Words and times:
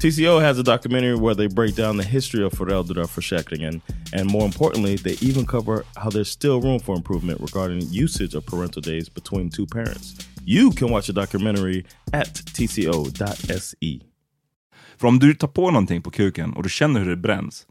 TCO 0.00 0.40
has 0.40 0.58
a 0.58 0.62
documentary 0.62 1.14
where 1.16 1.34
they 1.34 1.48
break 1.48 1.74
down 1.74 1.98
the 1.98 2.04
history 2.08 2.44
of 2.44 2.52
föräldraförsäkringen 2.54 3.80
and 4.12 4.30
more 4.30 4.44
importantly, 4.44 4.96
they 4.98 5.16
even 5.30 5.46
cover 5.46 5.82
how 5.96 6.10
there's 6.10 6.30
still 6.30 6.60
room 6.60 6.80
for 6.80 6.96
improvement 6.96 7.40
regarding 7.40 7.82
usage 8.04 8.34
of 8.36 8.46
parental 8.46 8.82
days 8.82 9.08
between 9.14 9.50
two 9.50 9.66
parents. 9.66 10.14
You 10.46 10.70
can 10.72 10.90
watch 10.90 11.06
the 11.06 11.12
documentary 11.12 11.84
at 12.12 12.34
tco.se. 12.34 14.00
För 14.98 15.08
om 15.08 15.18
du 15.18 15.34
tar 15.34 15.48
på 15.48 15.70
någonting 15.70 16.02
på 16.02 16.10
kuken 16.10 16.52
och 16.52 16.62
du 16.62 16.68
känner 16.68 17.00
hur 17.00 17.10
det 17.10 17.16
bränns, 17.16 17.66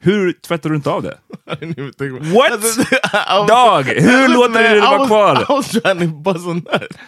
hur 0.00 0.32
tvättar 0.32 0.70
du 0.70 0.76
inte 0.76 0.90
av 0.90 1.02
det? 1.02 1.18
I 1.46 1.50
didn't 1.54 1.78
even 1.78 1.92
think 1.92 2.12
about 2.12 2.26
What? 2.26 2.52
I 2.52 3.48
was- 3.48 3.84
hur 4.00 4.28
låter 4.34 4.62
du 4.62 4.68
det 4.68 4.76
I 4.76 4.80
vara 4.80 5.06
kvar? 5.06 5.40
I 5.40 5.44
was 5.48 5.70
trying 5.70 6.00
to 6.00 6.06
buzz 6.32 6.46
a 6.46 6.54
nut. 6.54 6.98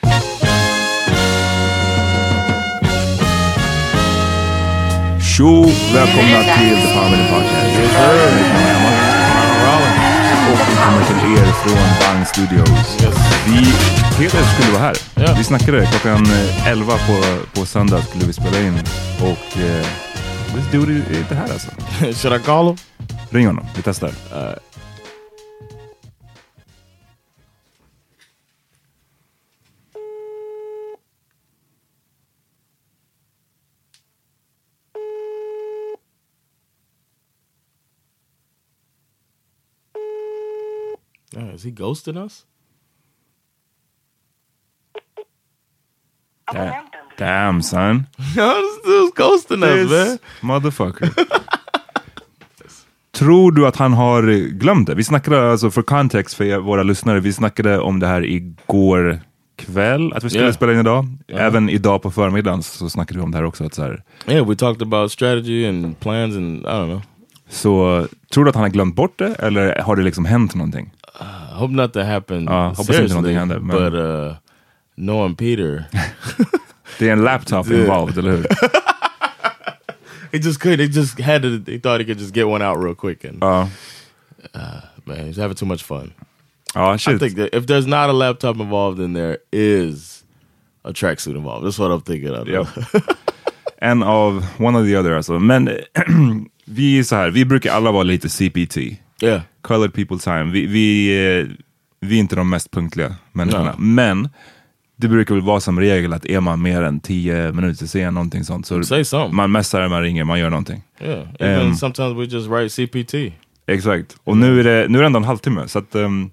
Tjo! 5.40 5.64
Välkomna 5.94 6.42
till 6.58 6.76
The 6.76 6.94
Family 6.94 7.24
Podcast. 7.30 7.76
Och 10.50 10.58
vi 10.68 10.76
kommer 10.76 11.04
till 11.04 11.16
er 11.16 11.52
från 11.52 11.88
Bang 12.00 12.26
Studios. 12.26 12.96
Vi, 13.46 13.72
Peter 14.18 14.44
skulle 14.44 14.72
vara 14.72 14.82
här. 14.82 14.96
Ja. 15.14 15.34
Vi 15.38 15.44
snackade 15.44 15.86
klockan 15.86 16.26
eh, 16.26 16.66
11 16.66 16.92
på, 16.92 17.22
på 17.60 17.66
söndag 17.66 18.02
skulle 18.02 18.24
vi 18.24 18.32
spela 18.32 18.60
in. 18.60 18.78
Och 19.20 19.60
eh, 19.60 19.86
det 20.70 20.76
gjorde 20.76 20.92
ju 20.92 20.98
inte 20.98 21.34
här 21.34 21.52
alltså. 21.52 21.70
Should 22.00 22.40
I 22.40 22.44
call 22.44 22.66
him? 22.66 22.76
Ring 23.30 23.46
honom, 23.46 23.66
vi 23.76 23.82
testar. 23.82 24.08
Uh, 24.08 24.12
is 41.54 41.64
he 41.64 41.70
ghosting 41.70 42.16
us? 42.16 42.44
Damn, 46.52 46.84
Damn 47.18 47.62
son. 47.62 48.06
This 48.16 48.36
dude's 48.86 49.12
ghosting 49.16 49.62
us, 49.62 49.90
man. 49.90 50.18
Motherfucker. 50.40 51.10
Tror 53.12 53.52
du 53.52 53.66
att 53.66 53.76
han 53.76 53.92
har 53.92 54.22
glömt 54.50 54.86
det? 54.86 54.94
Vi 54.94 55.04
snackade, 55.04 55.50
alltså 55.50 55.70
för 55.70 55.82
kontext 55.82 56.34
för 56.34 56.58
våra 56.58 56.82
lyssnare, 56.82 57.20
vi 57.20 57.32
snackade 57.32 57.78
om 57.80 57.98
det 58.00 58.06
här 58.06 58.24
igår 58.26 59.20
kväll, 59.56 60.12
att 60.12 60.24
vi 60.24 60.28
skulle 60.30 60.44
Yeah. 60.44 60.54
spela 60.54 60.72
in 60.72 60.78
idag. 60.78 61.06
Även 61.28 61.68
idag 61.70 62.02
på 62.02 62.10
förmiddagen 62.10 62.62
så 62.62 62.90
snackade 62.90 63.18
vi 63.18 63.24
om 63.24 63.30
det 63.30 63.38
här 63.38 63.44
också. 63.44 63.64
Att 63.64 63.74
så, 63.74 63.82
här, 63.82 64.02
Yeah, 64.28 64.48
we 64.48 64.56
talked 64.56 64.82
about 64.82 65.12
strategy 65.12 65.66
and 65.68 66.00
plans 66.00 66.36
and 66.36 66.60
I 66.60 66.66
don't 66.68 66.86
know. 66.86 67.02
så 67.48 68.06
tror 68.32 68.44
du 68.44 68.48
att 68.50 68.54
han 68.56 68.64
har 68.64 68.70
glömt 68.70 68.94
bort 68.94 69.18
det 69.18 69.34
eller 69.34 69.78
har 69.82 69.96
det 69.96 70.02
liksom 70.02 70.24
hänt 70.24 70.54
någonting? 70.54 70.90
I 71.60 71.62
hope 71.62 71.72
not 71.74 71.92
that 71.92 72.06
happened 72.06 72.48
Ja, 72.48 72.54
uh, 72.54 72.68
hoppas 72.68 72.78
inte 72.80 72.92
seriously, 72.92 73.14
någonting 73.14 73.36
händer, 73.38 73.58
men- 73.58 73.76
but 73.76 73.94
uh, 73.94 74.34
knowing 74.96 75.34
Peter, 75.36 75.84
Det 76.98 77.08
är 77.08 77.12
en 77.12 77.24
laptop 77.24 77.70
involved, 77.70 78.18
eller 78.18 78.30
hur? 78.36 78.46
he 80.32 80.38
just 80.38 80.60
could. 80.60 80.80
He 80.80 80.86
just 80.86 81.20
had 81.20 81.42
to. 81.42 81.48
He 81.72 81.78
thought 81.78 82.00
he 82.00 82.04
could 82.04 82.18
just 82.20 82.34
get 82.34 82.46
one 82.46 82.62
out 82.62 82.78
real 82.84 82.94
quick, 82.94 83.24
and 83.24 83.38
Ja, 83.42 83.68
man, 85.04 85.26
he's 85.26 85.36
having 85.36 85.54
too 85.56 85.66
much 85.66 85.82
fun. 85.82 86.12
Oh, 86.74 86.94
I 86.94 86.98
shit. 86.98 87.18
think 87.20 87.36
that 87.36 87.54
if 87.54 87.66
there's 87.66 87.86
not 87.86 88.10
a 88.10 88.12
laptop 88.12 88.56
involved, 88.60 88.98
then 88.98 89.12
there 89.14 89.38
is 89.52 90.24
a 90.84 90.92
tracksuit 90.92 91.34
involved. 91.36 91.64
That's 91.66 91.78
what 91.78 91.90
I'm 91.90 92.00
thinking 92.00 92.30
of. 92.34 92.48
Ja. 92.48 92.66
And 93.82 94.04
av, 94.04 94.44
one 94.58 94.76
of 94.78 94.84
the 94.86 94.96
other 94.96 95.12
alltså. 95.16 95.38
Men 95.38 95.70
vi 96.64 96.98
är 96.98 97.02
så 97.02 97.16
här, 97.16 97.30
vi 97.30 97.44
brukar 97.44 97.72
alla 97.72 97.90
vara 97.92 98.02
lite 98.02 98.28
CPT. 98.28 98.76
Yeah. 99.22 99.42
Colored 99.62 99.94
people 99.94 100.18
time. 100.18 100.44
Vi, 100.44 100.66
vi, 100.66 101.08
eh, 101.40 101.46
vi 102.00 102.16
är 102.16 102.20
inte 102.20 102.36
de 102.36 102.50
mest 102.50 102.70
punktliga 102.70 103.14
människorna. 103.32 103.66
Ja. 103.66 103.74
Men 103.78 104.28
det 104.96 105.08
brukar 105.08 105.34
väl 105.34 105.44
vara 105.44 105.60
som 105.60 105.80
regel 105.80 106.12
att 106.12 106.26
är 106.26 106.40
man 106.40 106.62
mer 106.62 106.82
än 106.82 107.00
10 107.00 107.52
minuter 107.52 107.86
sen, 107.86 108.14
någonting 108.14 108.44
sånt, 108.44 108.66
så 108.66 109.28
man 109.32 109.52
messar, 109.52 109.88
man 109.88 110.02
ringer, 110.02 110.24
man 110.24 110.40
gör 110.40 110.50
någonting. 110.50 110.82
Yeah. 111.00 111.28
Even 111.38 111.66
Um, 111.66 111.74
sometimes 111.74 112.16
we 112.16 112.24
just 112.24 112.48
write 112.48 112.86
CPT. 112.86 113.14
Exakt. 113.66 114.16
Och 114.24 114.36
nu 114.36 114.60
är 114.60 114.64
det, 114.64 114.88
nu 114.88 114.98
är 114.98 115.02
det 115.02 115.06
ändå 115.06 115.16
en 115.16 115.24
halvtimme. 115.24 115.68
Så 115.68 115.78
att, 115.78 115.94
ehm, 115.94 116.30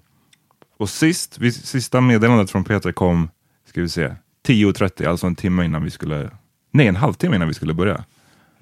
och 0.78 0.90
sist, 0.90 1.38
vi, 1.38 1.52
sista 1.52 2.00
meddelandet 2.00 2.50
från 2.50 2.64
Peter 2.64 2.92
kom, 2.92 3.30
ska 3.68 3.82
vi 3.82 3.88
se, 3.88 4.14
10.30, 4.46 5.08
alltså 5.08 5.26
en 5.26 5.36
timme 5.36 5.64
innan 5.64 5.84
vi 5.84 5.90
skulle, 5.90 6.30
nej 6.70 6.86
en 6.86 6.96
halvtimme 6.96 7.36
innan 7.36 7.48
vi 7.48 7.54
skulle 7.54 7.74
börja. 7.74 8.04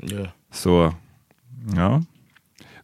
Yeah. 0.02 0.28
Så, 0.52 0.94
ja. 1.76 2.02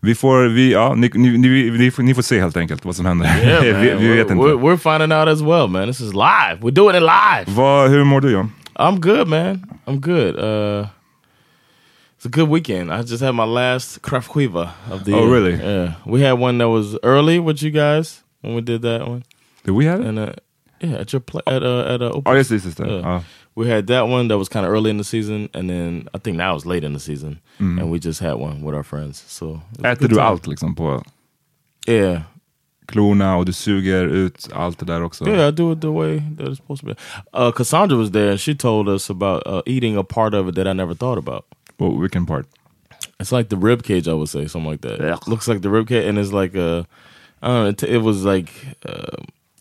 Vi 0.05 0.15
får, 0.15 0.49
vi, 0.49 0.73
ja, 0.73 0.95
ni, 0.95 1.11
ni, 1.15 1.39
ni, 1.39 1.71
ni, 1.71 1.91
får, 1.91 2.03
ni 2.03 2.15
får 2.15 2.23
se 2.23 2.41
helt 2.41 2.57
enkelt 2.57 2.85
vad 2.85 2.97
som 2.97 3.07
händer. 3.07 3.27
Yeah, 3.45 3.63
vi, 3.81 3.95
vi 3.95 4.09
vet 4.09 4.29
we're, 4.29 4.33
inte. 4.33 4.35
we're, 4.35 4.57
we're 4.57 4.77
finding 4.77 5.13
out 5.13 5.29
as 5.29 5.43
well, 5.43 5.69
man. 5.69 5.87
This 5.89 6.01
is 6.01 6.13
live. 6.15 6.59
We're 6.61 6.75
doing 6.75 6.97
it 6.97 7.03
live. 7.03 7.45
Vad, 7.47 7.91
hur 7.91 8.05
mår 8.05 8.21
du 8.21 8.31
John? 8.33 8.53
I'm 8.77 8.99
good, 9.01 9.29
man. 9.29 9.61
I'm 9.87 10.01
good. 10.01 10.37
Uh, 10.37 10.87
it's 12.17 12.25
a 12.27 12.29
good 12.29 12.49
weekend. 12.49 12.91
I 12.93 13.03
just 13.03 13.23
had 13.23 13.35
my 13.35 13.45
last 13.45 14.03
craft 14.03 14.29
quiva 14.31 14.71
of 14.91 15.05
the 15.05 15.13
Oh, 15.15 15.21
year. 15.25 15.35
really? 15.41 15.55
Yeah. 15.63 15.93
We 16.07 16.21
had 16.23 16.33
one 16.41 16.59
that 16.59 16.69
was 16.69 16.97
early 17.03 17.39
with 17.39 17.63
you 17.63 17.71
guys 17.71 18.23
when 18.41 18.55
we 18.55 18.61
did 18.61 18.83
that 18.83 19.07
one. 19.07 19.23
Did 19.65 19.73
we 19.73 19.85
have 19.87 20.01
it? 20.01 20.07
And 20.07 20.19
uh, 20.19 20.33
yeah, 20.81 21.01
at 21.01 21.13
your 21.13 21.21
play 21.21 21.43
at 21.47 21.63
uh, 21.63 21.95
at 21.95 22.03
uh, 22.03 22.21
just 22.35 22.51
det. 22.51 22.63
Just 22.63 22.79
det. 22.79 22.89
Yeah. 22.89 23.21
We 23.55 23.69
had 23.69 23.87
that 23.89 24.09
one 24.09 24.29
that 24.29 24.39
was 24.39 24.49
kind 24.49 24.65
of 24.67 24.73
early 24.73 24.91
in 24.91 24.97
the 24.99 25.05
season, 25.05 25.49
and 25.55 25.69
then 25.69 26.09
I 26.15 26.19
think 26.19 26.37
now 26.37 26.57
it's 26.57 26.65
late 26.67 26.85
in 26.87 26.93
the 26.95 27.01
season, 27.01 27.39
Mm. 27.61 27.79
and 27.81 27.91
we 27.91 27.99
just 27.99 28.21
had 28.21 28.35
one 28.35 28.63
with 28.63 28.75
our 28.75 28.83
friends. 28.85 29.23
So 29.29 29.47
it 29.47 29.83
was 29.83 29.85
a 29.85 29.95
Äter 29.95 30.09
du 30.09 30.15
time. 30.15 30.21
allt 30.23 30.47
liksom 30.47 30.75
på 30.75 31.03
Yeah, 31.89 32.23
klorna 32.87 33.37
och 33.37 33.45
du 33.45 33.53
suger 33.53 34.05
ut 34.07 34.49
allt 34.55 34.79
det 34.79 34.87
där 34.87 35.03
också? 35.03 35.29
yeah, 35.29 35.49
I 35.49 35.51
do 35.51 35.73
it 35.73 35.81
the 35.81 35.91
way 35.91 36.23
that 36.39 36.49
it's 36.49 36.57
supposed 36.57 36.81
to 36.81 36.87
be. 36.87 36.95
Uh, 37.35 37.51
Cassandra 37.53 37.99
was 37.99 38.11
there, 38.11 38.31
and 38.31 38.41
she 38.41 38.55
told 38.55 38.89
us 38.89 39.11
about 39.11 39.43
uh, 39.47 39.61
eating 39.67 39.97
a 39.99 40.03
part 40.05 40.35
of 40.35 40.49
it 40.49 40.55
that 40.55 40.67
I 40.67 40.73
never 40.73 40.95
thought 40.95 41.19
about. 41.19 41.45
Oh, 41.79 41.99
vilken 42.01 42.27
part? 42.27 42.47
It's 43.21 43.33
like 43.33 43.49
the 43.49 43.57
rib 43.57 43.83
cage, 43.83 44.09
I 44.09 44.15
would 44.15 44.29
say, 44.29 44.47
something 44.49 44.71
like 44.71 44.81
that. 44.83 45.01
It 45.01 45.29
looks 45.29 45.49
like 45.49 45.61
the 45.61 45.71
rib 45.71 45.89
cage, 45.89 46.09
and 46.09 46.19
it's 46.19 46.33
like 46.33 46.55
a, 46.59 46.87
I 47.43 47.49
don't 47.49 47.63
know. 47.63 47.69
It, 47.69 47.83
it 47.83 47.99
was 48.03 48.25
like 48.25 48.49
uh, 48.89 49.17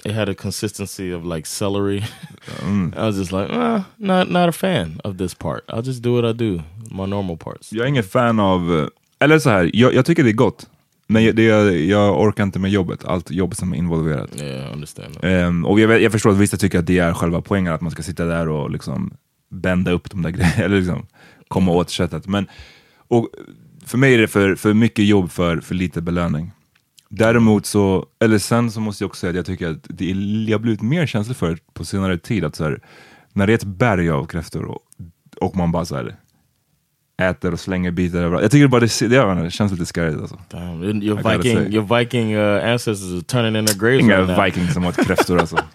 it 0.05 0.11
had 0.11 0.29
a 0.29 0.33
consistency 0.33 1.15
of 1.15 1.25
like 1.25 1.47
celery. 1.47 2.03
I 2.63 3.05
was 3.05 3.17
just 3.17 3.31
like, 3.31 3.49
uh, 3.49 3.81
not 3.97 4.29
not 4.29 4.49
a 4.49 4.51
fan 4.51 5.01
of 5.03 5.17
this 5.17 5.33
part. 5.33 5.63
I'll 5.69 5.85
just 5.85 6.01
do 6.01 6.13
what 6.13 6.25
I 6.25 6.33
do, 6.33 6.61
my 6.91 7.05
normal 7.05 7.37
parts. 7.37 7.73
Jag 7.73 7.83
är 7.83 7.89
ingen 7.89 8.03
fan 8.03 8.39
av, 8.39 8.79
eh, 8.79 8.87
eller 9.19 9.39
så 9.39 9.49
här, 9.49 9.71
jag, 9.73 9.93
jag 9.93 10.05
tycker 10.05 10.23
det 10.23 10.29
är 10.29 10.33
gott. 10.33 10.67
Men 11.07 11.23
jag, 11.23 11.35
det, 11.35 11.43
jag 11.85 12.21
orkar 12.21 12.43
inte 12.43 12.59
med 12.59 12.71
jobbet, 12.71 13.05
allt 13.05 13.31
jobb 13.31 13.55
som 13.55 13.73
är 13.73 13.77
involverat. 13.77 14.41
Yeah, 14.41 14.69
I 14.69 14.73
understand. 14.73 15.17
Ehm, 15.21 15.65
och 15.65 15.79
jag, 15.79 16.01
jag 16.01 16.11
förstår 16.11 16.31
att 16.31 16.37
vissa 16.37 16.57
tycker 16.57 16.79
att 16.79 16.87
det 16.87 16.99
är 16.99 17.13
själva 17.13 17.41
poängen, 17.41 17.73
att 17.73 17.81
man 17.81 17.91
ska 17.91 18.03
sitta 18.03 18.25
där 18.25 18.49
och 18.49 18.71
liksom 18.71 19.13
bända 19.49 19.91
upp 19.91 20.11
de 20.11 20.21
där 20.21 20.29
grejerna, 20.29 20.53
eller 20.63 20.77
liksom 20.77 21.05
komma 21.47 21.71
åt 21.71 21.89
köttet. 21.89 22.27
Men 22.27 22.47
och 23.07 23.29
för 23.85 23.97
mig 23.97 24.13
är 24.13 24.17
det 24.17 24.27
för, 24.27 24.55
för 24.55 24.73
mycket 24.73 25.05
jobb 25.05 25.31
för, 25.31 25.57
för 25.57 25.75
lite 25.75 26.01
belöning. 26.01 26.51
Däremot 27.13 27.65
så, 27.65 28.05
eller 28.19 28.37
sen 28.37 28.71
så 28.71 28.79
måste 28.79 29.03
jag 29.03 29.09
också 29.09 29.19
säga 29.19 29.29
att 29.29 29.35
jag 29.35 29.45
tycker 29.45 29.69
att 29.69 29.85
det 29.89 30.11
är, 30.11 30.49
jag 30.49 30.61
blivit 30.61 30.81
mer 30.81 31.05
känslig 31.05 31.37
för 31.37 31.57
på 31.73 31.85
senare 31.85 32.17
tid, 32.17 32.45
att 32.45 32.55
så 32.55 32.63
här, 32.63 32.79
när 33.33 33.47
det 33.47 33.53
är 33.53 33.55
ett 33.55 33.63
berg 33.63 34.09
av 34.09 34.25
kräftor 34.25 34.65
och, 34.65 34.79
och 35.41 35.55
man 35.55 35.71
bara 35.71 35.85
så 35.85 35.95
här, 35.95 36.15
äter 37.21 37.53
och 37.53 37.59
slänger 37.59 37.91
bitar 37.91 38.19
överallt. 38.19 38.41
Jag 38.41 38.51
tycker 38.51 38.67
bara 38.67 38.81
det, 38.81 39.09
det, 39.09 39.15
jag 39.15 39.43
det 39.43 39.51
känns 39.51 39.71
lite 39.71 39.85
skarrigt 39.85 40.21
alltså. 40.21 40.39
Damn, 40.49 40.83
your- 40.83 41.37
Viking, 41.37 41.73
your 41.73 41.97
Viking 41.97 42.35
uh, 42.35 42.71
ancestors 42.71 43.13
are 43.13 43.21
turning 43.21 43.55
in 43.55 43.65
their 43.65 43.79
graves 43.79 44.01
Inga 44.01 44.17
right 44.17 44.37
now. 44.37 44.45
vikings 44.45 44.73
som 44.73 44.85
åt 44.85 45.05
kräftor 45.05 45.39
alltså. 45.39 45.55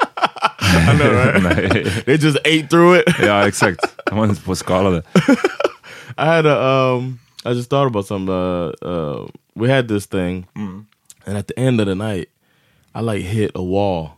I 0.60 0.96
know, 0.96 1.12
right? 1.12 2.04
They 2.04 2.16
just 2.16 2.38
ate 2.38 2.66
through 2.70 2.98
it. 2.98 3.04
Ja, 3.26 3.48
exakt. 3.48 3.80
De 4.06 4.18
var 4.18 4.24
inte 4.24 4.42
på 4.42 4.56
skalade. 4.56 5.02
I 6.18 6.24
had 6.24 6.46
a 6.46 6.92
um 6.92 7.18
I 7.44 7.48
just 7.48 7.70
thought 7.70 7.86
about 7.86 8.06
something. 8.06 8.34
Uh, 8.34 8.72
uh 8.82 9.28
we 9.54 9.74
had 9.74 9.88
this 9.88 10.06
thing 10.06 10.46
and 11.26 11.36
at 11.36 11.48
the 11.48 11.58
end 11.58 11.80
of 11.80 11.86
the 11.86 11.94
night 11.94 12.28
I 12.94 13.00
like 13.00 13.22
hit 13.22 13.52
a 13.54 13.62
wall 13.62 14.16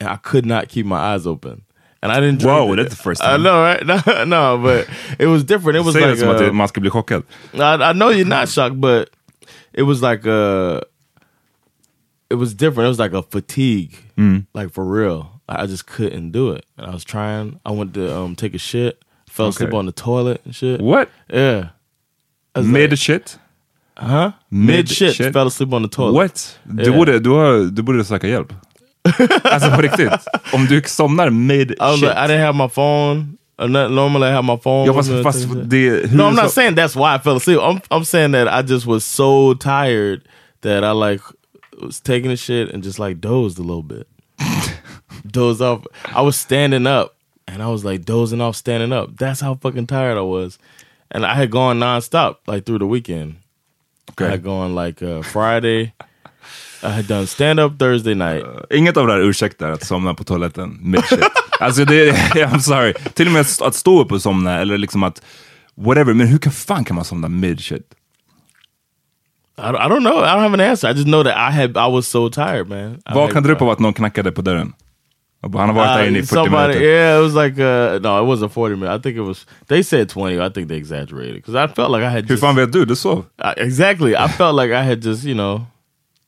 and 0.00 0.08
I 0.08 0.16
could 0.16 0.44
not 0.44 0.68
keep 0.68 0.84
my 0.86 0.98
eyes 0.98 1.26
open. 1.26 1.62
And 2.02 2.12
I 2.12 2.20
didn't 2.20 2.38
drink 2.40 2.54
Whoa, 2.54 2.72
it. 2.72 2.76
that's 2.76 2.90
the 2.90 3.02
first 3.02 3.22
I 3.22 3.32
time. 3.32 3.42
know, 3.42 3.60
right? 3.62 3.84
No, 4.06 4.24
no, 4.24 4.58
but 4.62 4.88
it 5.18 5.26
was 5.26 5.44
different. 5.44 5.78
It 5.78 5.80
was 5.80 5.94
Säg 5.94 6.02
like 6.02 6.18
som 6.18 6.28
uh, 6.28 6.52
man 6.52 6.68
ska 6.68 6.80
bli 6.80 6.90
chockad. 6.90 7.24
I, 7.54 7.90
I 7.90 7.92
know 7.94 8.10
you're 8.10 8.26
not 8.26 8.48
shocked, 8.48 8.80
but 8.80 9.10
it 9.72 9.82
was 9.82 10.02
like 10.02 10.26
a 10.26 10.82
it 12.28 12.34
was 12.34 12.54
different. 12.54 12.86
It 12.86 12.88
was 12.88 12.98
like 12.98 13.12
a 13.12 13.22
fatigue. 13.22 13.96
Like 14.54 14.70
for 14.72 14.84
real. 14.84 15.40
I 15.48 15.66
just 15.66 15.86
couldn't 15.86 16.32
do 16.32 16.50
it. 16.50 16.66
And 16.76 16.86
I 16.86 16.90
was 16.92 17.04
trying. 17.04 17.60
I 17.64 17.70
went 17.70 17.94
to 17.94 18.14
um 18.14 18.36
take 18.36 18.54
a 18.54 18.58
shit, 18.58 19.02
fell 19.28 19.48
asleep 19.48 19.72
on 19.72 19.86
the 19.86 19.92
toilet 19.92 20.42
and 20.44 20.54
shit. 20.54 20.80
What? 20.80 21.08
Yeah. 21.30 21.70
Made 22.56 22.90
like, 22.90 22.98
shit? 22.98 23.38
Huh? 23.98 24.32
Mid 24.48 24.88
shit, 24.88 25.14
shit? 25.14 25.32
fell 25.32 25.46
asleep 25.46 25.72
on 25.72 25.82
the 25.82 25.88
toilet. 25.88 26.12
What? 26.14 26.58
Du, 26.76 26.82
Yeah. 26.82 26.96
borde, 26.96 27.18
du, 27.18 27.30
har, 27.30 27.70
du 27.70 27.82
borde 27.82 28.04
söka 28.04 28.28
hjälp. 28.28 28.52
alltså 29.42 29.70
på 29.70 29.82
riktigt. 29.82 30.12
Om 30.52 30.66
du 30.66 30.82
somnar 30.86 31.30
mid 31.30 31.70
I 31.70 31.74
shit. 31.74 32.00
like, 32.00 32.16
I 32.16 32.26
didn't 32.28 32.40
have 32.40 32.56
my 32.56 32.68
phone. 32.68 33.36
Normally 33.58 34.28
I 34.28 34.32
have 34.32 34.42
my 34.42 34.56
phone. 34.58 34.86
Ja, 34.86 34.94
fast, 34.94 35.10
fast 35.22 35.48
det... 35.70 36.12
no, 36.12 36.28
I'm 36.28 36.34
not 36.34 36.50
saying 36.52 36.74
that's 36.74 36.94
why 36.96 37.14
I 37.14 37.18
fell 37.18 37.36
asleep. 37.36 37.58
I'm 37.58 37.80
I'm 37.90 38.04
saying 38.04 38.32
that 38.32 38.48
I 38.48 38.62
just 38.62 38.86
was 38.86 39.04
so 39.04 39.54
tired 39.54 40.20
that 40.60 40.84
I 40.84 40.92
like 40.92 41.22
was 41.82 42.00
taking 42.00 42.30
a 42.30 42.36
shit 42.36 42.74
and 42.74 42.84
just 42.84 42.98
like 42.98 43.20
dozed 43.20 43.58
a 43.58 43.62
little 43.62 43.82
bit. 43.82 44.06
dozed 45.32 45.62
off. 45.62 45.86
I 46.14 46.20
was 46.22 46.36
standing 46.36 46.86
up 46.86 47.14
and 47.48 47.62
I 47.62 47.68
was 47.68 47.82
like 47.84 48.04
dozing 48.04 48.40
off, 48.42 48.56
standing 48.56 48.92
up. 48.92 49.16
That's 49.16 49.40
how 49.40 49.54
fucking 49.54 49.86
tired 49.86 50.18
I 50.18 50.22
was. 50.22 50.58
And 51.10 51.24
I 51.24 51.34
had 51.34 51.50
gone 51.50 51.78
nonstop 51.78 52.36
like 52.46 52.66
through 52.66 52.80
the 52.80 52.86
weekend. 52.86 53.36
I 54.08 54.12
Okej. 54.12 54.30
had 54.30 54.42
gone 54.42 54.86
like 54.86 55.04
uh, 55.06 55.22
Friday. 55.22 55.92
I 56.82 56.88
had 56.88 57.04
done 57.04 57.26
stand 57.26 57.60
up 57.60 57.78
Thursday 57.78 58.14
night. 58.14 58.44
Inget 58.70 58.96
av 58.96 59.06
det 59.06 59.12
här 59.12 59.20
ursäktar 59.20 59.70
att 59.70 59.84
somna 59.86 60.14
på 60.14 60.24
toaletten 60.24 60.78
mid 60.80 61.04
shit. 61.04 61.20
alltså 61.60 61.84
det, 61.84 62.10
I'm 62.34 62.58
sorry. 62.58 62.94
Till 63.14 63.26
och 63.26 63.32
med 63.32 63.46
att, 63.60 63.74
stå 63.74 64.00
upp 64.02 64.12
och 64.12 64.22
somna, 64.22 64.58
eller 64.60 64.78
liksom 64.78 65.02
att 65.02 65.22
whatever. 65.74 66.14
Men 66.14 66.26
hur 66.26 66.38
kan 66.38 66.52
fan 66.52 66.84
kan 66.84 66.94
man 66.96 67.04
somna 67.04 67.28
mid 67.28 67.60
shit? 67.60 67.94
I, 69.58 69.60
I 69.60 69.88
don't 69.88 70.00
know. 70.00 70.18
I 70.24 70.28
don't 70.28 70.40
have 70.40 70.54
an 70.54 70.60
answer. 70.60 70.88
I 70.90 70.92
just 70.92 71.06
know 71.06 71.24
that 71.24 71.34
I 71.34 71.50
had 71.56 71.70
I 71.70 71.92
was 71.92 72.08
so 72.08 72.28
tired, 72.30 72.68
man. 72.68 72.92
I 72.94 73.14
Vaknade 73.14 73.48
had- 73.48 73.58
du 73.58 73.64
av 73.64 73.70
att 73.70 73.78
någon 73.78 73.92
knackade 73.94 74.32
på 74.32 74.42
dörren? 74.42 74.72
Och 75.42 75.50
bara, 75.50 75.62
Han 75.62 75.68
har 75.68 75.76
varit 75.76 75.98
där 75.98 76.02
Uh, 76.02 76.08
inne 76.08 76.18
i 76.18 76.22
40 76.22 76.34
somebody, 76.34 76.78
yeah, 76.78 77.18
it 77.18 77.22
was 77.22 77.34
like 77.44 77.58
uh, 77.62 78.00
no, 78.00 78.18
it 78.22 78.26
wasn't 78.26 78.52
forty 78.52 78.76
minutes. 78.76 78.98
I 78.98 79.02
think 79.02 79.16
it 79.16 79.24
was. 79.28 79.46
They 79.66 79.82
said 79.82 80.08
twenty. 80.08 80.40
I 80.46 80.50
think 80.50 80.68
they 80.68 80.76
exaggerated 80.78 81.34
because 81.34 81.54
I 81.54 81.66
felt 81.74 81.90
like 81.90 82.02
I 82.02 82.10
had. 82.10 82.26
Just, 82.26 82.40
fan 82.40 82.56
vet 82.56 82.72
du? 82.72 82.84
Du 82.84 82.94
sov. 82.94 83.24
Uh, 83.38 83.54
exactly. 83.56 84.16
I 84.16 84.28
felt 84.28 84.56
like 84.56 84.72
I 84.72 84.82
had 84.82 85.02
just 85.02 85.24
you 85.24 85.34
know 85.34 85.66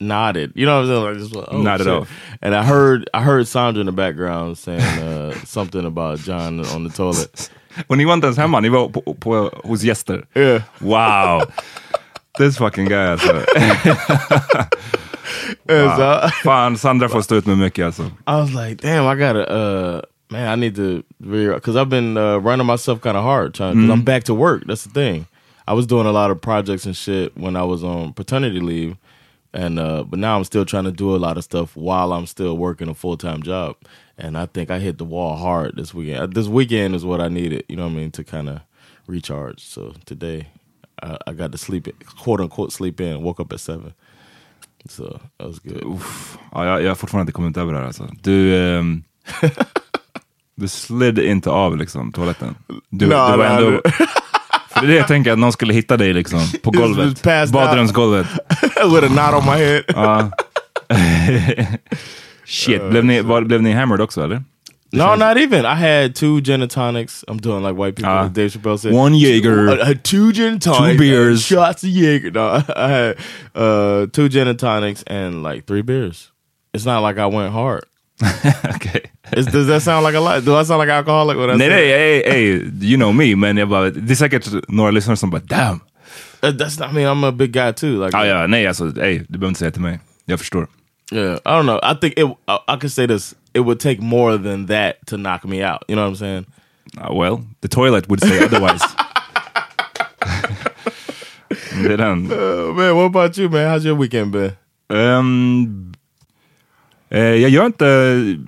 nodded. 0.00 0.52
You 0.54 0.66
know 0.66 0.76
what 0.76 0.82
I'm 0.82 0.88
saying? 0.88 1.04
Like 1.04 1.18
just 1.18 1.34
like, 1.34 1.48
oh, 1.50 1.62
Nodded 1.62 1.84
shit. 1.84 1.92
off. 1.94 2.10
And 2.42 2.54
I 2.54 2.62
heard 2.62 3.08
I 3.14 3.22
heard 3.22 3.48
Sandra 3.48 3.80
in 3.80 3.86
the 3.86 3.92
background 3.92 4.58
saying 4.58 4.80
uh, 4.80 5.32
something 5.44 5.84
about 5.84 6.18
Jon 6.20 6.64
on 6.66 6.84
the 6.84 6.90
toilet. 6.90 7.50
Och 7.86 7.96
ni 7.98 8.04
var 8.04 8.14
inte 8.14 8.26
ens 8.26 8.38
hemma, 8.38 8.60
ni 8.60 8.68
var 8.68 8.88
på, 8.88 9.14
på, 9.14 9.50
hos 9.64 9.82
gäster. 9.82 10.24
Yeah. 10.34 10.62
Wow! 10.78 11.42
This 12.38 12.58
fucking 12.58 12.84
guy 12.88 13.06
alltså. 13.06 13.32
So 15.68 16.28
Fan, 16.44 16.76
Sandra 16.76 17.08
får 17.08 17.22
stå 17.22 17.34
ut 17.34 17.46
med 17.46 17.58
mycket 17.58 17.86
alltså. 17.86 18.02
I 18.26 18.36
was 18.40 18.54
like, 18.54 18.82
damn, 18.82 19.06
I 19.06 19.14
gotta, 19.14 19.46
uh, 19.46 20.00
man, 20.28 20.48
I 20.48 20.56
need 20.56 20.76
to, 20.76 21.02
because 21.54 21.76
I've 21.76 21.88
been 21.88 22.16
uh, 22.16 22.38
running 22.38 22.66
myself 22.66 23.00
kind 23.00 23.16
of 23.16 23.22
hard, 23.24 23.54
trying, 23.54 23.74
because 23.74 23.92
I'm 23.92 24.04
back 24.04 24.24
to 24.24 24.34
work. 24.34 24.62
That's 24.66 24.84
the 24.84 24.90
thing. 24.90 25.26
I 25.66 25.74
was 25.74 25.86
doing 25.86 26.06
a 26.06 26.12
lot 26.12 26.30
of 26.30 26.40
projects 26.40 26.86
and 26.86 26.96
shit 26.96 27.36
when 27.36 27.56
I 27.56 27.62
was 27.62 27.82
on 27.84 28.12
paternity 28.12 28.60
leave, 28.60 28.96
and 29.52 29.78
uh, 29.78 30.02
but 30.04 30.18
now 30.18 30.36
I'm 30.36 30.44
still 30.44 30.64
trying 30.64 30.84
to 30.84 30.92
do 30.92 31.14
a 31.14 31.18
lot 31.18 31.36
of 31.36 31.44
stuff 31.44 31.76
while 31.76 32.12
I'm 32.12 32.26
still 32.26 32.56
working 32.56 32.88
a 32.88 32.94
full 32.94 33.16
time 33.16 33.42
job. 33.42 33.76
And 34.20 34.36
I 34.36 34.46
think 34.46 34.70
I 34.70 34.78
hit 34.80 34.98
the 34.98 35.04
wall 35.04 35.36
hard 35.36 35.76
this 35.76 35.94
weekend. 35.94 36.18
Uh, 36.22 36.26
This 36.26 36.48
weekend 36.48 36.94
is 36.94 37.04
what 37.04 37.20
I 37.20 37.28
needed, 37.28 37.64
you 37.68 37.76
know 37.76 37.84
what 37.86 37.92
I 37.92 38.00
mean, 38.00 38.10
to 38.12 38.24
kind 38.24 38.48
of 38.48 38.60
recharge. 39.06 39.60
So 39.60 39.92
today, 40.06 40.48
I, 41.02 41.16
I 41.26 41.32
got 41.34 41.52
to 41.52 41.58
sleep, 41.58 41.86
quote 42.24 42.40
unquote, 42.40 42.72
sleep 42.72 43.00
in. 43.00 43.22
Woke 43.22 43.38
up 43.40 43.52
at 43.52 43.60
seven, 43.60 43.92
so 44.90 45.18
that 45.38 45.46
was 45.46 45.58
good. 45.58 46.00
Ja, 46.52 46.66
jag, 46.66 46.82
jag 46.82 46.90
har 46.90 46.94
fortfarande 46.94 47.22
inte 47.22 47.32
kommit 47.32 47.56
över 47.56 47.72
det 47.72 47.78
här 47.78 47.86
alltså. 47.86 48.08
Du, 48.22 48.56
ehm, 48.56 49.02
du 50.56 50.68
slid 50.68 51.18
inte 51.18 51.50
av 51.50 51.76
liksom 51.76 52.12
toaletten. 52.12 52.54
Du, 52.90 53.06
No, 53.06 53.10
du 53.10 53.36
var 53.38 53.44
ändå... 53.44 53.70
no. 53.70 53.80
För 54.68 54.80
det 54.80 54.86
är 54.86 54.92
det 54.92 54.98
jag 54.98 55.08
tänker, 55.08 55.32
att 55.32 55.38
någon 55.38 55.52
skulle 55.52 55.74
hitta 55.74 55.96
dig 55.96 56.12
liksom 56.12 56.40
på 56.62 56.70
golvet. 56.70 57.22
Badrumsgolvet. 57.52 58.26
With 58.62 59.04
a 59.04 59.08
knot 59.08 59.34
on 59.34 59.44
my 59.44 59.64
head. 59.64 59.82
Ja. 59.86 60.30
Shit, 62.44 62.90
blev, 62.90 63.04
ni, 63.04 63.20
var, 63.20 63.42
blev 63.42 63.62
ni 63.62 63.72
hammered 63.72 64.00
också 64.00 64.24
eller? 64.24 64.42
No, 64.92 65.14
not 65.16 65.36
even. 65.36 65.66
I 65.66 65.74
had 65.74 66.14
two 66.14 66.40
gin 66.40 66.62
and 66.62 66.70
tonics. 66.70 67.24
I'm 67.28 67.36
doing 67.36 67.62
like 67.62 67.76
white 67.76 67.94
people. 67.96 68.10
Ah. 68.10 68.28
Dave 68.28 68.50
Chappelle 68.52 68.78
said. 68.78 68.92
One 68.94 69.14
Jaeger. 69.14 69.80
I 69.82 69.84
had 69.84 70.02
two 70.04 70.32
gin 70.32 70.52
and 70.52 70.62
tonics. 70.62 70.90
and 70.90 70.98
beers. 70.98 71.42
Shots 71.42 71.82
of 71.84 71.90
Jaeger. 71.90 72.30
No, 72.30 72.62
I 72.76 72.88
had 72.88 73.16
uh, 73.54 74.06
two 74.12 74.28
gin 74.28 74.48
and 74.48 74.58
tonics 74.58 75.02
and 75.06 75.42
like 75.42 75.66
three 75.66 75.82
beers. 75.82 76.30
It's 76.72 76.86
not 76.86 77.00
like 77.02 77.18
I 77.18 77.26
went 77.26 77.52
hard. 77.52 77.84
okay. 78.76 79.02
Is, 79.36 79.46
does 79.46 79.66
that 79.66 79.82
sound 79.82 80.04
like 80.04 80.14
a 80.14 80.20
lot? 80.20 80.44
Do 80.44 80.56
I 80.56 80.62
sound 80.64 80.78
like 80.78 80.88
alcoholic 80.88 81.36
when 81.36 81.50
I 81.50 81.54
Nej, 81.54 81.68
nej, 81.68 81.92
ey, 81.92 82.22
ey, 82.24 82.70
you 82.80 82.96
know 82.96 83.12
me, 83.12 83.34
men 83.34 83.56
jag 83.56 83.68
bara, 83.68 83.90
det 83.90 84.12
är 84.12 84.16
säkert 84.16 84.48
några 84.68 84.90
lyssnare 84.90 85.16
som 85.16 85.30
bara 85.30 85.42
damn. 85.44 85.80
Uh, 86.42 86.50
That's 86.50 86.80
not, 86.80 86.90
I 86.90 86.94
mean, 86.94 87.06
I'm 87.06 87.24
a 87.28 87.32
big 87.32 87.52
guy 87.52 87.72
too. 87.72 88.04
Like, 88.04 88.16
Ja, 88.16 88.26
ja, 88.26 88.46
nej 88.46 88.66
alltså, 88.66 88.84
ey, 89.02 89.18
du 89.28 89.38
behöver 89.38 89.48
inte 89.48 89.58
säga 89.58 89.70
till 89.70 89.82
mig. 89.82 90.00
Jag 90.26 90.38
förstår. 90.38 90.66
yeah, 91.12 91.36
I 91.36 91.38
don't 91.50 91.62
know. 91.64 91.78
I 91.82 91.94
think 92.00 92.14
it. 92.18 92.26
I, 92.48 92.58
I 92.74 92.76
could 92.80 92.92
say 92.92 93.06
this. 93.06 93.34
It 93.58 93.64
would 93.64 93.80
take 93.80 94.00
more 94.00 94.38
than 94.38 94.66
that 94.66 95.04
to 95.06 95.16
knock 95.16 95.44
me 95.44 95.64
out. 95.64 95.84
You 95.88 95.96
know 95.96 96.04
what 96.04 96.10
I'm 96.10 96.16
saying? 96.16 96.46
Uh, 96.96 97.12
well, 97.12 97.44
the 97.60 97.68
toilet 97.68 98.08
would 98.08 98.20
say 98.20 98.44
otherwise. 98.44 98.80
den. 101.96 102.30
Uh, 102.30 102.72
man, 102.72 102.96
what 102.96 103.06
about 103.06 103.36
you, 103.36 103.48
man? 103.48 103.68
How's 103.68 103.84
your 103.84 103.96
weekend 103.96 104.32
been? 104.32 104.52
Ehm, 104.88 105.92
eh, 107.08 107.20
jag 107.20 107.50
gör 107.50 107.66
inte, 107.66 107.84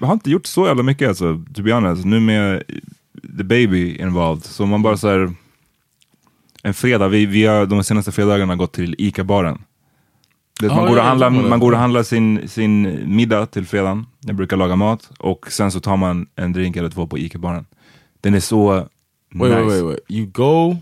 har 0.07 0.13
inte 0.13 0.31
gjort 0.31 0.47
så 0.47 0.67
jävla 0.67 0.83
mycket 0.83 1.09
alltså, 1.09 1.45
to 1.55 1.63
be 1.63 1.73
honest. 1.73 2.05
Nu 2.05 2.21
med 2.21 2.63
the 3.39 3.45
baby 3.45 3.97
involved, 3.97 4.45
så 4.45 4.67
man 4.67 4.83
bara 4.83 4.97
så 4.97 5.09
här, 5.09 5.33
en 6.63 6.75
fredag, 6.75 7.09
vi, 7.09 7.27
vi 7.27 7.47
har 7.47 7.67
de 7.67 7.85
senaste 7.85 8.13
fredagarna 8.13 8.57
gått 8.57 8.73
till 8.73 8.95
ICA-baren. 8.99 9.59
Det, 10.61 10.67
Ja, 10.67 10.75
man, 10.75 10.87
går 10.89 10.97
och 10.97 11.03
handlar, 11.05 11.31
man 11.31 11.61
går 11.61 11.73
och 11.73 11.79
handlar 11.79 12.03
sin, 12.03 12.49
sin 12.49 13.03
middag 13.17 13.47
till 13.47 13.67
fredagen, 13.67 14.07
jag 14.21 14.35
brukar 14.37 14.57
laga 14.57 14.77
mat, 14.77 15.11
och 15.19 15.47
sen 15.53 15.71
så 15.71 15.81
tar 15.81 15.97
man 15.97 16.27
en 16.37 16.53
drink 16.53 16.77
eller 16.77 16.91
två 16.91 17.07
på 17.07 17.19
ICA-baren. 17.19 17.67
Den 18.21 18.35
är 18.35 18.41
så 18.41 18.71
Wait, 18.75 18.89
nice. 19.35 19.55
wait, 19.55 19.67
wait, 19.67 19.85
wait. 19.85 19.99
You 20.09 20.27
go, 20.27 20.77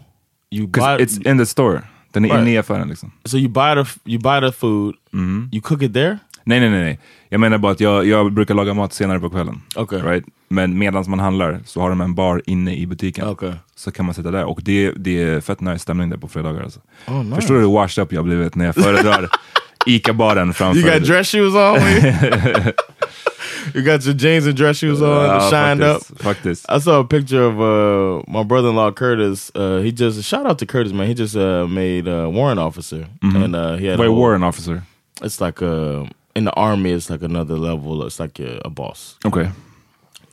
you 0.50 0.66
buy. 0.66 0.82
it's 0.82 1.30
in 1.30 1.38
the 1.38 1.46
store. 1.46 1.82
Den 2.12 2.24
är 2.24 2.28
Right. 2.28 2.40
inne 2.42 2.50
i 2.52 2.58
affären 2.58 2.88
liksom. 2.88 3.10
so 3.24 3.36
you 3.36 3.48
buy 3.48 3.84
the 3.84 4.10
you 4.10 4.22
buy 4.22 4.40
the 4.50 4.52
food. 4.58 4.94
You 5.52 5.60
cook 5.62 5.82
it 5.82 5.94
there. 5.94 6.18
Nej, 6.44 6.60
nej, 6.60 6.70
nej, 6.70 6.80
nej. 6.80 6.98
Jag 7.28 7.40
menar 7.40 7.58
bara 7.58 7.72
att 7.72 7.80
jag, 7.80 8.06
jag 8.06 8.32
brukar 8.32 8.54
laga 8.54 8.74
mat 8.74 8.92
senare 8.92 9.20
på 9.20 9.30
kvällen. 9.30 9.60
Okej. 9.76 10.00
Right? 10.02 10.24
Men 10.48 10.78
medan 10.78 11.04
man 11.08 11.18
handlar 11.20 11.60
så 11.64 11.80
har 11.80 11.88
de 11.90 12.00
en 12.00 12.14
bar 12.14 12.42
inne 12.46 12.76
i 12.76 12.86
butiken. 12.86 13.28
Okej. 13.28 13.54
Så 13.76 13.90
kan 13.90 14.04
man 14.04 14.14
sitta 14.14 14.30
där. 14.30 14.44
Och 14.44 14.60
det, 14.64 14.92
det 14.96 15.22
är 15.22 15.40
fett 15.40 15.60
nice 15.60 15.78
stämning 15.78 16.10
där 16.10 16.16
på 16.16 16.28
fredagar. 16.28 16.62
Alltså. 16.62 16.80
Oh, 17.06 17.24
nice. 17.24 17.34
Förstår 17.36 17.54
du 17.54 17.60
hur 17.60 17.72
washed 17.72 18.02
up 18.04 18.12
jag 18.12 18.24
blivit 18.24 18.54
när 18.54 18.64
jag 18.64 18.74
föredrar 18.74 19.28
ICA-baren 19.86 20.52
framför... 20.52 20.80
You 20.80 20.90
got 20.90 21.02
dress 21.02 21.26
shoes 21.28 21.54
on. 21.54 21.80
you- 21.80 22.72
you 23.74 23.82
got 23.82 24.04
your 24.04 24.14
jeans 24.14 24.46
and 24.46 24.56
dress 24.56 24.76
shoes 24.78 25.00
on, 25.02 25.24
Ja, 25.26 25.50
shined 25.50 25.82
up. 25.82 26.02
faktiskt, 26.02 26.22
Faktiskt. 26.22 26.66
I 26.70 26.78
saw 26.80 27.00
a 27.00 27.04
picture 27.04 27.42
of 27.44 27.60
uh, 27.60 28.22
my 28.28 28.42
brother-in-law 28.42 28.92
Curtis. 28.92 29.50
Uh, 29.54 29.78
he 29.78 29.92
just 29.92 30.22
shout 30.24 30.46
out 30.46 30.58
to 30.58 30.66
Curtis, 30.66 30.92
man. 30.92 31.06
He 31.06 31.14
just 31.14 31.36
uh, 31.36 31.66
made 31.66 32.08
uh, 32.08 32.28
warrant 32.30 32.60
officer, 32.60 33.06
and 33.22 33.54
uh, 33.54 33.76
he 33.76 33.86
had 33.86 33.98
a 34.00 34.02
whole- 34.04 34.16
warrant 34.16 34.44
officer? 34.44 34.82
It's 35.22 35.40
like 35.40 35.62
uh, 35.62 36.04
in 36.36 36.44
the 36.44 36.52
army. 36.54 36.92
It's 36.92 37.10
like 37.10 37.22
another 37.22 37.56
level. 37.56 38.04
It's 38.06 38.20
like 38.20 38.38
a, 38.40 38.60
a 38.64 38.70
boss. 38.70 39.16
Okay, 39.24 39.50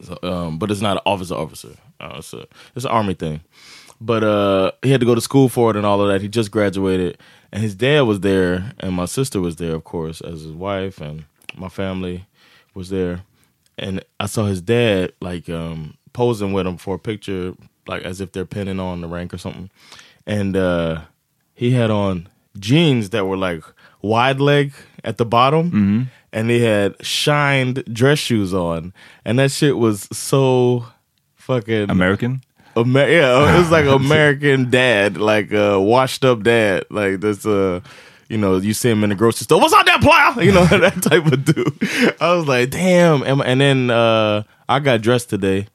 So, 0.04 0.18
um, 0.24 0.58
but 0.60 0.70
it's 0.72 0.82
not 0.82 0.98
an 0.98 1.04
officer 1.06 1.36
officer. 1.36 1.70
Uh, 2.00 2.16
it's 2.18 2.34
a 2.34 2.46
it's 2.76 2.86
an 2.86 2.92
army 2.92 3.14
thing. 3.16 3.40
But 4.02 4.24
uh, 4.24 4.72
he 4.84 4.92
had 4.92 5.00
to 5.00 5.06
go 5.06 5.16
to 5.16 5.22
school 5.22 5.48
for 5.50 5.72
it 5.72 5.78
and 5.78 5.86
all 5.86 6.02
of 6.02 6.10
that. 6.10 6.22
He 6.22 6.28
just 6.28 6.52
graduated, 6.52 7.18
and 7.56 7.64
his 7.64 7.74
dad 7.74 8.02
was 8.02 8.20
there, 8.20 8.74
and 8.80 8.92
my 8.92 9.06
sister 9.06 9.40
was 9.40 9.56
there, 9.56 9.76
of 9.76 9.86
course, 9.86 10.20
as 10.20 10.42
his 10.42 10.52
wife, 10.52 11.00
and 11.00 11.24
my 11.56 11.70
family 11.70 12.26
was 12.74 12.90
there. 12.90 13.22
And 13.78 14.04
I 14.20 14.26
saw 14.26 14.44
his 14.44 14.60
dad 14.60 15.14
like 15.22 15.48
um, 15.48 15.96
posing 16.12 16.52
with 16.52 16.68
him 16.68 16.76
for 16.76 16.96
a 16.96 17.00
picture, 17.00 17.54
like 17.88 18.04
as 18.04 18.20
if 18.20 18.34
they're 18.34 18.44
pinning 18.44 18.82
on 18.82 19.00
the 19.00 19.08
rank 19.08 19.34
or 19.34 19.38
something. 19.38 19.70
And 20.28 20.58
uh, 20.58 21.04
he 21.54 21.72
had 21.72 21.90
on 21.92 22.28
jeans 22.60 23.12
that 23.12 23.26
were 23.26 23.38
like 23.38 23.64
wide 24.02 24.42
leg 24.42 24.74
at 25.06 25.16
the 25.16 25.26
bottom, 25.26 26.10
and 26.34 26.50
he 26.50 26.60
had 26.60 27.02
shined 27.06 27.86
dress 27.86 28.20
shoes 28.20 28.54
on, 28.54 28.94
and 29.24 29.40
that 29.40 29.52
shit 29.52 29.78
was 29.78 30.10
so 30.12 30.88
fucking 31.36 31.90
American? 31.90 32.42
Amer- 32.78 33.10
yeah, 33.10 33.56
it 33.56 33.60
was 33.60 33.72
like 33.72 33.86
American 33.86 34.70
dad, 34.70 35.18
like 35.18 35.54
uh, 35.54 35.78
washed 35.80 36.26
up 36.26 36.44
dad, 36.44 36.84
like 36.90 37.20
this. 37.22 37.46
Uh, 37.46 37.80
you 38.28 38.38
know, 38.38 38.58
you 38.58 38.74
see 38.74 38.90
him 38.90 39.04
in 39.04 39.10
the 39.12 39.16
grocery 39.16 39.44
store. 39.44 39.60
What's 39.62 39.74
out 39.74 39.86
there, 39.86 40.00
player? 40.00 40.34
You 40.46 40.52
know 40.52 40.66
that 40.80 41.02
type 41.04 41.26
of 41.32 41.46
dude. 41.46 41.78
I 42.20 42.34
was 42.34 42.48
like, 42.48 42.72
damn. 42.72 43.22
And, 43.24 43.42
and 43.44 43.62
then 43.62 43.90
uh, 43.92 44.42
I 44.68 44.80
got 44.80 45.02
dressed 45.02 45.30
today, 45.30 45.68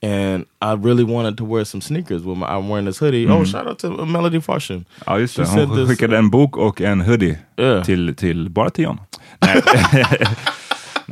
and 0.00 0.46
I 0.60 0.74
really 0.74 1.02
wanted 1.04 1.36
to 1.38 1.44
wear 1.44 1.64
some 1.64 1.80
sneakers. 1.80 2.22
With 2.22 2.38
my, 2.38 2.46
I'm 2.46 2.68
wearing 2.68 2.86
this 2.86 2.98
hoodie. 2.98 3.26
Oh, 3.28 3.44
shout 3.44 3.66
out 3.66 3.78
to 3.80 4.06
Melody 4.06 4.38
Farshin. 4.38 4.84
Ja, 5.06 5.18
just 5.18 5.36
det. 5.36 5.44
Hon 5.46 5.74
this- 5.76 5.88
skickade 5.88 6.16
en 6.18 6.30
bok 6.30 6.56
och 6.56 6.80
en 6.80 7.00
hoodie 7.00 7.36
Ja. 7.56 7.82
till, 7.84 8.14
till 8.14 8.48
bara. 8.50 8.70
Nej, 9.40 9.62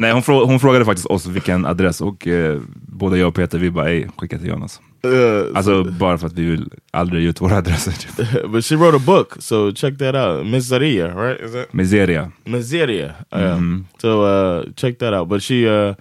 Nej 0.00 0.12
hon, 0.12 0.23
frå, 0.23 0.45
hon 0.45 0.61
frågade 0.61 0.85
faktiskt 0.85 1.07
oss 1.07 1.26
vilken 1.26 1.66
adress 1.66 2.00
och 2.00 2.26
eh, 2.26 2.61
både 2.73 3.19
jag 3.19 3.28
och 3.28 3.35
Peter 3.35 3.59
vi 3.59 3.71
bara, 3.71 3.88
ej, 3.88 4.09
skicka 4.16 4.38
till 4.38 4.47
Jonas. 4.49 4.80
Uh, 5.07 5.57
Alltså 5.57 5.85
bara 5.85 6.19
för 6.19 6.26
att 6.26 6.33
vi 6.33 6.45
vill 6.45 6.69
aldrig 6.90 7.25
ut 7.25 7.40
våra 7.40 7.57
adresser. 7.57 7.92
Typ. 7.92 8.42
but 8.52 8.64
she 8.64 8.76
wrote 8.76 8.97
a 8.97 9.00
book, 9.07 9.37
so 9.38 9.73
check 9.73 9.99
that 9.99 10.14
out. 10.14 10.47
Miseria, 10.47 11.14
right? 11.14 11.40
Is 11.40 11.52
that 11.52 11.73
Miseria. 11.73 12.33
Miseria? 12.45 13.14
Um, 13.30 13.87
So 13.99 14.23
uh, 14.23 14.64
check 14.76 14.99
that 14.99 15.14
out. 15.14 15.28
But 15.28 15.42
she, 15.42 15.69
uh, 15.69 15.95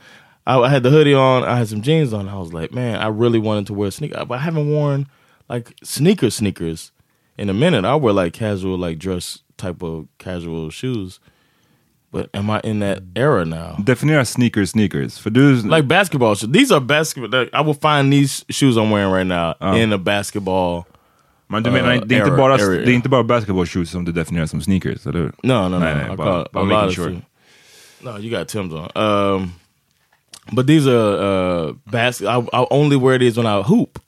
I, 0.47 0.57
I 0.59 0.69
had 0.69 0.83
the 0.83 0.89
hoodie 0.89 1.15
on. 1.15 1.43
I 1.43 1.57
had 1.57 1.67
some 1.67 1.81
jeans 1.81 2.13
on. 2.13 2.29
I 2.29 2.35
was 2.35 2.53
like, 2.53 2.71
man, 2.75 2.95
I 2.95 3.07
really 3.07 3.39
wanted 3.39 3.67
to 3.67 3.73
wear 3.73 3.91
sneakers, 3.91 4.25
but 4.27 4.35
I 4.35 4.41
haven't 4.41 4.69
worn 4.69 5.07
like 5.49 5.73
sneaker 5.83 6.29
sneakers 6.29 6.91
in 7.37 7.49
a 7.49 7.53
minute. 7.53 7.85
I 7.85 7.95
wear 7.95 8.13
like 8.13 8.33
casual, 8.33 8.77
like 8.77 8.97
dress 8.97 9.43
type 9.57 9.83
of 9.83 10.07
casual 10.17 10.69
shoes. 10.71 11.19
But 12.11 12.29
am 12.33 12.49
I 12.49 12.59
in 12.63 12.79
that 12.79 13.03
era 13.15 13.45
now? 13.45 13.75
Definiera 13.79 14.25
sneakers 14.25 14.71
sneakers. 14.71 15.19
För 15.19 15.29
du, 15.29 15.55
Like 15.55 15.83
basketball 15.87 16.35
shoes. 16.35 16.51
These 16.51 16.71
are 16.71 16.79
basketball. 16.79 17.45
I 17.53 17.61
will 17.61 17.75
find 17.75 18.11
these 18.13 18.45
shoes 18.49 18.77
I'm 18.77 18.89
wearing 18.89 19.11
right 19.11 19.27
now 19.27 19.75
in 19.75 19.93
a 19.93 19.97
basketball. 19.97 20.85
men 21.47 21.63
du 21.63 21.71
menar, 21.71 21.95
uh, 21.95 22.01
det, 22.05 22.15
är 22.15 22.25
inte 22.25 22.37
bara, 22.37 22.53
area. 22.53 22.85
det 22.85 22.91
är 22.91 22.95
inte 22.95 23.09
bara 23.09 23.23
basketball 23.23 23.65
shoes 23.65 23.89
som 23.89 24.05
du 24.05 24.11
definierar 24.11 24.45
som 24.47 24.61
sneakers, 24.61 25.05
eller 25.07 25.19
hur? 25.19 25.31
No, 25.43 25.53
no, 25.53 25.69
no. 25.69 25.79
Nej, 25.79 25.95
nej, 25.95 26.13
I 26.13 26.15
bara- 26.15 26.45
bara 26.53 26.63
making 26.65 26.91
sure. 26.95 27.21
No, 28.01 28.17
you 28.17 28.29
got 28.37 28.47
Tim's 28.47 28.73
on. 28.73 28.89
Um, 28.95 29.51
but 30.51 30.67
these 30.67 30.87
are 30.87 31.17
uh, 31.67 31.73
basket. 31.85 32.27
I, 32.27 32.37
I 32.53 32.65
only 32.69 32.97
wear 32.97 33.19
these 33.19 33.37
when 33.37 33.47
I 33.47 33.61
hoop. 33.61 33.99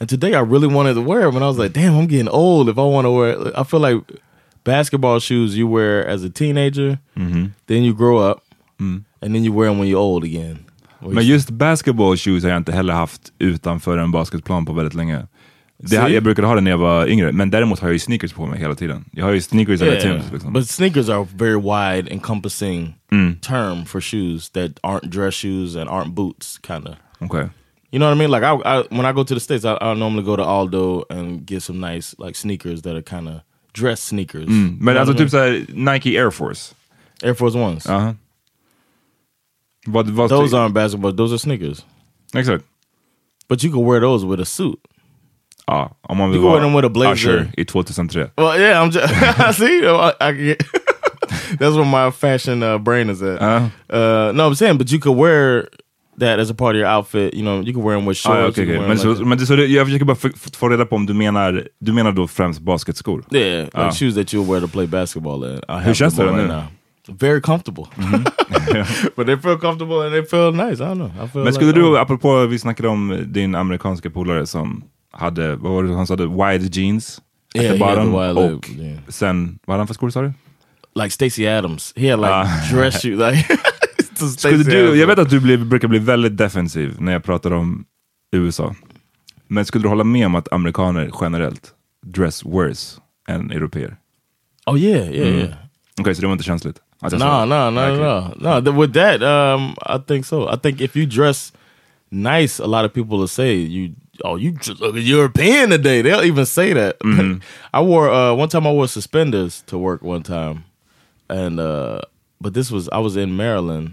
And 0.00 0.08
today 0.08 0.34
I 0.34 0.40
really 0.40 0.68
wanted 0.68 0.94
to 0.94 1.02
wear 1.02 1.20
them, 1.22 1.34
and 1.36 1.44
I 1.44 1.48
was 1.48 1.58
like, 1.58 1.72
"Damn, 1.72 1.96
I'm 1.96 2.06
getting 2.06 2.28
old. 2.28 2.68
If 2.68 2.78
I 2.78 2.82
want 2.82 3.04
to 3.06 3.10
wear, 3.10 3.36
I 3.60 3.64
feel 3.64 3.80
like 3.80 3.96
basketball 4.72 5.20
shoes 5.20 5.54
you 5.56 5.66
wear 5.76 6.08
as 6.14 6.24
a 6.24 6.30
teenager, 6.34 6.98
Mm-hmm. 7.16 7.44
then 7.66 7.84
you 7.84 7.94
grow 7.96 8.30
up, 8.30 8.38
Mm. 8.80 9.04
and 9.22 9.34
then 9.34 9.44
you 9.44 9.52
wear 9.58 9.68
them 9.70 9.78
when 9.80 9.88
you're 9.88 10.00
old 10.10 10.24
again. 10.24 10.58
Men 11.00 11.24
just 11.26 11.50
basketball 11.50 12.16
shoes 12.16 12.42
har 12.42 12.50
jag 12.50 12.56
inte 12.56 12.72
heller 12.72 12.94
haft 12.94 13.32
utanför 13.38 13.98
en 13.98 14.10
basketplan 14.12 14.66
på 14.66 14.72
väldigt 14.72 14.94
länge. 14.94 15.26
Det, 15.82 15.88
See? 15.88 16.14
jag 16.14 16.22
brukade 16.22 16.48
ha 16.48 16.54
det 16.54 16.60
när 16.60 16.70
jag 16.70 16.78
var 16.78 17.06
yngre, 17.06 17.32
men 17.32 17.50
däremot 17.50 17.78
har 17.80 17.88
jag 17.88 17.92
ju 17.92 17.98
sneakers 17.98 18.32
på 18.32 18.46
mig 18.46 18.60
hela 18.60 18.74
tiden. 18.74 19.04
Jag 19.12 19.24
har 19.24 19.32
ju 19.32 19.40
sneakers 19.40 19.80
eller 19.82 19.92
yeah, 19.92 20.02
Timbs. 20.02 20.32
Liksom. 20.32 20.52
but 20.52 20.68
sneakers 20.68 21.08
are 21.08 21.22
a 21.22 21.26
very 21.36 21.60
wide, 21.60 22.12
encompassing 22.12 22.94
Mm. 23.12 23.36
term 23.40 23.84
for 23.84 24.00
shoes 24.00 24.50
that 24.50 24.70
aren't 24.82 25.06
dress 25.10 25.34
shoes 25.34 25.76
and 25.76 25.88
aren't 25.90 26.14
boots, 26.14 26.58
kind 26.66 26.86
of. 26.88 26.94
Okay. 27.20 27.46
You 27.92 27.98
know 27.98 28.08
what 28.08 28.16
I 28.16 28.18
mean? 28.18 28.30
Like 28.30 28.44
I, 28.46 28.78
I 28.78 28.82
when 28.90 29.06
I 29.06 29.12
go 29.12 29.24
to 29.24 29.34
the 29.34 29.40
states, 29.40 29.64
I, 29.64 29.76
I 29.80 29.94
normally 29.94 30.22
go 30.24 30.36
to 30.36 30.42
Aldo 30.44 31.04
and 31.10 31.46
get 31.50 31.62
some 31.62 31.78
nice 31.94 32.14
like 32.18 32.36
sneakers 32.36 32.82
that 32.82 32.94
are 32.96 33.02
kind 33.02 33.28
of 33.28 33.34
dress 33.72 34.04
sneakers. 34.04 34.46
Mm. 34.46 34.78
Men 34.80 34.96
alltså 34.96 35.14
typ 35.14 35.30
såhär 35.30 35.66
Nike 35.68 36.18
Air 36.18 36.30
Force. 36.30 36.74
Air 37.22 37.34
Force 37.34 37.58
Ones. 37.58 37.86
Aha. 37.86 38.14
Vad, 39.86 40.10
vad, 40.10 40.30
Those 40.30 40.56
aren't 40.56 40.72
basketball. 40.72 41.16
Those 41.16 41.32
are 41.34 41.38
sneakers. 41.38 41.84
Exakt. 42.34 42.64
But 43.48 43.62
you 43.62 43.72
can 43.72 43.84
wear 43.84 44.00
those 44.00 44.26
with 44.26 44.40
a 44.40 44.44
suit. 44.44 44.78
Ja, 45.66 45.96
om 46.02 46.18
man 46.18 46.30
vill 46.30 46.36
You 46.36 46.42
can 46.42 46.50
wear 46.50 46.60
vara 46.60 46.66
them 46.66 46.74
with 46.74 46.84
a 46.84 46.88
blazer. 46.88 47.40
Usher 47.40 47.52
i 47.58 47.64
2003. 47.64 48.26
Well, 48.36 48.60
yeah, 48.60 48.82
I'm 48.82 48.90
just 48.90 49.56
see. 49.58 49.86
I, 49.86 50.12
I 50.20 50.32
can 50.32 50.44
get. 50.44 50.62
That's 51.58 51.74
where 51.74 51.84
my 51.84 52.10
fashion 52.10 52.62
uh, 52.62 52.78
brain 52.78 53.10
is 53.10 53.22
at. 53.22 53.40
Uh. 53.40 53.68
Uh, 53.90 54.32
no, 54.34 54.46
I'm 54.46 54.54
saying, 54.54 54.78
but 54.78 54.90
you 54.92 54.98
could 54.98 55.16
wear 55.16 55.68
that 56.20 56.38
as 56.38 56.50
a 56.50 56.54
part 56.54 56.74
of 56.76 56.80
your 56.80 56.88
outfit. 56.88 57.34
You 57.34 57.42
know, 57.42 57.62
you 57.62 57.72
can 57.74 57.82
wear 57.82 57.96
them 57.98 58.08
with 58.08 58.18
shorts. 58.18 58.38
Ah, 58.40 58.46
okej, 58.48 58.54
can 58.54 58.64
okej. 58.64 58.78
wear 58.78 58.88
Men, 58.88 58.90
'em 58.90 58.98
så, 58.98 59.08
like 59.12 59.24
men 59.24 59.38
så 59.46 59.56
det, 59.56 59.66
jag 59.66 59.86
försöker 59.86 60.04
bara 60.04 60.16
få, 60.56 60.68
reda 60.68 60.84
på 60.86 60.96
om 60.96 61.06
du 61.06 61.14
menar, 61.14 61.68
du 61.80 61.92
menar 61.92 62.12
då 62.12 62.26
främst 62.28 62.60
basketskor? 62.60 63.22
that. 63.22 63.32
yeah, 63.34 63.64
like 63.64 63.70
Ah. 63.78 63.92
shoes 63.92 64.14
that 64.14 64.26
you'll 64.34 64.50
wear 64.52 64.60
to 64.60 64.68
play 64.68 64.86
basketball 64.86 65.44
in. 65.44 65.56
I 65.68 65.80
Hur 65.84 65.94
känns 65.94 66.16
det 66.16 66.22
right 66.24 66.36
nu? 66.36 66.46
now. 66.46 66.62
Very 67.20 67.40
comfortable. 67.40 67.84
but 69.16 69.26
they 69.26 69.36
feel 69.36 69.56
comfortable 69.58 70.02
and 70.06 70.12
they 70.12 70.22
feel 70.30 70.52
nice. 70.52 70.80
I 70.80 70.86
don't 70.86 70.94
know. 70.98 71.10
I 71.24 71.28
feel 71.28 71.44
Men 71.44 71.52
skulle 71.54 71.72
like, 71.72 71.80
du, 71.80 71.86
oh. 71.86 72.00
apropå 72.00 72.46
vi 72.46 72.58
snackade 72.58 72.88
om 72.88 73.24
din 73.26 73.54
amerikanska 73.54 74.10
polare 74.10 74.46
som 74.46 74.84
hade, 75.12 75.56
vad 75.56 75.72
var 75.72 75.82
det 75.82 75.94
han 75.94 76.06
sa, 76.06 76.14
wide 76.16 76.68
jeans? 76.80 77.20
at 77.54 77.62
Yeah, 77.62 77.78
the 77.78 77.84
had 77.84 77.94
the 77.94 78.00
bottom, 78.00 78.12
wide 78.12 78.32
leg, 78.48 78.54
och 78.58 78.68
yeah. 78.84 78.98
sen, 79.08 79.58
vad 79.66 79.74
hade 79.74 79.80
han 79.80 79.86
för 79.86 79.94
skor 79.94 80.10
sa 80.10 80.22
du? 80.22 80.32
like 80.94 81.10
Stacey 81.10 81.46
Adams. 81.46 81.92
He 81.96 82.10
had 82.10 82.20
like 82.20 82.32
Ah. 82.32 82.46
dress 82.72 83.02
shoes. 83.02 83.18
Like 83.18 83.44
Skulle 84.18 84.62
du, 84.62 84.96
jag 84.96 85.06
vet 85.06 85.18
att 85.18 85.30
du 85.30 85.40
blir, 85.40 85.58
brukar 85.58 85.88
bli 85.88 85.98
väldigt 85.98 86.36
defensiv 86.36 86.96
när 87.00 87.12
jag 87.12 87.24
pratar 87.24 87.50
om 87.50 87.84
USA. 88.32 88.74
Men 89.48 89.64
skulle 89.64 89.82
du 89.84 89.88
hålla 89.88 90.04
med 90.04 90.26
om 90.26 90.34
att 90.34 90.52
amerikaner 90.52 91.10
generellt 91.20 91.72
dress 92.06 92.44
worse 92.44 93.00
än 93.28 93.50
europeer? 93.50 93.96
Oh 94.66 94.78
yeah, 94.80 95.10
yeah, 95.14 95.28
Mm. 95.28 95.38
yeah. 95.40 95.52
Okej, 96.00 96.14
så 96.14 96.20
det 96.20 96.26
var 96.26 96.32
inte 96.32 96.44
känsligt? 96.44 96.76
No, 97.02 97.18
no, 97.18 97.70
no, 97.70 97.70
no, 97.70 98.34
no. 98.40 98.48
Th- 98.60 98.80
With 98.80 98.92
that, 98.92 99.22
um, 99.22 99.70
I 99.86 99.98
think 100.08 100.26
so. 100.26 100.54
I 100.54 100.56
think 100.62 100.80
if 100.80 100.96
you 100.96 101.06
dress 101.06 101.52
nice, 102.10 102.62
a 102.62 102.66
lot 102.66 102.84
of 102.84 102.92
people 102.92 103.16
will 103.18 103.28
say 103.28 103.54
you. 103.54 103.94
Oh, 104.24 104.36
you 104.40 104.50
just 104.52 104.80
look 104.80 104.96
European 104.96 105.70
today. 105.70 106.02
They'll 106.02 106.24
even 106.24 106.44
say 106.46 106.72
that. 106.74 106.96
I 107.72 107.80
wore 107.80 108.10
uh, 108.10 108.34
one 108.34 108.48
time. 108.48 108.66
I 108.66 108.72
wore 108.72 108.88
suspenders 108.88 109.62
to 109.66 109.78
work 109.78 110.02
one 110.02 110.22
time, 110.22 110.64
and 111.28 111.60
uh, 111.60 112.00
but 112.40 112.52
this 112.54 112.70
was 112.72 112.88
I 112.88 112.98
was 112.98 113.16
in 113.16 113.36
Maryland, 113.36 113.90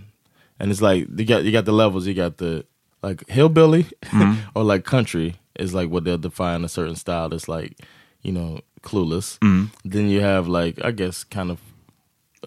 and 0.59 0.71
it's 0.71 0.81
like 0.81 1.07
you 1.17 1.25
got 1.25 1.43
you 1.43 1.51
got 1.51 1.65
the 1.65 1.71
levels. 1.73 2.07
You 2.07 2.13
got 2.13 2.37
the 2.37 2.65
like 3.03 3.27
hillbilly 3.29 3.83
mm-hmm. 4.03 4.39
or 4.55 4.63
like 4.63 4.83
country 4.83 5.35
is 5.59 5.73
like 5.73 5.89
what 5.89 6.03
they'll 6.03 6.17
define 6.17 6.63
a 6.63 6.69
certain 6.69 6.95
style. 6.95 7.33
It's 7.33 7.47
like 7.47 7.79
you 8.21 8.31
know 8.31 8.61
clueless. 8.81 9.37
Mm-hmm. 9.39 9.65
Then 9.83 10.09
you 10.09 10.21
have 10.21 10.47
like 10.47 10.83
I 10.83 10.91
guess 10.91 11.23
kind 11.23 11.51
of 11.51 11.59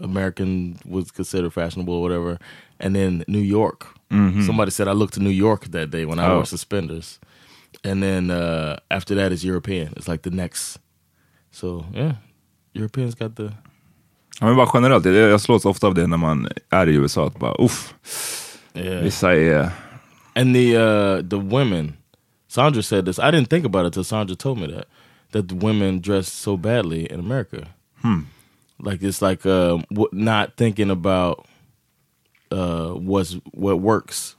American 0.00 0.78
was 0.86 1.10
considered 1.10 1.52
fashionable 1.52 1.94
or 1.94 2.02
whatever, 2.02 2.38
and 2.80 2.94
then 2.94 3.24
New 3.28 3.40
York. 3.40 3.86
Mm-hmm. 4.10 4.42
Somebody 4.42 4.70
said 4.70 4.88
I 4.88 4.92
looked 4.92 5.14
to 5.14 5.20
New 5.20 5.30
York 5.30 5.66
that 5.66 5.90
day 5.90 6.04
when 6.04 6.18
I 6.18 6.26
Oh. 6.26 6.36
wore 6.36 6.46
suspenders, 6.46 7.18
and 7.84 8.02
then 8.02 8.30
uh, 8.30 8.78
after 8.90 9.14
that 9.16 9.32
is 9.32 9.44
European. 9.44 9.92
It's 9.96 10.08
like 10.08 10.22
the 10.22 10.30
next. 10.30 10.78
So 11.50 11.84
yeah, 11.92 12.16
Europeans 12.72 13.14
got 13.14 13.36
the 13.36 13.52
Ja, 14.40 14.47
men 14.47 14.57
bara 14.57 14.71
generellt, 14.75 15.04
jag, 15.04 15.14
jag 15.14 15.40
slås 15.40 15.64
ofta 15.64 15.87
av 15.87 15.95
det 15.95 16.07
när 16.07 16.16
man 16.16 16.49
är 16.71 16.87
i 16.87 16.95
USA. 16.95 17.26
Att 17.26 17.38
bara, 17.38 17.54
uff, 17.64 17.95
yeah. 18.75 19.02
vissa 19.02 19.35
är... 19.35 19.71
And 20.35 20.54
the 20.54 20.76
uh 20.76 21.28
the 21.28 21.37
women, 21.37 21.92
Sandra 22.49 22.83
said 22.83 23.07
this. 23.07 23.18
I 23.18 23.23
didn't 23.23 23.49
think 23.49 23.66
about 23.66 23.87
it 23.87 23.95
till 23.95 24.04
Sandra 24.04 24.37
told 24.37 24.59
me 24.59 24.66
that 24.66 24.85
that 25.33 25.52
women 25.52 26.00
dress 26.00 26.33
so 26.33 26.57
badly 26.57 27.07
in 27.07 27.21
America. 27.21 27.66
Like 28.78 29.02
it's 29.02 29.21
like 29.21 29.42
w- 29.42 30.09
not 30.12 30.57
thinking 30.57 30.90
about 30.90 31.47
uh, 32.52 32.92
what's 32.95 33.37
what 33.52 33.80
works. 33.80 34.37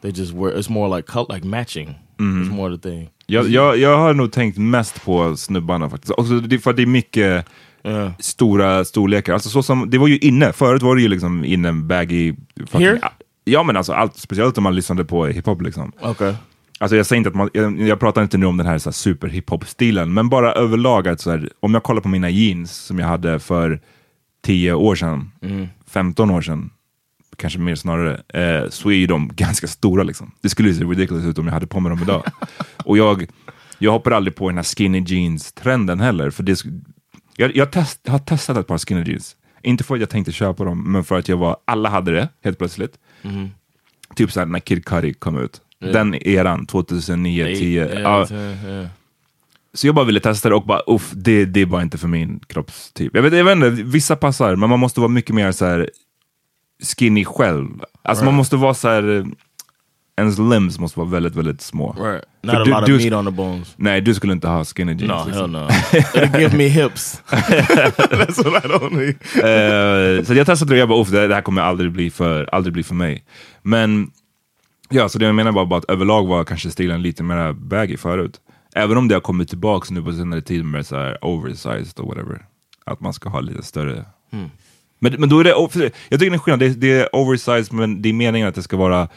They 0.00 0.12
just 0.12 0.32
wear. 0.32 0.58
It's 0.58 0.70
more 0.70 0.88
like 0.96 1.14
like 1.28 1.44
matching. 1.44 1.96
It's 2.18 2.50
more 2.50 2.70
the 2.70 2.78
thing. 2.78 3.10
Jag, 3.26 3.48
jag, 3.48 3.78
jag 3.78 3.98
har 3.98 4.14
nog 4.14 4.32
tänkt 4.32 4.58
mest 4.58 5.04
på 5.04 5.36
snubbarna 5.36 5.90
faktiskt. 5.90 6.12
Också 6.16 6.40
för 6.62 6.72
det 6.72 6.82
är 6.82 6.86
mycket 6.86 7.46
Yeah. 7.86 8.12
stora 8.18 8.84
storlekar. 8.84 9.32
Alltså 9.32 9.48
så 9.48 9.62
som, 9.62 9.90
det 9.90 9.98
var 9.98 10.08
ju 10.08 10.18
inne, 10.18 10.52
förut 10.52 10.82
var 10.82 10.96
det 10.96 11.02
ju 11.02 11.08
liksom 11.08 11.44
inne 11.44 11.72
baggy... 11.72 12.34
fucking- 12.56 12.78
Here? 12.80 13.00
Ja 13.44 13.62
men 13.62 13.76
alltså 13.76 13.92
allt, 13.92 14.16
speciellt 14.18 14.58
om 14.58 14.64
man 14.64 14.74
lyssnade 14.74 15.04
på 15.04 15.26
hiphop 15.26 15.62
liksom. 15.62 15.92
Okay. 16.02 16.34
Alltså 16.78 16.96
jag 16.96 17.06
säger 17.06 17.18
inte 17.18 17.28
att 17.28 17.34
man, 17.36 17.50
jag, 17.52 17.80
jag 17.80 18.00
pratar 18.00 18.22
inte 18.22 18.38
nu 18.38 18.46
om 18.46 18.56
den 18.56 18.66
här, 18.66 18.78
så 18.78 18.88
här 18.90 18.92
super 18.92 19.28
hiphop-stilen, 19.28 20.14
men 20.14 20.28
bara 20.28 20.52
överlag 20.52 21.08
att 21.08 21.20
så 21.20 21.30
här, 21.30 21.50
om 21.60 21.74
jag 21.74 21.82
kollar 21.82 22.00
på 22.00 22.08
mina 22.08 22.30
jeans 22.30 22.72
som 22.72 22.98
jag 22.98 23.06
hade 23.06 23.38
för 23.38 23.80
10 24.44 24.72
år 24.72 24.94
sedan, 24.94 25.30
15 25.90 26.30
år 26.30 26.42
sedan, 26.42 26.70
kanske 27.36 27.58
mer 27.58 27.74
snarare, 27.74 28.14
eh, 28.28 28.70
så 28.70 28.90
är 28.90 28.94
ju 28.94 29.06
de 29.06 29.28
ganska 29.34 29.66
stora 29.66 30.02
liksom. 30.02 30.30
Det 30.40 30.48
skulle 30.48 30.68
ju 30.68 30.74
se 30.74 30.84
ridiculous 30.84 31.24
ut 31.26 31.38
om 31.38 31.46
jag 31.46 31.54
hade 31.54 31.66
på 31.66 31.80
mig 31.80 31.90
dem 31.90 32.02
idag. 32.02 32.22
Och 32.84 32.98
jag, 32.98 33.26
jag 33.78 33.92
hoppar 33.92 34.10
aldrig 34.10 34.34
på 34.34 34.48
den 34.48 34.56
här 34.56 34.64
skinny 34.64 35.00
jeans-trenden 35.06 36.00
heller, 36.00 36.30
för 36.30 36.42
det, 36.42 36.62
jag, 37.36 37.56
jag 37.56 37.70
test, 37.72 38.08
har 38.08 38.18
testat 38.18 38.56
ett 38.56 38.66
par 38.66 38.78
skinny 38.78 39.04
jeans. 39.10 39.36
Inte 39.62 39.84
för 39.84 39.94
att 39.94 40.00
jag 40.00 40.10
tänkte 40.10 40.32
köpa 40.32 40.64
dem, 40.64 40.92
men 40.92 41.04
för 41.04 41.18
att 41.18 41.28
jag 41.28 41.36
var, 41.36 41.56
alla 41.64 41.88
hade 41.88 42.12
det 42.12 42.28
helt 42.44 42.58
plötsligt. 42.58 42.98
Typ 44.14 44.32
såhär 44.32 44.46
när 44.46 44.58
Kid 44.60 44.84
Cudi 44.84 45.14
kom 45.14 45.38
ut. 45.38 45.60
Den 45.78 46.14
eran, 46.14 46.66
2009, 46.66 47.44
10. 47.44 47.86
Yeah, 47.86 48.00
ja, 48.02 48.26
yeah, 48.30 48.64
yeah. 48.64 48.86
så 49.74 49.86
jag 49.86 49.94
bara 49.94 50.04
ville 50.04 50.20
testa 50.20 50.48
det 50.48 50.54
och 50.54 50.66
bara 50.66 50.82
uff, 50.86 51.12
det, 51.14 51.44
det 51.44 51.60
är 51.60 51.66
bara 51.66 51.82
inte 51.82 51.98
för 51.98 52.08
min 52.08 52.40
kroppstyp. 52.46 53.14
Jag 53.14 53.22
vet, 53.22 53.32
jag 53.32 53.44
vet 53.44 53.56
inte, 53.56 53.70
vissa 53.70 54.16
passar, 54.16 54.56
men 54.56 54.70
man 54.70 54.78
måste 54.78 55.00
vara 55.00 55.08
mycket 55.08 55.34
mer 55.34 55.52
så 55.52 55.64
här 55.64 55.90
skinny 56.96 57.24
själv. 57.24 57.68
Alltså 58.02 58.24
man 58.24 58.34
måste 58.34 58.56
vara 58.56 58.74
så 58.74 58.88
här. 58.88 59.26
Ens 60.16 60.38
limbs 60.38 60.78
måste 60.78 60.98
vara 60.98 61.08
väldigt, 61.10 61.34
väldigt 61.36 61.60
små. 61.60 61.92
Right. 61.92 62.24
Not 62.42 62.54
a 62.54 62.64
du- 62.64 62.70
lot 62.70 62.80
of 62.82 62.86
du- 62.86 62.96
meat 62.96 63.12
on 63.12 63.24
the 63.24 63.30
bones. 63.30 63.74
Nej, 63.76 64.00
du 64.00 64.14
skulle 64.14 64.32
inte 64.32 64.48
ha 64.48 64.64
skinny 64.64 64.92
jeans. 64.92 65.08
No, 65.08 65.24
liksom. 65.26 65.32
hell 65.34 65.50
no. 65.50 65.68
It'll 65.92 66.40
give 66.40 66.56
me 66.56 66.68
hips. 66.68 67.22
That's 67.30 68.44
what 68.50 68.64
I 68.64 68.68
don't 68.68 68.92
need. 68.96 69.14
Eh, 70.18 70.24
så 70.24 70.34
jag 70.34 70.46
testade 70.46 70.70
det 70.74 70.74
och 70.74 70.80
jag 70.80 70.88
bara, 70.88 71.20
det, 71.20 71.26
det 71.28 71.34
här 71.34 71.42
kommer 71.42 71.62
aldrig 71.62 71.92
bli 71.92 72.10
för, 72.10 72.48
aldrig 72.54 72.72
bli 72.72 72.82
för 72.82 72.94
mig. 72.94 73.24
Men 73.62 74.10
ja, 74.90 75.08
så 75.08 75.18
det 75.18 75.26
jag 75.26 75.34
menar 75.34 75.52
var 75.52 75.66
bara 75.66 75.78
att 75.78 75.90
överlag 75.90 76.26
var 76.26 76.44
kanske 76.44 76.70
stilen 76.70 77.02
lite 77.02 77.22
mer 77.22 77.52
baggy 77.52 77.96
förut. 77.96 78.40
Även 78.74 78.96
om 78.96 79.08
det 79.08 79.14
har 79.14 79.20
kommit 79.20 79.48
tillbaks 79.48 79.90
nu 79.90 80.02
på 80.02 80.12
senare 80.12 80.40
tid 80.42 80.64
med 80.64 80.86
så 80.86 80.96
här 80.96 81.24
oversized 81.24 81.92
och 82.00 82.06
whatever. 82.06 82.46
Att 82.86 83.00
man 83.00 83.12
ska 83.12 83.28
ha 83.28 83.40
lite 83.40 83.62
större. 83.62 84.04
Men, 84.98 85.12
men 85.18 85.28
då 85.28 85.40
är 85.40 85.44
det, 85.44 85.50
jag 85.50 85.70
tycker 85.72 85.90
det 86.18 86.26
är 86.26 86.38
skillnad, 86.38 86.60
det, 86.60 86.68
det 86.68 86.92
är 87.00 87.16
oversized 87.16 87.72
men 87.72 88.02
det 88.02 88.08
är 88.08 88.12
meningen 88.12 88.48
att 88.48 88.54
det 88.54 88.62
ska 88.62 88.76
vara 88.76 89.08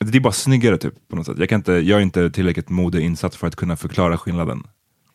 det 0.00 0.18
är 0.18 0.20
bara 0.20 0.32
snyggare 0.32 0.76
typ 0.78 0.94
på 1.08 1.16
något 1.16 1.26
sätt. 1.26 1.38
Jag, 1.38 1.48
kan 1.48 1.56
inte, 1.60 1.72
jag 1.72 1.98
är 1.98 2.02
inte 2.02 2.30
tillräckligt 2.30 2.68
modeinsatt 2.68 3.34
för 3.34 3.46
att 3.46 3.56
kunna 3.56 3.76
förklara 3.76 4.18
skillnaden. 4.18 4.62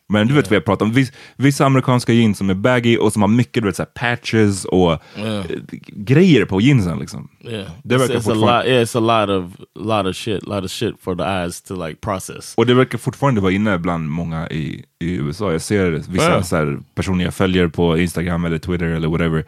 Men 0.10 0.28
du 0.28 0.34
vet 0.34 0.50
vad 0.50 0.56
jag 0.56 0.66
pratar 0.66 0.86
om. 0.86 0.92
Viss, 0.94 1.12
vissa 1.36 1.66
amerikanska 1.66 2.14
jeans 2.14 2.38
som 2.38 2.50
är 2.50 2.54
baggy 2.54 2.98
och 2.98 3.14
som 3.14 3.22
har 3.22 3.30
mycket 3.30 3.64
du 3.64 3.70
vet, 3.70 3.76
så 3.76 3.86
patches 3.86 4.66
och 4.66 4.92
eh, 4.94 5.44
grejer 5.88 6.46
på 6.46 6.62
jeansen. 6.62 7.00
Liksom. 7.00 7.30
Yeah, 7.42 7.66
Det 7.84 7.96
it's, 7.96 8.00
verkar 8.00 8.14
it's 8.14 8.18
a 8.18 8.22
fortfarande- 8.22 8.58
lot. 8.58 8.66
Yeah, 8.68 8.84
it's 8.84 8.98
a 8.98 9.26
lot 9.26 9.44
of 9.44 9.60
lot 9.86 10.06
of 10.06 10.16
shit, 10.16 10.44
lot 10.48 10.64
of 10.64 10.72
shit 10.72 10.96
for 11.02 11.16
the 11.16 11.24
eyes 11.24 11.62
to 11.62 11.86
like 11.88 11.96
process. 12.02 12.54
Och 12.58 12.66
det 12.66 12.74
verkar 12.74 12.98
fortfarande 12.98 13.42
vara 13.42 13.52
inne 13.52 13.78
bland 13.78 14.10
många 14.10 14.50
i, 14.50 14.84
i 15.00 15.14
USA. 15.16 15.52
Jag 15.52 15.62
ser 15.62 15.92
vissa 15.92 16.30
Ja. 16.30 16.44
så 16.44 16.56
här, 16.56 16.80
personer 16.96 17.24
jag 17.26 17.34
följer 17.34 17.68
på 17.68 17.98
Instagram 17.98 18.46
eller 18.46 18.58
Twitter 18.58 18.86
eller 18.86 19.08
whatever. 19.08 19.46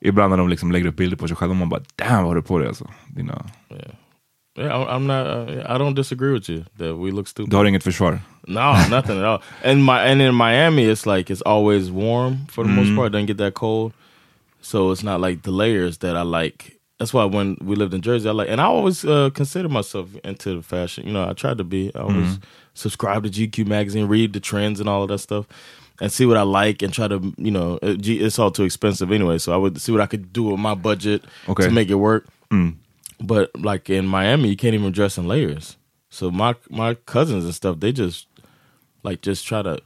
Ibland 0.00 0.30
när 0.30 0.36
de 0.36 0.48
liksom 0.48 0.72
lägger 0.72 0.86
upp 0.86 0.96
bilder 0.96 1.16
på 1.16 1.28
sig 1.28 1.36
själva, 1.36 1.54
man 1.54 1.68
bara 1.68 1.82
damn 1.96 2.16
vad 2.16 2.26
har 2.26 2.34
du 2.34 2.42
på 2.42 2.58
dig 2.58 2.68
alltså. 2.68 2.90
Dina, 3.06 3.46
Yeah, 3.70 3.82
I, 4.58 4.94
I'm 4.94 5.06
not. 5.06 5.26
Uh, 5.26 5.62
I 5.74 5.78
don't 5.78 5.94
disagree 5.94 6.32
with 6.32 6.48
you 6.48 6.64
that 6.78 6.96
we 6.96 7.10
look 7.10 7.28
stupid. 7.28 7.50
du 7.50 7.56
har 7.56 7.64
inget 7.66 7.82
försvar. 7.84 8.18
No, 8.46 8.72
nothing 8.90 9.18
at 9.18 9.24
all. 9.24 9.42
And 9.64 9.84
my 9.84 10.00
and 10.10 10.22
in 10.22 10.34
Miami, 10.34 10.84
it's 10.84 11.06
like 11.06 11.30
it's 11.32 11.42
always 11.42 11.90
warm 11.90 12.46
for 12.48 12.64
the 12.64 12.70
most 12.70 12.94
part. 12.96 13.06
It 13.08 13.12
doesn't 13.12 13.26
get 13.26 13.36
that 13.38 13.54
cold, 13.54 13.92
so 14.60 14.90
it's 14.92 15.02
not 15.02 15.20
like 15.20 15.42
the 15.42 15.50
layers 15.50 15.98
that 15.98 16.16
I 16.16 16.22
like. 16.22 16.74
That's 16.98 17.12
why 17.14 17.24
when 17.26 17.56
we 17.60 17.76
lived 17.76 17.94
in 17.94 18.00
Jersey, 18.00 18.28
I 18.28 18.32
like, 18.32 18.48
and 18.50 18.60
I 18.60 18.64
always 18.64 19.04
uh, 19.04 19.30
consider 19.34 19.68
myself 19.68 20.08
into 20.24 20.56
the 20.56 20.62
fashion. 20.62 21.06
You 21.06 21.12
know, 21.12 21.28
I 21.30 21.32
tried 21.34 21.58
to 21.58 21.64
be. 21.64 21.90
I 21.94 22.00
always 22.00 22.38
subscribe 22.74 23.22
to 23.22 23.30
GQ 23.30 23.66
magazine, 23.66 24.08
read 24.08 24.32
the 24.32 24.40
trends 24.40 24.80
and 24.80 24.88
all 24.88 25.02
of 25.02 25.08
that 25.08 25.18
stuff, 25.18 25.46
and 26.00 26.10
see 26.10 26.26
what 26.26 26.36
I 26.36 26.42
like, 26.42 26.82
and 26.82 26.92
try 26.92 27.06
to, 27.08 27.20
you 27.36 27.50
know, 27.52 27.78
it's 27.82 28.38
all 28.38 28.50
too 28.50 28.64
expensive 28.64 29.12
anyway. 29.12 29.38
So 29.38 29.52
I 29.52 29.56
would 29.56 29.80
see 29.80 29.92
what 29.92 30.00
I 30.00 30.06
could 30.06 30.32
do 30.32 30.42
with 30.50 30.58
my 30.58 30.74
budget 30.74 31.22
Okay. 31.48 31.64
to 31.68 31.70
make 31.70 31.88
it 31.90 31.96
work. 32.00 32.26
But 33.20 33.50
like 33.56 33.90
in 33.90 34.06
Miami, 34.06 34.48
you 34.48 34.56
can't 34.56 34.74
even 34.74 34.92
dress 34.92 35.18
in 35.18 35.28
layers. 35.28 35.76
So 36.10 36.30
my 36.30 36.54
my 36.70 36.94
cousins 36.94 37.44
and 37.44 37.54
stuff, 37.54 37.80
they 37.80 37.92
just 37.92 38.28
like 39.02 39.20
just 39.22 39.46
try 39.46 39.62
to 39.62 39.80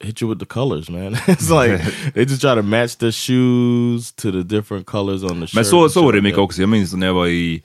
hit 0.00 0.20
you 0.20 0.28
with 0.28 0.38
the 0.38 0.46
colors, 0.46 0.90
man. 0.90 1.14
it's 1.26 1.50
like 1.50 1.80
they 2.14 2.24
just 2.24 2.40
try 2.40 2.54
to 2.54 2.62
match 2.62 2.98
the 2.98 3.12
shoes 3.12 4.12
to 4.12 4.30
the 4.30 4.44
different 4.44 4.86
colors 4.86 5.24
on 5.24 5.40
the 5.40 5.46
shirt. 5.46 5.54
Men 5.54 5.64
så, 5.64 5.88
så 5.88 6.02
var 6.02 6.12
det 6.12 6.22
mycket 6.22 6.38
också. 6.38 6.60
Jag 6.60 6.68
minns 6.68 6.94
när 6.94 7.06
jag 7.06 7.14
var 7.14 7.26
i 7.26 7.62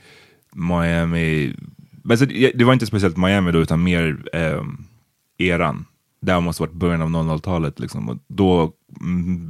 Miami. 0.54 1.54
Men 2.04 2.18
så, 2.18 2.26
det 2.26 2.52
det 2.56 2.64
var 2.64 2.74
inte 2.74 2.86
speciellt 2.86 3.18
Miami 3.18 3.52
då, 3.52 3.60
utan 3.60 3.84
mer 3.84 4.18
ehm, 4.34 4.86
eran. 5.38 5.86
Där 6.22 6.40
måste 6.40 6.62
varit 6.62 6.74
början 6.74 7.02
av 7.02 7.10
00-talet. 7.10 7.80
Liksom. 7.80 8.10
Och 8.10 8.18
då 8.28 8.72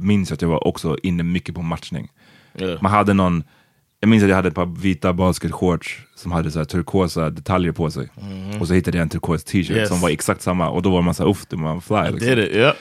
minns 0.02 0.30
jag 0.30 0.34
att 0.34 0.42
jag 0.42 0.48
var 0.48 0.66
också 0.66 0.96
inne 1.02 1.22
mycket 1.22 1.54
på 1.54 1.62
matchning. 1.62 2.08
Yeah. 2.58 2.82
Man 2.82 2.92
hade 2.92 3.14
någon, 3.14 3.44
jag 4.04 4.08
minns 4.08 4.22
att 4.22 4.28
jag 4.28 4.36
hade 4.36 4.48
ett 4.48 4.54
par 4.54 4.66
vita 4.66 5.12
basketshorts 5.12 5.98
som 6.14 6.32
hade 6.32 6.50
så 6.50 6.58
här 6.58 6.64
turkosa 6.64 7.30
detaljer 7.30 7.72
på 7.72 7.90
sig. 7.90 8.08
Och 8.60 8.68
så 8.68 8.74
hittade 8.74 8.98
jag 8.98 9.02
en 9.02 9.08
turkos 9.08 9.44
t-shirt. 9.44 9.76
Yes. 9.76 9.88
som 9.88 10.00
var 10.00 10.10
exakt 10.10 10.42
samma. 10.42 10.68
Och 10.68 10.82
då 10.82 10.90
var 10.90 11.02
man 11.02 11.14
så 11.14 11.22
här, 11.22 11.30
uff, 11.30 11.46
det 11.48 11.56
var 11.56 11.80
fly. 11.80 11.96
Liksom. 12.12 12.28
Did 12.28 12.38
it? 12.38 12.52
Yeah. 12.54 12.74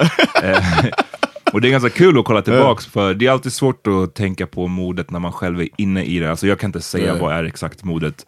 Och 1.54 1.62
det 1.62 1.68
är 1.68 1.72
ganska 1.72 1.90
kul 1.90 2.20
att 2.20 2.26
kolla 2.26 2.42
tillbaks 2.42 2.86
för 2.86 3.14
det 3.14 3.28
är 3.28 3.32
alltid 3.32 3.54
svårt 3.54 3.88
att 3.88 4.16
tänka 4.16 4.48
på 4.48 4.68
modet 4.68 5.12
när 5.12 5.20
man 5.20 5.32
själv 5.32 5.62
är 5.62 5.70
inne 5.78 6.04
i 6.04 6.20
det. 6.20 6.30
Alltså 6.30 6.48
jag 6.48 6.60
kan 6.60 6.68
inte 6.68 6.82
säga 6.82 7.12
Nej. 7.14 7.22
vad 7.22 7.34
är 7.34 7.44
exakt 7.44 7.84
modet 7.84 8.26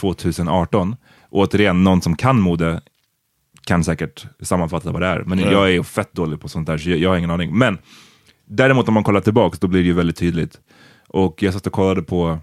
2018. 0.00 0.96
Och 1.30 1.40
återigen, 1.40 1.84
någon 1.84 2.02
som 2.02 2.16
kan 2.16 2.40
mode 2.40 2.80
kan 3.66 3.84
säkert 3.84 4.26
sammanfatta 4.42 4.92
vad 4.92 5.02
det 5.02 5.06
är. 5.06 5.22
Men 5.26 5.38
Ja. 5.38 5.52
jag 5.52 5.64
är 5.64 5.72
ju 5.72 5.82
fett 5.82 6.12
dålig 6.12 6.40
på 6.40 6.48
sånt 6.48 6.66
där, 6.66 6.78
så 6.78 6.90
jag, 6.90 6.98
jag 6.98 7.10
har 7.10 7.16
ingen 7.16 7.30
aning. 7.30 7.58
Men 7.58 7.78
däremot 8.48 8.88
om 8.88 8.94
man 8.94 9.04
kollar 9.04 9.20
tillbaks, 9.20 9.58
då 9.58 9.66
blir 9.66 9.80
det 9.80 9.86
ju 9.86 9.92
väldigt 9.94 10.16
tydligt. 10.16 10.60
Och 11.08 11.42
jag 11.42 11.54
satt 11.54 11.66
och 11.66 11.72
kollade 11.72 12.02
på 12.02 12.38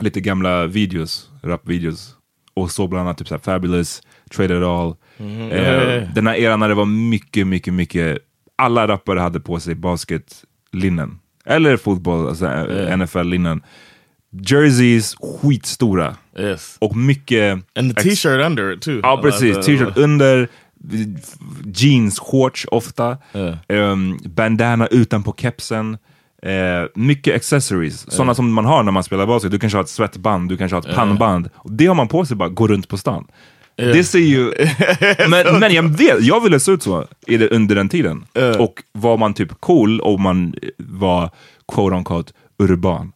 lite 0.00 0.20
gamla 0.20 0.66
videos, 0.66 1.30
rapvideos. 1.42 2.16
Och 2.54 2.70
så 2.70 2.86
bland 2.86 3.08
annat 3.08 3.18
typ 3.18 3.28
så 3.28 3.34
här 3.34 3.40
Fabulous, 3.40 4.02
Trade 4.30 4.58
It 4.58 4.64
All. 4.64 4.94
Mhm. 5.16 5.50
Eh, 5.50 6.08
den 6.14 6.26
här 6.26 6.34
eran 6.34 6.60
när 6.60 6.68
det 6.68 6.74
var 6.74 6.86
mycket, 6.86 7.46
mycket, 7.46 7.74
mycket, 7.74 8.18
alla 8.56 8.88
rappare 8.88 9.20
hade 9.20 9.40
på 9.40 9.60
sig 9.60 9.74
basketlinnen. 9.74 11.18
Eller 11.44 11.76
fotboll, 11.76 12.28
alltså 12.28 12.46
eh, 12.46 12.98
NFL-linnen. 12.98 13.62
Jerseys 14.32 15.16
skitstora. 15.20 16.16
Yes. 16.38 16.76
Och 16.80 16.96
mycket... 16.96 17.64
And 17.74 17.96
the 17.96 18.02
t-shirt 18.02 18.46
under 18.46 18.72
it 18.72 18.82
too. 18.82 19.00
Ja, 19.02 19.20
precis. 19.22 19.42
like 19.42 19.54
that. 19.54 19.64
T-shirt 19.64 19.96
under, 19.96 20.48
jeans, 21.74 22.18
shorts 22.18 22.66
ofta, 22.70 23.18
um, 23.68 24.18
bandana 24.24 24.86
utanpå 24.86 25.34
kepsen. 25.38 25.98
Eh, 26.42 26.88
mycket 26.94 27.36
accessories, 27.36 28.10
sådana 28.10 28.34
som 28.34 28.52
man 28.52 28.64
har 28.64 28.82
när 28.82 28.92
man 28.92 29.04
spelar 29.04 29.26
basket. 29.26 29.50
Du 29.50 29.58
kanske 29.58 29.76
har 29.76 29.82
ett 29.82 29.88
svettband, 29.88 30.48
du 30.48 30.56
kanske 30.56 30.76
har 30.76 30.88
ett 30.88 30.96
pannband. 30.96 31.50
Och 31.54 31.72
det 31.72 31.86
har 31.86 31.94
man 31.94 32.08
på 32.08 32.26
sig 32.26 32.36
bara, 32.36 32.48
gå 32.48 32.66
runt 32.66 32.88
på 32.88 32.98
stan. 32.98 33.26
Det 33.76 34.04
ser 34.04 34.18
ju... 34.18 34.52
men, 35.30 35.60
men 35.60 35.74
jag 35.74 35.82
vet, 35.82 36.22
jag 36.22 36.40
ville 36.40 36.60
se 36.60 36.72
ut 36.72 36.82
så 36.82 37.06
under 37.50 37.74
den 37.74 37.88
tiden. 37.88 38.24
Och 38.58 38.82
var 38.92 39.16
man 39.16 39.34
typ 39.34 39.60
cool 39.60 40.00
och 40.00 40.20
man 40.20 40.54
var 40.78 41.30
quote 41.72 41.96
unquote 41.96 42.32
urban 42.58 43.12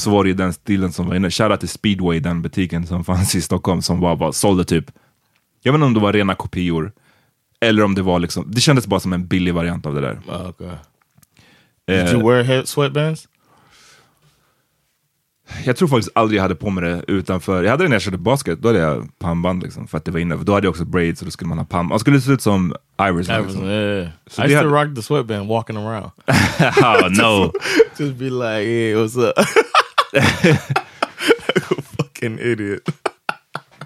så 0.00 0.10
var 0.10 0.24
det 0.24 0.28
ju 0.30 0.34
den 0.34 0.52
stilen 0.52 0.92
som 0.92 1.06
var 1.06 1.14
inne. 1.14 1.30
Shoutout 1.30 1.60
till 1.60 1.68
Speedway, 1.68 2.20
den 2.20 2.42
butiken 2.42 2.86
som 2.86 3.04
fanns 3.04 3.34
i 3.34 3.40
Stockholm 3.40 3.82
som 3.82 4.00
var, 4.00 4.16
bara 4.16 4.32
sålde 4.32 4.64
typ, 4.64 4.90
jag 5.62 5.72
vet 5.72 5.76
inte 5.76 5.86
om 5.86 5.94
det 5.94 6.00
var 6.00 6.12
rena 6.12 6.34
kopior, 6.34 6.92
eller 7.60 7.84
om 7.84 7.94
det 7.94 8.02
var 8.02 8.18
liksom, 8.18 8.44
det 8.46 8.60
kändes 8.60 8.86
bara 8.86 9.00
som 9.00 9.12
en 9.12 9.26
billig 9.26 9.54
variant 9.54 9.86
av 9.86 9.94
det 9.94 10.00
där. 10.00 10.18
Oh, 10.28 10.48
okay. 10.48 10.68
Eh, 11.88 12.04
Did 12.04 12.12
you 12.14 12.28
wear 12.30 12.42
head 12.44 12.64
sweatbands? 12.66 13.28
jag 15.64 15.76
tror 15.76 15.88
faktiskt 15.88 16.10
aldrig 16.14 16.38
jag 16.38 16.42
hade 16.42 16.54
på 16.54 16.70
mig 16.70 16.84
det 16.84 17.04
utanför, 17.08 17.62
jag 17.62 17.70
hade 17.70 17.84
det 17.84 17.88
när 17.88 17.94
jag 17.94 18.02
körde 18.02 18.18
basket, 18.18 18.58
då 18.62 18.68
hade 18.68 18.78
jag 18.80 19.08
pannband 19.18 19.62
liksom, 19.62 19.86
för 19.88 19.98
att 19.98 20.04
det 20.04 20.10
var 20.10 20.20
inne. 20.20 20.36
Då 20.36 20.54
hade 20.54 20.66
jag 20.66 20.70
också 20.70 20.84
braids, 20.84 21.18
så 21.18 21.24
då 21.24 21.30
skulle 21.30 21.48
man 21.48 21.58
ha 21.58 21.64
pannband. 21.64 21.88
Man 21.88 21.98
skulle 21.98 22.20
se 22.20 22.32
ut 22.32 22.42
som 22.42 22.74
Iverson. 23.02 23.34
Iverson, 23.34 23.44
Liksom. 23.46 23.64
yeah. 23.68 24.08
So 24.26 24.42
I 24.42 24.44
used 24.44 24.62
to 24.62 24.68
had- 24.68 24.86
rock 24.86 24.96
the 24.96 25.02
sweatband 25.02 25.48
walking 25.48 25.76
around. 25.76 26.10
oh, 26.82 27.08
no. 27.10 27.52
Just 27.98 28.18
be 28.18 28.30
like, 28.30 28.66
yeah, 28.68 28.98
what's 29.02 29.16
up? 29.16 29.34
Fucking 31.96 32.38
idiot. 32.38 32.82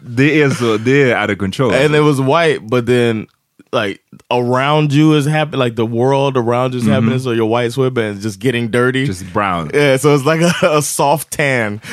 Det 0.03 0.43
är 0.43 0.51
så, 0.51 0.77
det 0.77 1.11
är 1.11 1.23
out 1.23 1.31
of 1.31 1.39
control. 1.39 1.73
And 1.75 1.95
it 1.95 2.03
was 2.03 2.19
white, 2.21 2.61
but 2.71 2.87
then 2.87 3.27
like 3.73 4.01
around 4.31 4.93
you 4.93 5.17
is 5.19 5.27
happening, 5.27 5.61
like 5.65 5.77
the 5.77 5.87
world 5.87 6.37
around 6.37 6.75
you 6.75 6.81
is 6.81 6.87
happening. 6.89 7.19
So 7.21 7.33
your 7.33 7.49
white 7.49 7.73
sweatband 7.73 8.19
is 8.19 8.25
just 8.25 8.41
getting 8.41 8.71
dirty. 8.71 9.07
Just 9.07 9.33
brown. 9.33 9.71
yeah, 9.75 9.99
so 9.99 10.15
it's 10.15 10.25
like 10.27 10.43
a, 10.43 10.53
a 10.79 10.83
soft 10.83 11.31
tan. 11.31 11.81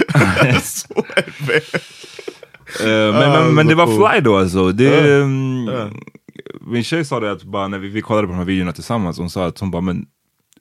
Eh, 2.82 2.86
men, 2.86 3.16
Ah, 3.16 3.44
men, 3.44 3.54
men 3.56 3.68
det 3.68 3.76
var 3.76 3.86
cool. 3.86 3.96
fly 4.12 4.20
då 4.22 4.38
alltså. 4.38 4.72
Det, 4.72 5.16
mm, 5.22 5.70
Min 6.62 6.84
tjej 6.84 7.06
sa 7.06 7.20
det 7.20 7.32
att 7.32 7.44
bara 7.44 7.68
när 7.68 7.78
vi, 7.80 7.88
vi 7.88 8.02
kollade 8.02 8.28
på 8.28 8.32
de 8.34 8.38
här 8.38 8.46
videorna 8.46 8.72
tillsammans, 8.72 9.18
hon 9.18 9.30
sa 9.30 9.46
att 9.48 9.60
hon 9.60 9.72
bara, 9.72 9.82
men 9.82 10.06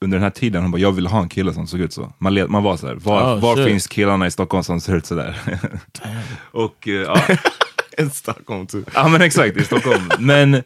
under 0.00 0.16
den 0.16 0.22
här 0.22 0.30
tiden, 0.30 0.62
hon 0.62 0.70
bara, 0.70 0.78
jag 0.78 0.92
ville 0.92 1.08
ha 1.08 1.22
en 1.22 1.28
kille 1.28 1.52
som 1.52 1.66
såg 1.66 1.80
ut 1.80 1.92
så. 1.92 2.12
Man, 2.18 2.34
le- 2.34 2.46
man 2.46 2.62
var 2.62 2.76
så 2.76 2.86
här, 2.86 2.94
var, 2.94 3.34
Oh, 3.36 3.40
var 3.40 3.56
shit. 3.56 3.66
finns 3.66 3.86
killarna 3.86 4.26
i 4.26 4.30
Stockholm 4.30 4.64
som 4.64 4.80
ser 4.80 4.96
ut 4.96 5.06
så 5.06 5.14
där? 5.14 5.36
Och 6.50 6.88
eh, 6.88 6.94
ja, 6.94 7.20
In 7.98 8.10
Stockholm 8.10 8.66
too. 8.66 8.82
ja 8.94 9.08
men 9.08 9.22
exakt, 9.22 9.56
i 9.56 9.64
Stockholm. 9.64 10.02
Men 10.18 10.62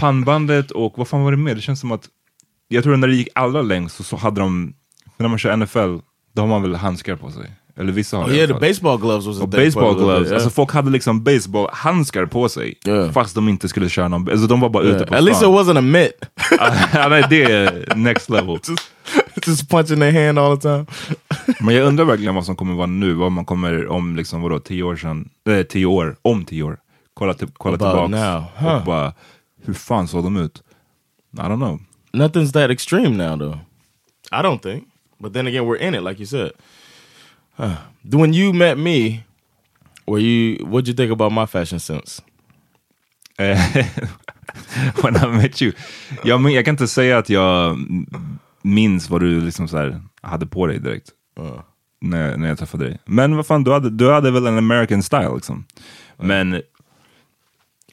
pannbandet 0.00 0.70
och 0.70 0.98
vad 0.98 1.08
fan 1.08 1.22
var 1.24 1.30
det 1.30 1.36
mer? 1.36 1.54
Det 1.54 1.60
känns 1.60 1.80
som 1.80 1.92
att, 1.92 2.08
jag 2.68 2.84
tror 2.84 2.96
när 2.96 3.08
det 3.08 3.14
gick 3.14 3.28
allra 3.34 3.62
längst 3.62 3.96
så, 3.96 4.02
så 4.02 4.16
hade 4.16 4.40
de, 4.40 4.74
när 5.16 5.28
man 5.28 5.38
kör 5.38 5.56
NFL, 5.56 5.96
då 6.34 6.42
har 6.42 6.46
man 6.46 6.62
väl 6.62 6.74
handskar 6.74 7.16
på 7.16 7.30
sig. 7.30 7.50
Eller 7.76 7.92
vissa 7.92 8.16
har 8.16 8.24
Oh 8.24 8.34
yeah, 8.34 8.46
the 8.46 8.52
fall. 8.54 8.60
baseball 8.60 8.98
gloves 8.98 9.26
was 9.26 9.40
a 9.40 9.46
baseball 9.46 9.94
gloves, 9.94 10.26
yeah. 10.26 10.34
alltså 10.34 10.50
folk 10.50 10.72
hade 10.72 10.90
liksom 10.90 11.24
baseballhandskar 11.24 12.26
på 12.26 12.48
sig 12.48 12.74
Yeah. 12.86 13.12
fast 13.12 13.34
de 13.34 13.48
inte 13.48 13.68
skulle 13.68 13.88
köra 13.88 14.08
någon, 14.08 14.30
alltså 14.30 14.46
de 14.46 14.60
var 14.60 14.68
bara 14.68 14.82
ute 14.82 15.06
på 15.06 15.14
Yeah. 15.14 15.18
At 15.18 15.24
least 15.24 15.42
it 15.42 15.48
stan. 15.48 15.54
wasn't 15.54 15.78
a 15.78 15.80
mitt. 15.80 16.24
ja, 16.94 17.08
nej, 17.08 17.24
det 17.30 17.42
är 17.42 17.96
next 17.96 18.30
level. 18.30 18.58
just 19.46 19.70
punching 19.70 20.00
their 20.00 20.26
hand 20.26 20.38
all 20.38 20.56
the 20.56 20.62
time. 20.62 20.86
Men 21.60 21.74
jag 21.74 21.86
undrar 21.86 22.04
verkligen 22.04 22.34
vad 22.34 22.44
som 22.44 22.56
kommer 22.56 22.74
vara 22.74 22.86
nu, 22.86 23.12
vad 23.12 23.32
man 23.32 23.44
kommer 23.44 23.86
om 23.88 24.16
liksom, 24.16 24.42
vadå, 24.42 24.58
tio 24.58 24.82
år 24.82 24.96
sedan, 24.96 25.28
nej, 25.46 25.64
tio 25.64 25.86
år, 25.86 26.16
om 26.22 26.44
tio 26.44 26.62
år, 26.62 26.78
kolla, 27.14 27.34
kolla 27.52 27.74
About 27.74 28.10
tillbaks 28.10 28.10
now, 28.10 28.44
huh? 28.56 28.76
och 28.78 28.84
bara, 28.84 29.12
hur 29.64 29.74
fan 29.74 30.08
såg 30.08 30.24
de 30.24 30.36
ut? 30.36 30.62
I 31.32 31.42
don't 31.42 31.58
know. 31.58 31.80
Nothing's 32.12 32.52
that 32.52 32.70
extreme 32.70 33.16
now, 33.16 33.36
though. 33.36 33.58
I 34.32 34.42
don't 34.42 34.62
think. 34.62 34.84
But 35.18 35.32
then 35.32 35.46
again, 35.46 35.64
we're 35.64 35.76
in 35.76 35.94
it, 35.94 36.02
like 36.02 36.18
you 36.18 36.26
said. 36.26 36.52
Huh. 37.56 37.76
When 38.02 38.32
you 38.32 38.52
met 38.52 38.78
me, 38.78 39.24
were 40.06 40.20
you? 40.20 40.66
What'd 40.66 40.88
you 40.88 40.94
think 40.94 41.12
about 41.12 41.32
my 41.32 41.46
fashion 41.46 41.78
sense? 41.78 42.22
When 45.02 45.16
I 45.16 45.26
met 45.26 45.62
you. 45.62 45.72
Jag, 46.24 46.40
men, 46.40 46.52
jag 46.52 46.64
kan 46.64 46.74
inte 46.74 46.88
säga 46.88 47.18
att 47.18 47.28
jag 47.28 47.78
minns 48.62 49.10
vad 49.10 49.20
du 49.20 49.40
liksom 49.40 49.68
så 49.68 49.76
här, 49.76 50.00
hade 50.22 50.46
på 50.46 50.66
dig 50.66 50.78
direkt. 50.78 51.10
När, 52.00 52.36
när 52.36 52.48
jag 52.48 52.58
träffade 52.58 52.84
dig. 52.84 52.98
Men 53.04 53.36
vad 53.36 53.46
fan, 53.46 53.64
du 53.64 53.72
hade, 53.72 53.90
du 53.90 54.10
hade 54.10 54.30
väl 54.30 54.46
en 54.46 54.58
American 54.58 55.02
style 55.02 55.34
liksom. 55.34 55.64
Men... 56.16 56.62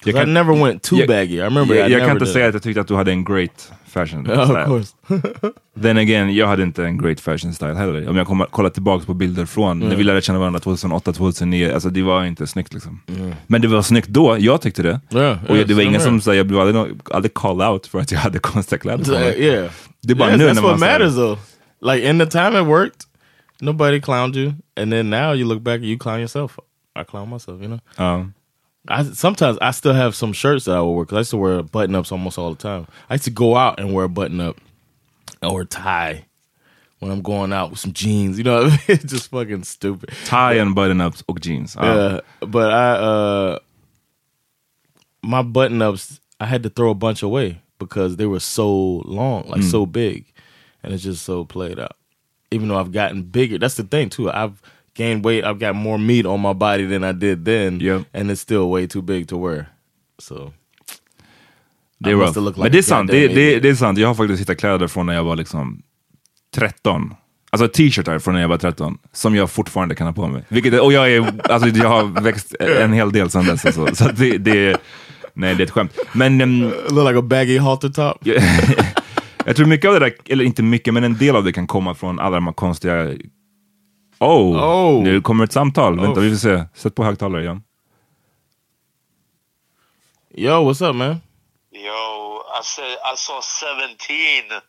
Jag 0.04 0.28
I 0.28 0.32
never 0.32 0.64
went 0.66 0.84
too 0.84 1.00
jag- 1.00 1.08
baggy. 1.08 1.36
I 1.36 1.42
remember 1.42 1.76
jag, 1.76 1.90
jag 1.90 2.02
kan 2.02 2.12
inte 2.12 2.26
säga 2.26 2.48
att 2.48 2.54
jag 2.54 2.64
tyckte 2.64 2.82
att 2.82 2.88
du 2.88 2.96
hade 2.96 3.12
en 3.12 3.26
great 3.26 3.72
fashion 3.88 4.26
Yeah, 4.30 4.44
style. 4.46 4.60
of 4.64 4.68
course. 4.68 4.94
Then 5.82 5.98
again, 5.98 6.36
jag 6.36 6.48
hade 6.48 6.64
inte 6.64 6.84
en 6.86 6.98
great 6.98 7.20
fashion 7.20 7.54
style 7.54 7.74
heller. 7.74 8.10
Om 8.10 8.16
jag 8.18 8.28
kommer 8.28 8.46
kolla 8.46 8.70
tillbaka 8.70 9.06
på 9.06 9.14
bilder 9.14 9.46
från 9.46 9.80
när 9.80 9.96
vi 9.96 10.04
lärde 10.04 10.22
känna 10.22 10.40
varandra 10.40 10.60
2008, 10.60 11.14
2009, 11.14 11.72
alltså 11.74 11.90
det 11.90 12.02
var 12.02 12.24
inte 12.26 12.48
snyggt 12.48 12.74
liksom. 12.74 13.02
Men 13.48 13.62
det 13.62 13.68
var 13.68 13.82
snyggt 13.82 14.08
då, 14.08 14.36
jag 14.40 14.62
tyckte 14.62 14.84
det. 14.84 15.00
Yeah, 15.14 15.38
och 15.50 15.56
yeah, 15.56 15.68
det 15.68 15.74
var 15.74 15.82
ingen 15.82 16.02
som 16.02 16.22
sa, 16.22 16.34
jag 16.36 16.48
blev 16.48 16.60
aldrig, 16.60 17.00
aldrig 17.12 17.34
call 17.34 17.62
out 17.62 17.88
för 17.88 18.00
att 18.00 18.12
jag 18.12 18.20
hade 18.20 18.40
konstiga 18.54 18.80
kläder 18.80 19.04
på 19.06 19.12
mig. 19.12 19.40
yeah, 19.44 19.72
Det 20.02 20.12
är 20.14 20.16
bara 20.16 20.30
Yes, 20.30 20.38
nu 20.40 20.48
that's 20.50 20.54
när 20.54 20.62
man 20.62 20.80
matters, 20.80 21.16
though. 21.16 21.40
Like 21.82 22.10
in 22.10 22.20
the 22.20 22.26
time 22.26 22.62
it 22.62 22.68
worked, 22.68 23.02
nobody 23.62 24.02
clowned 24.02 24.36
you, 24.36 24.54
and 24.82 24.92
then 24.92 25.10
now 25.10 25.34
you 25.36 25.48
look 25.48 25.62
back 25.62 25.76
and 25.76 25.86
you 25.86 26.00
clown 26.00 26.20
yourself. 26.20 26.58
I 27.02 27.04
clown 27.04 27.30
myself, 27.30 27.62
you 27.62 27.66
know. 27.68 27.80
Ja. 27.98 28.26
I 28.88 29.04
sometimes 29.04 29.58
I 29.62 29.72
still 29.72 29.94
have 29.94 30.16
some 30.16 30.34
shirts 30.34 30.66
that 30.66 30.76
I 30.76 30.82
will 30.82 30.96
wear 30.96 31.06
because 31.06 31.16
I 31.16 31.20
used 31.20 31.32
to 31.32 31.38
wear 31.38 31.64
button 31.64 31.96
ups 31.96 32.12
almost 32.12 32.38
all 32.38 32.52
the 32.52 32.62
time. 32.62 32.88
I 33.10 33.16
used 33.16 33.26
to 33.26 33.32
go 33.32 33.56
out 33.56 33.80
and 33.80 33.94
wear 33.94 34.06
a 34.06 34.10
button 34.10 34.40
up 34.40 34.58
or 35.42 35.62
a 35.62 35.66
tie 35.66 36.26
when 37.00 37.12
I'm 37.12 37.22
going 37.22 37.54
out 37.54 37.70
with 37.70 37.80
some 37.80 37.94
jeans. 37.94 38.38
You 38.38 38.44
know, 38.44 38.64
what 38.64 38.66
I 38.66 38.70
mean? 38.70 38.80
it's 38.88 39.04
just 39.04 39.30
fucking 39.30 39.64
stupid. 39.64 40.12
Tie 40.26 40.54
and 40.54 40.74
button 40.74 41.02
ups 41.02 41.24
och 41.28 41.42
jeans. 41.42 41.76
Yeah, 41.80 42.22
but 42.42 42.72
I 42.72 42.92
uh 42.94 43.60
my 45.22 45.42
button 45.42 45.82
ups 45.82 46.20
I 46.40 46.46
had 46.46 46.64
to 46.64 46.70
throw 46.70 46.92
a 46.92 46.96
bunch 46.96 47.24
away 47.24 47.62
because 47.80 48.16
they 48.16 48.26
were 48.26 48.40
so 48.40 48.70
long, 49.06 49.48
like 49.48 49.64
so 49.64 49.86
big, 49.86 50.26
and 50.84 50.94
it's 50.94 51.04
just 51.04 51.26
so 51.26 51.46
played 51.46 51.80
out. 51.80 51.96
Even 52.52 52.70
though 52.70 52.80
I've 52.80 52.92
gotten 52.92 53.24
bigger, 53.24 53.58
that's 53.58 53.76
the 53.76 53.84
thing 53.84 54.10
too. 54.10 54.32
I've 54.32 54.62
gained 54.98 55.26
weight. 55.26 55.46
I've 55.46 55.60
got 55.68 55.76
more 55.76 55.98
meat 55.98 56.26
on 56.26 56.42
my 56.42 56.54
body 56.54 56.88
than 56.88 57.04
I 57.04 57.14
did 57.14 57.46
then, 57.46 57.82
Yep. 57.82 58.02
and 58.14 58.32
it's 58.32 58.42
still 58.42 58.72
way 58.72 58.88
too 58.88 59.02
big 59.02 59.28
to 59.30 59.48
wear. 59.48 59.66
So 60.20 60.54
Det 62.00 62.10
är 62.10 62.14
rough. 62.16 62.38
looked 62.40 62.58
Men 62.58 62.66
like 62.66 62.70
det 62.70 62.78
är 62.78 62.82
sant, 62.84 63.12
det, 63.12 63.28
det, 63.28 63.60
det 63.60 63.70
är 63.70 63.76
sant. 63.76 63.98
Jag 63.98 64.08
har 64.08 64.16
faktiskt 64.16 64.42
hittat 64.42 64.58
kläder 64.58 64.88
från 64.88 65.06
när 65.06 65.14
jag 65.14 65.24
var 65.24 65.36
liksom 65.36 65.82
13. 66.56 67.14
Alltså 67.50 67.68
t-shirtar 67.68 68.20
från 68.20 68.34
när 68.34 68.42
jag 68.42 68.48
var 68.50 68.58
13, 68.58 68.98
som 69.14 69.36
jag 69.36 69.50
fortfarande 69.52 69.96
kan 69.96 70.08
ha 70.08 70.14
på 70.14 70.28
mig. 70.28 70.44
Vilket, 70.48 70.80
och 70.82 70.94
jag, 70.94 71.12
är, 71.12 71.52
alltså, 71.52 71.70
jag 71.70 71.90
har 71.90 72.22
växt 72.22 72.56
en 72.60 72.94
hel 72.94 73.12
del 73.12 73.30
sedan 73.30 73.46
dess. 73.46 73.66
Alltså. 73.66 73.96
Så 73.96 74.10
det, 74.12 74.38
det, 74.38 74.78
nej, 75.34 75.56
det 75.56 75.64
är 75.64 75.66
ett 75.66 75.72
skämt. 75.72 75.98
Men 76.14 76.42
ehm, 76.42 76.62
look 76.90 77.08
like 77.08 77.20
a 77.20 77.22
baggy 77.22 77.58
halter 77.58 77.90
top. 77.90 78.18
jag 79.46 79.56
tror 79.56 79.66
mycket 79.66 79.88
av 79.88 79.94
det 79.94 80.00
där, 80.00 80.14
eller 80.30 80.44
inte 80.46 80.64
mycket, 80.64 80.94
men 80.94 81.04
en 81.04 81.18
del 81.18 81.36
av 81.36 81.44
det 81.44 81.54
kan 81.54 81.68
komma 81.68 81.96
från 81.96 82.20
alla 82.20 82.36
de 82.36 82.46
här 82.46 82.54
konstiga... 82.54 83.14
Oh, 84.20 84.64
Oh. 84.64 85.04
nu 85.04 85.22
kommer 85.22 85.44
ett 85.44 85.52
samtal. 85.52 86.00
Vänta, 86.00 86.20
Oh. 86.20 86.24
vi 86.24 86.30
får 86.30 86.38
se. 86.38 86.64
Sätt 86.74 86.96
på 86.96 87.04
högtalare 87.04 87.44
igen. 87.44 87.64
Yo, 90.36 90.52
what's 90.70 90.82
up, 90.90 90.96
man? 90.96 91.22
Yo, 91.72 92.42
I 92.60 92.64
said 92.64 92.98
I 93.14 93.16
saw 93.18 93.42
17. 93.42 94.62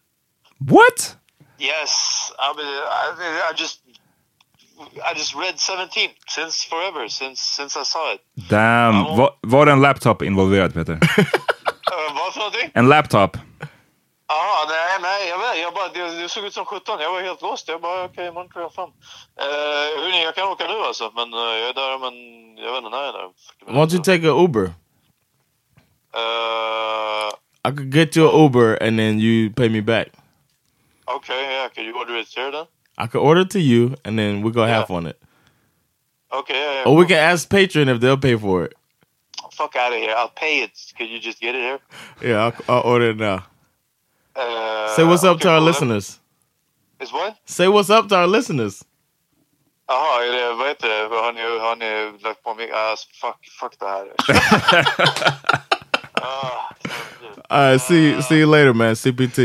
What? 0.58 1.16
Yes, 1.58 2.32
I 2.38 2.56
mean, 2.56 2.68
I, 2.68 3.50
I 3.50 3.60
just, 3.60 3.80
I 5.12 5.18
just 5.18 5.34
read 5.34 5.58
17 5.58 5.88
since 6.28 6.64
forever, 6.68 7.08
since 7.08 7.40
since 7.42 7.76
I 7.80 7.84
saw 7.84 8.14
it. 8.14 8.20
Damn. 8.48 9.16
Var, 9.16 9.30
var 9.40 9.66
det 9.66 9.72
en 9.72 9.80
laptop 9.80 10.22
involverad, 10.22 10.74
Peter? 10.74 10.92
Uh, 10.92 10.98
vad 12.14 12.32
för 12.32 12.38
någonting? 12.38 12.70
En 12.74 12.88
laptop? 12.88 13.36
Jaha, 14.30 14.66
nej, 14.68 14.98
nej, 15.02 15.28
jag 15.28 15.38
vet, 15.38 15.62
jag 15.62 15.74
bara, 15.74 15.88
det, 15.88 16.22
det 16.22 16.28
såg 16.28 16.44
ut 16.44 16.54
som 16.54 16.64
17. 16.64 17.00
Jag 17.00 17.12
var 17.12 17.20
helt 17.20 17.42
lost. 17.42 17.68
Jag 17.68 17.80
bara, 17.80 18.04
okej, 18.04 18.12
okay, 18.12 18.28
imorgon 18.28 18.50
jag 18.54 18.74
fram. 18.74 18.88
Uh, 18.88 20.02
hörni, 20.02 20.22
jag 20.22 20.34
kan 20.34 20.48
åka 20.48 20.66
nu 20.66 20.74
alltså, 20.74 21.12
men 21.14 21.34
uh, 21.34 21.40
jag 21.40 21.68
är 21.68 21.74
där, 21.74 21.98
men 21.98 22.14
jag 22.56 22.72
vet 22.72 22.78
inte 22.78 22.90
när 22.90 22.98
jag 22.98 23.08
är 23.08 23.12
där. 23.12 23.30
40 23.64 23.72
Why 23.72 23.78
don't 23.80 23.92
you 23.94 24.02
take 24.02 24.24
a 24.28 24.42
Uber? 24.44 24.64
Uh, 26.14 27.30
I 27.64 27.70
could 27.76 27.94
get 27.94 28.16
you 28.16 28.28
an 28.28 28.44
Uber 28.44 28.82
and 28.82 28.98
then 28.98 29.20
you 29.20 29.50
pay 29.50 29.68
me 29.68 29.80
back. 29.80 30.08
okay, 31.16 31.42
yeah, 31.42 31.68
can 31.68 31.84
you 31.84 31.98
order 31.98 32.16
it 32.16 32.28
here 32.36 32.50
then? 32.50 32.66
I 32.98 33.06
could 33.06 33.22
order 33.22 33.42
it 33.42 33.50
to 33.50 33.60
you 33.60 33.94
and 34.04 34.18
then 34.18 34.42
we 34.42 34.50
go 34.50 34.64
Yeah. 34.64 34.78
half 34.78 34.90
on 34.90 35.06
it. 35.06 35.16
Okay, 36.32 36.54
yeah, 36.54 36.74
yeah. 36.74 36.84
Or 36.86 36.96
we 36.96 37.06
can 37.06 37.16
ask 37.16 37.48
Patreon 37.48 37.88
if 37.88 38.00
they'll 38.00 38.18
pay 38.20 38.36
for 38.36 38.64
it. 38.64 38.74
Fuck 39.52 39.76
out 39.76 39.92
of 39.92 39.98
here. 39.98 40.14
I'll 40.16 40.28
pay 40.28 40.60
it. 40.62 40.72
Could 40.96 41.08
you 41.08 41.18
just 41.18 41.40
get 41.40 41.54
it 41.54 41.62
here? 41.62 41.80
Yeah, 42.22 42.44
I'll, 42.44 42.76
I'll 42.76 42.82
order 42.82 43.10
it 43.10 43.16
now. 43.16 43.46
Uh, 44.38 44.88
Say 44.96 45.04
what's 45.04 45.24
up 45.24 45.34
okay, 45.36 45.42
to 45.42 45.50
our 45.50 45.58
cool. 45.58 45.66
listeners. 45.66 46.20
Is 47.00 47.12
what? 47.12 47.36
Say 47.44 47.66
what's 47.68 47.90
up 47.90 48.08
to 48.08 48.16
our 48.16 48.26
listeners. 48.26 48.84
Jaha, 49.88 50.24
är 50.24 50.32
det, 50.32 50.54
vad 50.54 50.68
heter 50.68 50.88
det? 50.88 51.16
Har 51.16 51.32
ni, 51.32 51.40
har 51.58 51.76
ni 51.76 52.18
lagt 52.22 52.42
på 52.42 52.54
mig? 52.54 52.70
Ah, 52.72 52.96
fuck, 53.20 53.48
fuck 53.60 53.78
det 53.78 53.86
här. 53.86 54.12
ah, 56.22 56.70
All 57.50 57.70
right, 57.70 57.80
see 57.80 58.22
see 58.22 58.38
you 58.38 58.46
later, 58.46 58.72
man. 58.74 58.94
CPT. 58.96 59.38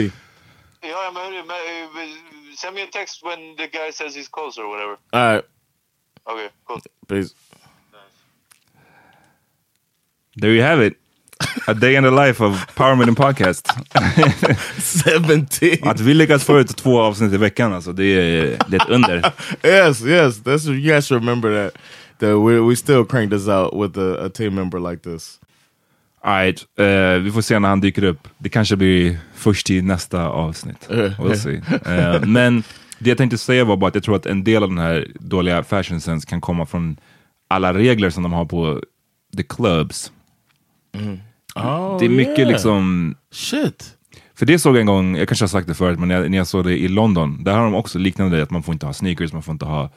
ja, 0.81 1.11
men 1.13 1.23
hörru, 1.23 1.43
men, 1.45 2.09
eh, 2.09 2.09
send 2.57 2.75
me 2.75 2.81
a 2.83 2.87
text 2.91 3.23
when 3.23 3.55
the 3.55 3.67
guy 3.67 3.91
says 3.91 4.15
he's 4.15 4.27
close 4.27 4.57
or 4.61 4.67
whatever. 4.67 4.97
All 5.13 5.33
right, 5.35 5.45
Okay, 6.27 6.49
cool. 6.67 6.81
peace. 7.07 7.33
There 10.35 10.51
you 10.53 10.61
have 10.63 10.81
it. 10.81 10.97
A 11.67 11.73
day 11.73 11.95
in 11.95 12.03
the 12.03 12.11
life 12.11 12.43
of 12.43 12.75
Power 12.75 12.95
Meeting 12.95 13.15
Podcast. 13.15 13.67
17. 15.05 15.47
Att 15.89 15.99
vi 15.99 16.13
lyckas 16.13 16.43
få 16.43 16.59
ut 16.59 16.77
två 16.77 17.01
avsnitt 17.01 17.33
i 17.33 17.37
veckan, 17.37 17.73
alltså, 17.73 17.93
det, 17.93 18.03
är, 18.05 18.57
det 18.67 18.77
är 18.77 18.81
ett 18.81 18.89
under. 18.89 19.15
yes, 19.63 20.05
yes. 20.05 20.41
That's 20.41 20.67
you 20.69 20.81
guys 20.81 21.11
remember 21.11 21.63
that. 21.63 21.81
That 22.19 22.29
we 22.29 22.69
we 22.69 22.75
still 22.75 23.05
crank 23.05 23.31
this 23.31 23.47
out 23.47 23.73
with 23.73 23.99
a, 23.99 24.25
a 24.25 24.29
team 24.29 24.55
member 24.55 24.91
like 24.91 25.03
this. 25.03 25.39
Alright, 26.25 26.65
eh, 26.79 27.21
vi 27.23 27.31
får 27.31 27.41
se 27.41 27.59
när 27.59 27.69
han 27.69 27.81
dyker 27.81 28.03
upp. 28.03 28.27
Det 28.37 28.49
kanske 28.49 28.75
blir 28.75 29.17
först 29.35 29.69
i 29.69 29.81
nästa 29.81 30.27
avsnitt. 30.27 30.87
We'll 30.89 31.35
see. 31.35 31.61
Eh, 31.85 32.25
men 32.25 32.63
det 32.99 33.09
jag 33.09 33.17
tänkte 33.17 33.37
säga 33.37 33.65
var 33.65 33.77
bara 33.77 33.87
att 33.87 33.95
jag 33.95 34.03
tror 34.03 34.15
att 34.15 34.25
en 34.25 34.43
del 34.43 34.63
av 34.63 34.69
den 34.69 34.77
här 34.77 35.07
dåliga 35.19 35.63
fashion 35.63 36.01
sense 36.01 36.27
kan 36.27 36.41
komma 36.41 36.65
från 36.65 36.97
alla 37.47 37.73
regler 37.73 38.09
som 38.09 38.23
de 38.23 38.33
har 38.33 38.45
på 38.45 38.81
the 39.37 39.43
clubs. 39.43 40.11
Oh, 41.55 41.99
det 41.99 42.05
är 42.05 42.09
mycket 42.09 42.39
yeah. 42.39 42.51
liksom... 42.51 43.15
Shit. 43.31 43.97
För 44.35 44.45
det 44.45 44.59
såg 44.59 44.75
jag 44.75 44.79
en 44.79 44.85
gång, 44.87 45.17
jag 45.17 45.27
kanske 45.27 45.43
har 45.43 45.47
sagt 45.47 45.67
det 45.67 45.73
förut, 45.73 45.99
men 45.99 46.07
när 46.07 46.21
jag, 46.21 46.31
när 46.31 46.37
jag 46.37 46.47
såg 46.47 46.65
det 46.65 46.77
i 46.77 46.87
London, 46.87 47.43
där 47.43 47.53
har 47.53 47.63
de 47.63 47.75
också 47.75 47.99
liknande 47.99 48.43
att 48.43 48.51
man 48.51 48.63
får 48.63 48.73
inte 48.73 48.85
ha 48.85 48.93
sneakers, 48.93 49.33
man 49.33 49.43
får 49.43 49.51
inte 49.51 49.65
ha... 49.65 49.89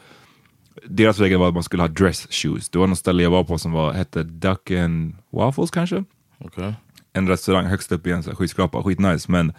Deras 0.89 1.19
regel 1.19 1.39
var 1.39 1.49
att 1.49 1.55
man 1.55 1.63
skulle 1.63 1.83
ha 1.83 1.89
dress 1.89 2.27
shoes. 2.31 2.69
Det 2.69 2.79
var 2.79 2.87
något 2.87 2.99
ställe 2.99 3.23
jag 3.23 3.31
var 3.31 3.45
på 3.45 3.59
som 3.59 3.73
var, 3.73 3.93
hette 3.93 4.23
Duck 4.23 4.71
and 4.71 5.17
Waffles 5.33 5.71
kanske? 5.71 6.05
Okay. 6.39 6.73
En 7.13 7.29
restaurang 7.29 7.67
högst 7.67 7.93
upp 7.93 8.07
i 8.07 8.11
en 8.11 8.23
skyskrapa, 8.23 8.83
skitnice. 8.83 9.33
Men 9.33 9.53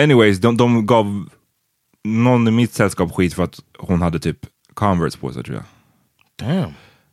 anyways, 0.00 0.38
de, 0.38 0.56
de 0.56 0.86
gav 0.86 1.28
någon 2.04 2.48
i 2.48 2.50
mitt 2.50 2.72
sällskap 2.72 3.12
skit 3.12 3.34
för 3.34 3.42
att 3.42 3.60
hon 3.78 4.02
hade 4.02 4.18
typ 4.18 4.38
Converse 4.74 5.18
på 5.18 5.32
sig 5.32 5.44
tror 5.44 5.56
jag. 5.56 5.64
Damn. 6.36 6.72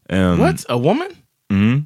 Ehm, 0.09 0.37
What? 0.37 0.65
A 0.69 0.77
woman? 0.77 1.09
Mm. 1.51 1.85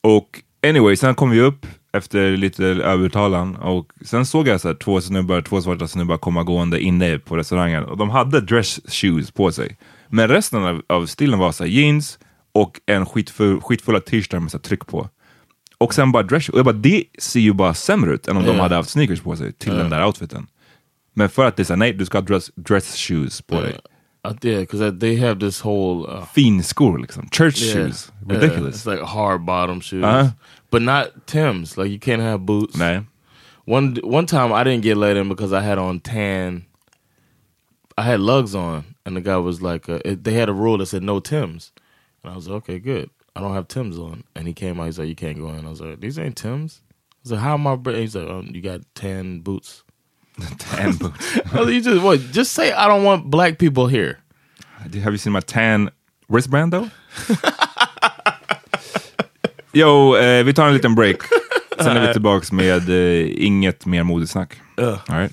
Och 0.00 0.42
anyway, 0.68 0.96
sen 0.96 1.14
kom 1.14 1.30
vi 1.30 1.40
upp 1.40 1.66
efter 1.92 2.36
lite 2.36 2.64
övertalan 2.64 3.56
och 3.56 3.92
sen 4.04 4.26
såg 4.26 4.48
jag 4.48 4.60
så 4.60 4.68
här, 4.68 4.74
två 4.74 5.00
snubbar, 5.00 5.42
två 5.42 5.60
svarta 5.62 5.88
snubbar 5.88 6.16
komma 6.18 6.42
gående 6.42 6.80
inne 6.80 7.18
på 7.18 7.36
restaurangen 7.36 7.84
och 7.84 7.96
de 7.96 8.10
hade 8.10 8.40
dress 8.40 8.80
shoes 8.86 9.30
på 9.30 9.52
sig. 9.52 9.76
Men 10.08 10.28
resten 10.28 10.64
av, 10.64 10.82
av 10.86 11.06
stilen 11.06 11.38
var 11.38 11.52
så 11.52 11.64
här, 11.64 11.70
jeans 11.70 12.18
och 12.52 12.80
en 12.86 13.06
skitfull, 13.06 13.60
skitfulla 13.60 14.00
t-shirtar 14.00 14.38
med 14.40 14.50
så 14.50 14.56
här, 14.58 14.62
tryck 14.62 14.86
på. 14.86 15.08
Och 15.78 15.94
sen 15.94 16.12
bara 16.12 16.22
dress 16.22 16.48
Och 16.48 16.58
jag 16.58 16.64
bara, 16.64 16.72
det 16.72 17.04
ser 17.18 17.40
ju 17.40 17.52
bara 17.52 17.74
sämre 17.74 18.14
ut 18.14 18.28
än 18.28 18.36
om 18.36 18.44
de 18.44 18.56
Ja. 18.56 18.62
hade 18.62 18.74
haft 18.74 18.90
sneakers 18.90 19.20
på 19.20 19.36
sig 19.36 19.52
till 19.52 19.72
den 19.76 19.90
där 19.90 20.06
outfiten. 20.06 20.46
Men 21.14 21.28
för 21.28 21.44
att 21.44 21.56
det 21.56 21.62
är 21.62 21.64
såhär, 21.64 21.78
nej 21.78 21.92
du 21.92 22.04
ska 22.04 22.18
ha 22.18 22.22
dress, 22.22 22.50
dress 22.54 22.96
shoes 22.96 23.42
på 23.42 23.60
dig. 23.60 23.76
Uh, 24.24 24.32
yeah, 24.42 24.60
because 24.60 24.94
they 24.98 25.16
have 25.16 25.38
this 25.38 25.60
whole 25.60 26.06
uh, 26.08 26.24
Finskor 26.24 26.98
liksom, 26.98 27.30
church 27.30 27.60
yeah, 27.60 27.72
shoes. 27.72 28.10
yeah, 28.26 28.34
Ridiculous. 28.36 28.76
it's 28.76 28.86
like 28.86 29.00
hard 29.00 29.44
bottom 29.44 29.80
shoes, 29.80 30.02
Uh-huh. 30.04 30.30
but 30.70 30.80
not 30.82 31.26
Tim's. 31.26 31.76
Like 31.76 31.90
you 31.90 31.98
can't 31.98 32.22
have 32.22 32.46
boots. 32.46 32.76
nej. 32.76 33.06
One 33.66 33.96
one 34.02 34.26
time 34.26 34.52
I 34.52 34.64
didn't 34.64 34.82
get 34.82 34.96
let 34.96 35.16
in 35.16 35.28
because 35.28 35.52
I 35.52 35.60
had 35.60 35.78
on 35.78 36.00
tan. 36.00 36.64
I 37.96 38.02
had 38.02 38.20
lugs 38.20 38.54
on, 38.54 38.84
and 39.06 39.16
the 39.16 39.20
guy 39.20 39.36
was 39.36 39.60
like, 39.62 39.88
uh, 39.88 40.00
it, 40.04 40.24
"They 40.24 40.32
had 40.34 40.48
a 40.48 40.52
rule 40.52 40.78
that 40.78 40.86
said 40.86 41.02
no 41.02 41.20
Tims," 41.20 41.72
and 42.22 42.32
I 42.32 42.36
was 42.36 42.48
like, 42.48 42.56
"Okay, 42.62 42.78
good. 42.78 43.08
I 43.36 43.40
don't 43.40 43.54
have 43.54 43.68
Tims 43.68 43.98
on." 43.98 44.24
And 44.34 44.46
he 44.48 44.52
came 44.54 44.80
out. 44.80 44.86
He's 44.86 44.98
like, 44.98 45.08
"You 45.08 45.14
can't 45.14 45.38
go 45.38 45.48
in." 45.50 45.66
I 45.66 45.70
was 45.70 45.80
like, 45.80 46.00
"These 46.00 46.18
ain't 46.18 46.36
Tims." 46.36 46.80
I 46.90 46.94
was 47.22 47.32
like, 47.32 47.40
"How 47.40 47.54
am 47.54 47.66
I?" 47.66 47.76
br-" 47.76 47.92
He's 47.92 48.16
like, 48.16 48.28
um, 48.28 48.50
"You 48.52 48.60
got 48.62 48.80
tan 48.94 49.40
boots." 49.40 49.82
Tan 50.58 50.96
boots. 50.96 51.38
You 51.54 51.80
just 51.80 52.02
what? 52.02 52.20
Just 52.32 52.52
say 52.52 52.72
I 52.72 52.88
don't 52.88 53.04
want 53.04 53.30
black 53.30 53.58
people 53.58 53.86
here. 53.86 54.18
Have 55.02 55.12
you 55.12 55.18
seen 55.18 55.32
my 55.32 55.40
tan 55.40 55.90
wristband 56.28 56.72
though? 56.72 56.90
Yo, 59.72 60.14
eh, 60.14 60.42
vi 60.44 60.52
tar 60.52 60.68
en 60.68 60.74
liten 60.74 60.94
break. 60.94 61.22
Sen 61.78 61.96
är 61.96 62.06
vi 62.06 62.12
tillbaks 62.12 62.52
med 62.52 62.88
eh, 62.88 63.44
inget 63.44 63.86
mer 63.86 64.02
modesnack. 64.02 64.60
All 64.76 64.98
right. 65.08 65.32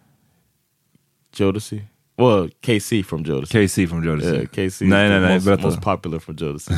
Jodeci? 1.41 1.81
Well, 2.17 2.49
KC 2.61 3.03
from 3.03 3.23
Jodeci. 3.23 3.47
KC 3.47 3.89
from 3.89 4.03
Jodeci. 4.03 4.39
Yeah, 4.39 4.43
KC. 4.43 4.65
Is 4.65 4.81
nej, 4.81 5.43
the 5.43 5.51
most, 5.51 5.63
most 5.63 5.81
popular 5.81 6.19
from 6.19 6.35
Jodeci. 6.35 6.71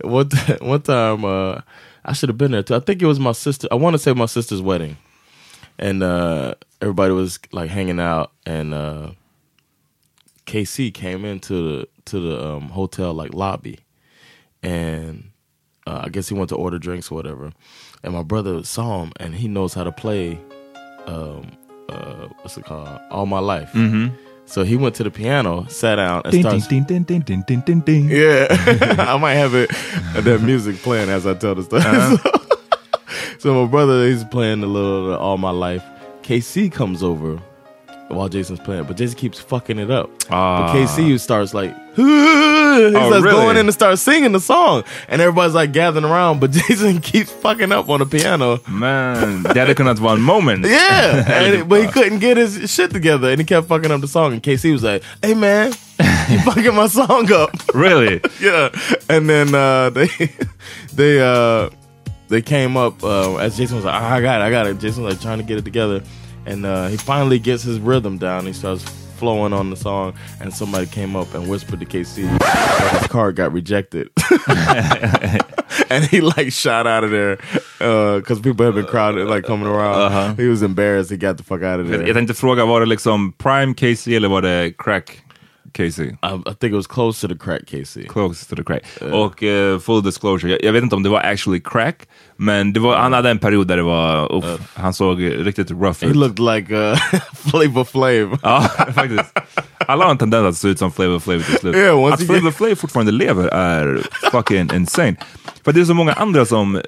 one, 0.00 0.28
one 0.60 0.82
time, 0.82 1.24
uh, 1.24 1.60
I 2.04 2.12
should 2.12 2.28
have 2.28 2.38
been 2.38 2.50
there 2.50 2.62
too. 2.62 2.74
I 2.74 2.80
think 2.80 3.02
it 3.02 3.06
was 3.06 3.20
my 3.20 3.32
sister. 3.32 3.68
I 3.70 3.76
want 3.76 3.94
to 3.94 3.98
say 3.98 4.12
my 4.14 4.26
sister's 4.26 4.60
wedding, 4.60 4.96
and 5.78 6.02
uh, 6.02 6.54
everybody 6.80 7.12
was 7.12 7.38
like 7.52 7.70
hanging 7.70 8.00
out, 8.00 8.32
and 8.44 8.74
uh, 8.74 9.10
KC 10.46 10.92
came 10.92 11.24
into 11.24 11.54
the 11.54 11.88
to 12.06 12.20
the 12.20 12.44
um, 12.44 12.68
hotel 12.70 13.14
like 13.14 13.32
lobby, 13.32 13.78
and 14.62 15.30
uh, 15.86 16.02
I 16.04 16.08
guess 16.08 16.28
he 16.28 16.34
went 16.34 16.48
to 16.50 16.56
order 16.56 16.78
drinks 16.78 17.10
or 17.10 17.14
whatever. 17.14 17.52
And 18.02 18.12
my 18.12 18.22
brother 18.22 18.62
saw 18.64 19.02
him, 19.02 19.12
and 19.20 19.34
he 19.34 19.46
knows 19.46 19.74
how 19.74 19.84
to 19.84 19.92
play. 19.92 20.40
Um, 21.06 21.56
uh, 21.88 22.28
what's 22.42 22.56
it 22.56 22.64
called? 22.64 22.88
All 23.10 23.26
my 23.26 23.38
life. 23.38 23.70
Mhm. 23.72 24.12
So 24.48 24.62
he 24.62 24.76
went 24.76 24.94
to 24.96 25.02
the 25.02 25.10
piano, 25.10 25.66
sat 25.68 25.96
down, 25.96 26.22
and 26.24 26.30
Ding, 26.32 26.42
started. 26.42 26.68
ding, 26.68 26.84
ding, 26.84 27.02
ding, 27.02 27.20
ding, 27.22 27.42
ding, 27.46 27.60
ding, 27.66 27.80
ding. 27.80 28.08
Yeah, 28.08 28.46
I 29.00 29.16
might 29.18 29.34
have 29.34 29.54
it 29.54 29.70
that 30.14 30.40
music 30.42 30.76
playing 30.76 31.08
as 31.10 31.26
I 31.26 31.34
tell 31.34 31.56
the 31.56 31.64
story. 31.64 31.82
so 33.40 33.64
my 33.64 33.68
brother, 33.70 34.06
he's 34.06 34.22
playing 34.24 34.62
a 34.62 34.66
little 34.66 35.12
of 35.14 35.20
All 35.20 35.36
My 35.38 35.50
Life. 35.50 35.82
KC 36.22 36.70
comes 36.70 37.02
over, 37.02 37.38
while 38.08 38.28
Jason's 38.28 38.60
playing, 38.60 38.84
but 38.84 38.96
Jason 38.96 39.16
keeps 39.18 39.40
fucking 39.40 39.78
it 39.80 39.90
up. 39.90 40.10
Ah. 40.30 40.72
But 40.72 40.74
KC 40.76 41.18
starts 41.18 41.52
like, 41.52 41.74
he 42.78 42.96
Oh, 42.96 43.08
starts 43.08 43.24
really? 43.24 43.36
going 43.40 43.56
in 43.56 43.66
and 43.66 43.74
starts 43.74 44.02
singing 44.02 44.32
the 44.32 44.40
song, 44.40 44.84
and 45.08 45.20
everybody's 45.22 45.54
like 45.54 45.72
gathering 45.72 46.04
around, 46.04 46.40
but 46.40 46.50
Jason 46.58 47.00
keeps 47.00 47.30
fucking 47.30 47.72
up 47.72 47.88
on 47.88 48.00
the 48.00 48.06
piano. 48.06 48.58
Man, 48.68 49.42
det 49.42 49.56
hade 49.56 49.74
kunnat 49.74 49.98
vara 49.98 50.14
en 50.16 50.22
moment. 50.22 50.64
Yeah, 50.76 51.24
and 51.32 51.68
but 51.68 51.80
he 51.82 51.88
couldn't 51.88 52.18
get 52.20 52.36
his 52.36 52.70
shit 52.70 52.90
together, 52.90 53.30
and 53.30 53.38
he 53.40 53.44
kept 53.44 53.68
fucking 53.68 53.90
up 53.90 54.00
the 54.00 54.08
song. 54.08 54.32
And 54.32 54.42
KC 54.42 54.72
was 54.72 54.82
like, 54.82 55.02
"Hey 55.22 55.34
man, 55.34 55.72
you 56.28 56.38
fucking 56.40 56.74
my 56.74 56.86
song 56.88 57.30
up." 57.32 57.50
Really? 57.74 58.20
yeah, 58.40 58.68
and 59.08 59.28
then 59.28 59.54
uh, 59.54 59.90
they 59.90 60.08
they 60.94 61.20
uh, 61.20 61.70
they 62.28 62.42
came 62.42 62.76
up 62.76 63.02
uh, 63.04 63.36
as 63.36 63.56
Jason 63.56 63.76
was 63.76 63.84
like, 63.84 63.94
"Ah, 63.94 64.14
"I 64.14 64.20
got 64.20 64.40
it, 64.40 64.44
I 64.44 64.50
got 64.50 64.66
it." 64.66 64.78
Jason 64.78 65.04
was 65.04 65.14
like 65.14 65.22
trying 65.22 65.38
to 65.38 65.44
get 65.44 65.58
it 65.58 65.64
together, 65.64 66.02
and 66.46 66.64
uh, 66.66 66.88
he 66.88 66.96
finally 66.96 67.38
gets 67.38 67.62
his 67.62 67.78
rhythm 67.78 68.18
down. 68.18 68.46
He 68.46 68.52
starts 68.52 68.84
flowing 69.18 69.52
on 69.52 69.70
the 69.70 69.76
song, 69.76 70.14
and 70.40 70.52
somebody 70.52 70.86
came 70.86 71.16
up 71.16 71.34
and 71.34 71.48
whispered 71.48 71.80
to 71.80 71.86
KC 71.86 72.38
that 72.38 72.98
his 73.00 73.08
card 73.08 73.36
got 73.36 73.52
rejected, 73.52 74.08
and 75.90 76.04
he 76.04 76.20
like 76.20 76.52
shot 76.52 76.86
out 76.86 77.04
of 77.04 77.10
there 77.10 77.36
because 77.78 78.40
people 78.40 78.64
had 78.66 78.74
been 78.74 78.86
crowded, 78.86 79.28
like 79.28 79.44
coming 79.44 79.68
around. 79.68 80.00
Uh-huh. 80.00 80.34
He 80.34 80.48
was 80.48 80.62
embarrassed. 80.62 81.10
He 81.10 81.16
got 81.16 81.36
the 81.36 81.42
fuck 81.42 81.62
out 81.62 81.80
of 81.80 81.88
there. 81.88 82.06
Jag 82.06 82.14
tänkte 82.14 82.34
fråga, 82.34 82.64
var 82.64 82.80
det 82.80 82.86
liksom 82.86 83.32
prime 83.32 83.74
Casey 83.74 84.16
eller 84.16 84.28
var 84.28 84.42
det 84.42 84.72
crack 84.78 85.22
Casey? 85.76 86.04
I, 86.06 86.16
I 86.50 86.54
think 86.60 86.72
it 86.72 86.76
was 86.76 86.86
close 86.86 87.20
to 87.26 87.34
the 87.34 87.38
crack 87.44 87.66
Casey. 87.70 88.06
Close 88.06 88.46
to 88.48 88.56
the 88.56 88.62
crack. 88.64 88.82
Och 89.12 89.42
eh, 89.42 89.78
full 89.78 90.02
disclosure, 90.02 90.50
jag, 90.52 90.64
jag 90.64 90.72
vet 90.72 90.82
inte 90.82 90.96
om 90.96 91.02
det 91.02 91.08
var 91.08 91.20
actually 91.20 91.60
crack, 91.60 91.96
men 92.36 92.72
det 92.72 92.80
var, 92.80 92.96
han 92.96 93.12
hade 93.12 93.30
en 93.30 93.38
period 93.38 93.66
där 93.66 93.76
det 93.76 93.82
var, 93.82 94.36
uff, 94.36 94.60
han 94.74 94.94
såg 94.94 95.20
riktigt 95.22 95.70
rough 95.70 96.00
He 96.04 96.06
ut. 96.10 96.16
looked 96.16 96.38
like 96.54 96.74
uh, 96.74 96.96
Flavor 97.50 97.84
Flav. 97.84 98.38
Ja, 98.42 98.60
faktiskt. 98.94 99.38
Alla 99.88 100.04
har 100.04 100.10
en 100.10 100.18
tendens 100.18 100.46
att 100.46 100.56
se 100.56 100.68
ut 100.68 100.78
som 100.78 100.92
Flavor 100.92 101.18
Flav 101.18 101.40
till 101.42 101.58
slut. 101.58 101.76
Yeah, 101.76 102.12
att 102.12 102.26
Flavor 102.26 102.50
Flav 102.50 102.74
fortfarande 102.74 103.12
lever 103.12 103.48
är 103.48 104.00
fucking 104.32 104.70
insane. 104.74 105.16
För 105.64 105.72
det 105.72 105.80
är 105.80 105.84
så 105.84 105.94
många 105.94 106.12
andra 106.12 106.44
som, 106.44 106.80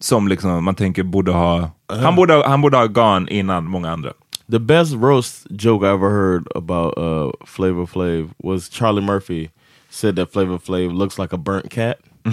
som 0.00 0.28
liksom 0.28 0.64
man 0.64 0.74
tänker 0.74 1.02
borde 1.02 1.32
ha, 1.32 1.70
han, 2.02 2.16
borde, 2.16 2.34
ha- 2.34 2.48
han 2.48 2.60
borde 2.60 2.76
ha 2.76 2.86
gone 2.86 3.30
innan 3.30 3.64
många 3.64 3.90
andra. 3.90 4.12
The 4.50 4.58
best 4.60 4.94
roast 4.94 5.46
joke 5.54 5.82
I 5.82 5.90
ever 5.90 6.08
heard 6.08 6.48
about 6.54 6.96
uh, 6.96 7.32
Flavor 7.44 7.84
Flav 7.84 8.30
was 8.40 8.70
Charlie 8.70 9.02
Murphy 9.02 9.50
said 9.90 10.16
that 10.16 10.26
Flavor 10.32 10.58
Flav 10.58 10.94
looks 10.96 11.18
like 11.18 11.34
a 11.34 11.38
burnt 11.38 11.68
cat. 11.70 12.00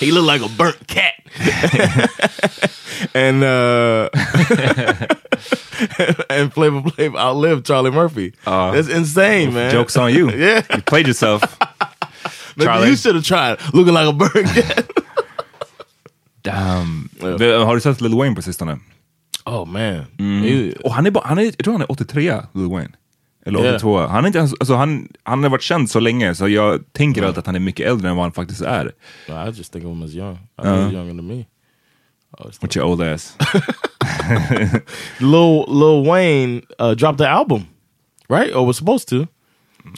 he 0.00 0.10
looked 0.10 0.26
like 0.26 0.42
a 0.42 0.48
burnt 0.48 0.84
cat. 0.88 1.14
and 3.14 3.44
uh, 3.44 4.08
and 6.28 6.52
Flavor 6.52 6.80
Flav 6.82 7.16
outlived 7.16 7.64
Charlie 7.64 7.92
Murphy. 7.92 8.32
That's 8.44 8.88
insane, 8.88 9.54
man. 9.54 9.70
Joke's 9.70 9.96
on 9.96 10.12
you. 10.12 10.30
yeah. 10.36 10.62
You 10.74 10.82
played 10.82 11.06
yourself. 11.06 11.42
Maybe 12.56 12.66
Charlie. 12.66 12.88
you 12.88 12.96
should 12.96 13.14
have 13.14 13.24
tried 13.24 13.60
looking 13.72 13.94
like 13.94 14.08
a 14.08 14.12
burnt 14.12 14.48
cat. 14.48 14.90
Damn. 16.42 17.08
Det- 17.38 17.64
Har 17.64 17.74
du 17.74 17.80
sett 17.80 18.00
Lil 18.00 18.14
Wayne 18.14 18.34
på 18.36 18.42
sistone? 18.42 18.78
Oh 19.44 19.64
man. 19.66 20.04
Mm. 20.18 20.72
Och 20.84 20.92
han 20.94 21.06
är, 21.06 21.10
bara, 21.10 21.26
han 21.26 21.38
är, 21.38 21.42
jag 21.44 21.58
tror 21.58 21.74
han 21.74 21.82
är 21.82 21.92
83, 21.92 22.40
Lil 22.52 22.66
Wayne. 22.70 22.90
Eller 23.46 23.58
Yeah. 23.60 23.74
82. 23.74 23.98
Han, 24.06 24.24
är 24.24 24.26
inte 24.26 24.38
ens, 24.38 24.52
alltså 24.60 24.74
han, 24.74 25.08
han 25.22 25.42
har 25.42 25.50
varit 25.50 25.62
känd 25.62 25.90
så 25.90 26.00
länge 26.00 26.34
så 26.34 26.48
jag 26.48 26.92
tänker 26.92 27.22
alltid 27.22 27.38
att 27.38 27.46
han 27.46 27.54
är 27.54 27.60
mycket 27.60 27.86
äldre 27.86 28.10
än 28.10 28.16
vad 28.16 28.24
han 28.24 28.32
faktiskt 28.32 28.60
är. 28.62 28.92
No, 29.28 29.48
I 29.48 29.50
just 29.50 29.72
think 29.72 29.84
of 29.84 29.90
him 29.90 30.02
as 30.02 30.14
young. 30.14 30.34
I 30.34 30.62
know 30.62 30.74
he's 30.74 30.92
younger 30.92 31.14
than 31.16 31.26
me. 31.26 31.44
With 32.62 32.76
your 32.76 32.86
old 32.86 33.02
ass. 33.02 33.36
Lil 35.20 35.64
Lil 35.68 36.04
Wayne 36.06 36.62
uh, 36.78 36.94
dropped 36.94 37.18
the 37.18 37.28
album, 37.28 37.66
right? 38.28 38.54
Or 38.54 38.66
was 38.66 38.76
supposed 38.76 39.08
to 39.08 39.16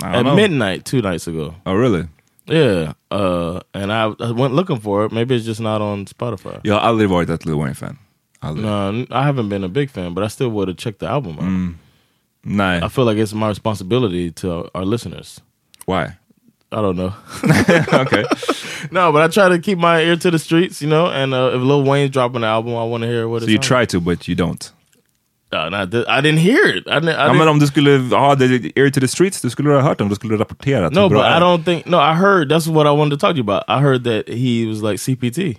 I 0.02 0.12
don't 0.12 0.14
at 0.14 0.22
know. 0.24 0.34
midnight 0.36 0.84
two 0.84 1.02
nights 1.02 1.28
ago. 1.28 1.54
Oh 1.66 1.74
really? 1.74 2.08
Yeah, 2.46 2.92
uh, 3.10 3.60
and 3.72 3.90
I, 3.92 4.12
I 4.20 4.30
went 4.32 4.54
looking 4.54 4.78
for 4.80 5.04
it. 5.06 5.12
Maybe 5.12 5.34
it's 5.34 5.46
just 5.46 5.60
not 5.60 5.80
on 5.80 6.06
Spotify. 6.06 6.60
Jag 6.64 6.74
har 6.74 6.80
aldrig 6.80 7.08
varit 7.10 7.30
ett 7.30 7.44
Lil 7.46 7.54
Wayne-fan. 7.54 7.98
Aldrig. 8.40 8.66
No, 8.66 8.88
n- 8.88 9.06
I 9.10 9.22
haven't 9.22 9.48
been 9.48 9.64
a 9.64 9.68
big 9.68 9.90
fan, 9.90 10.14
but 10.14 10.24
I 10.24 10.28
still 10.28 10.50
would 10.50 10.68
have 10.68 10.76
checked 10.76 10.98
the 10.98 11.06
album 11.06 11.38
out. 11.38 11.44
Mm. 11.44 12.82
I 12.84 12.88
feel 12.88 13.06
like 13.06 13.16
it's 13.16 13.32
my 13.32 13.48
responsibility 13.48 14.30
to 14.32 14.68
our, 14.74 14.84
listeners. 14.84 15.40
Why? 15.86 16.18
I 16.70 16.82
don't 16.82 16.96
know. 16.96 17.14
okay. 17.92 18.24
no, 18.90 19.12
but 19.12 19.22
I 19.22 19.28
try 19.28 19.48
to 19.48 19.58
keep 19.58 19.78
my 19.78 20.00
ear 20.02 20.16
to 20.16 20.30
the 20.30 20.38
streets, 20.38 20.82
you 20.82 20.88
know. 20.88 21.06
And 21.06 21.32
uh, 21.32 21.52
if 21.54 21.62
Lil 21.62 21.82
Wayne's 21.84 22.10
dropping 22.10 22.36
an 22.38 22.44
album, 22.44 22.74
I 22.74 22.84
want 22.84 23.02
to 23.02 23.08
hear 23.08 23.28
what 23.28 23.42
So 23.42 23.48
you 23.48 23.58
try 23.58 23.86
to 23.86 24.00
but 24.00 24.28
you 24.28 24.34
don't? 24.34 24.72
No, 25.54 25.68
not 25.68 25.90
th- 25.92 26.04
I 26.08 26.20
didn't 26.20 26.40
hear 26.40 26.64
it. 26.76 26.82
I, 26.88 26.98
didn't, 26.98 27.10
I 27.10 27.12
Ja, 27.12 27.26
didn't, 27.28 27.38
men 27.38 27.48
om 27.48 27.58
du 27.60 27.66
skulle 27.66 27.92
ha 28.10 28.34
the 28.34 28.72
ear 28.76 28.90
to 28.90 29.00
the 29.00 29.06
streets, 29.08 29.40
du 29.40 29.48
skulle 29.50 29.70
ha 29.72 29.80
hört 29.82 29.98
dem, 29.98 30.08
du 30.08 30.14
skulle 30.14 30.36
rapportera. 30.36 30.90
No, 30.90 31.08
but 31.08 31.24
I 31.24 31.38
don't 31.38 31.62
think. 31.64 31.86
No, 31.86 31.98
I 32.00 32.14
heard. 32.14 32.48
That's 32.48 32.66
what 32.66 32.86
I 32.86 32.90
wanted 32.90 33.10
to 33.10 33.16
talk 33.26 33.34
to 33.34 33.36
you 33.36 33.42
about. 33.42 33.62
I 33.68 33.80
heard 33.80 34.02
that 34.04 34.28
he 34.28 34.66
was 34.66 34.82
like 34.82 34.98
CPT. 34.98 35.58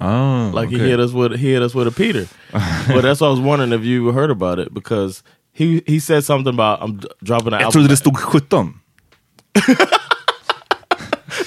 Oh, 0.00 0.06
ah, 0.06 0.50
Like 0.60 0.68
he 0.70 0.78
hit 0.78 1.00
us 1.00 1.12
with 1.12 1.32
he 1.40 1.52
hit 1.52 1.62
us 1.62 1.74
with 1.74 1.86
a 1.86 1.90
Peter. 1.90 2.26
but 2.94 3.02
that's 3.02 3.20
why 3.20 3.28
I 3.28 3.30
was 3.30 3.40
wondering 3.40 3.72
if 3.72 3.82
you 3.84 4.12
heard 4.12 4.30
about 4.30 4.58
it 4.58 4.74
because 4.74 5.22
he 5.52 5.82
he 5.86 5.98
said 6.00 6.22
something 6.24 6.52
about 6.54 6.82
I'm 6.82 7.00
dropping 7.22 7.52
an 7.54 7.60
Jag 7.60 7.66
album. 7.66 7.72
trodde 7.72 7.88
det 7.88 7.96
stod 7.96 8.16
17. 8.18 8.74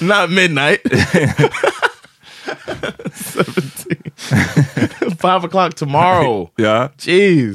Not 0.00 0.30
midnight. 0.30 0.80
Five 5.18 5.44
o'clock 5.44 5.74
tomorrow. 5.74 6.50
yeah. 6.58 6.88
Jeez. 6.98 7.54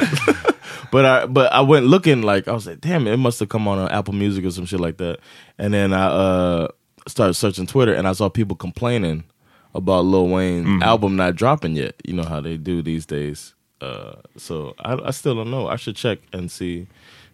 but 0.91 1.05
I 1.05 1.25
but 1.25 1.51
I 1.51 1.61
went 1.61 1.87
looking 1.87 2.21
like 2.21 2.47
I 2.47 2.53
was 2.53 2.67
like, 2.67 2.81
damn 2.81 3.07
it, 3.07 3.13
it 3.13 3.17
must 3.17 3.39
have 3.39 3.49
come 3.49 3.67
on, 3.67 3.79
on 3.79 3.89
Apple 3.89 4.13
Music 4.13 4.45
or 4.45 4.51
some 4.51 4.65
shit 4.65 4.79
like 4.79 4.97
that. 4.97 5.19
And 5.57 5.73
then 5.73 5.93
I 5.93 6.07
uh 6.07 6.67
started 7.07 7.33
searching 7.33 7.65
Twitter 7.65 7.93
and 7.93 8.07
I 8.07 8.13
saw 8.13 8.29
people 8.29 8.55
complaining 8.55 9.23
about 9.73 10.05
Lil 10.05 10.27
Wayne's 10.27 10.83
album 10.83 11.15
not 11.15 11.35
dropping 11.35 11.75
yet. 11.75 11.95
You 12.05 12.13
know 12.13 12.23
how 12.23 12.41
they 12.41 12.57
do 12.57 12.81
these 12.81 13.05
days. 13.05 13.55
Uh 13.81 14.15
so 14.37 14.75
I, 14.79 14.97
I 15.05 15.11
still 15.11 15.35
don't 15.35 15.51
know. 15.51 15.67
I 15.67 15.75
should 15.75 15.95
check 15.95 16.19
and 16.33 16.51
see 16.51 16.87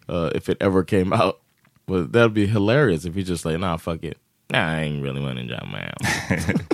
uh 0.08 0.30
if 0.34 0.48
it 0.48 0.56
ever 0.60 0.82
came 0.82 1.12
out. 1.12 1.40
But 1.86 2.12
that'd 2.12 2.34
be 2.34 2.46
hilarious 2.46 3.04
if 3.04 3.14
he 3.14 3.22
just 3.22 3.44
like, 3.44 3.60
nah, 3.60 3.76
fuck 3.76 4.02
it. 4.02 4.18
Nah, 4.50 4.72
I 4.72 4.80
ain't 4.82 5.02
really 5.02 5.20
wanting 5.20 5.48
to 5.48 5.54
drop 5.54 5.66
my 5.68 5.92
album. 6.30 6.66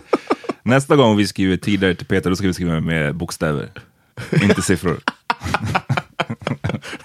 Nästa 0.62 0.96
gång 0.96 1.16
vi 1.16 1.26
skriver 1.26 1.56
tider 1.56 1.94
till 1.94 2.06
Peter, 2.06 2.30
då 2.30 2.36
ska 2.36 2.46
vi 2.46 2.54
skriva 2.54 2.80
med 2.80 3.14
bokstäver. 3.16 3.70
Inte 4.42 4.62
siffror. 4.62 5.00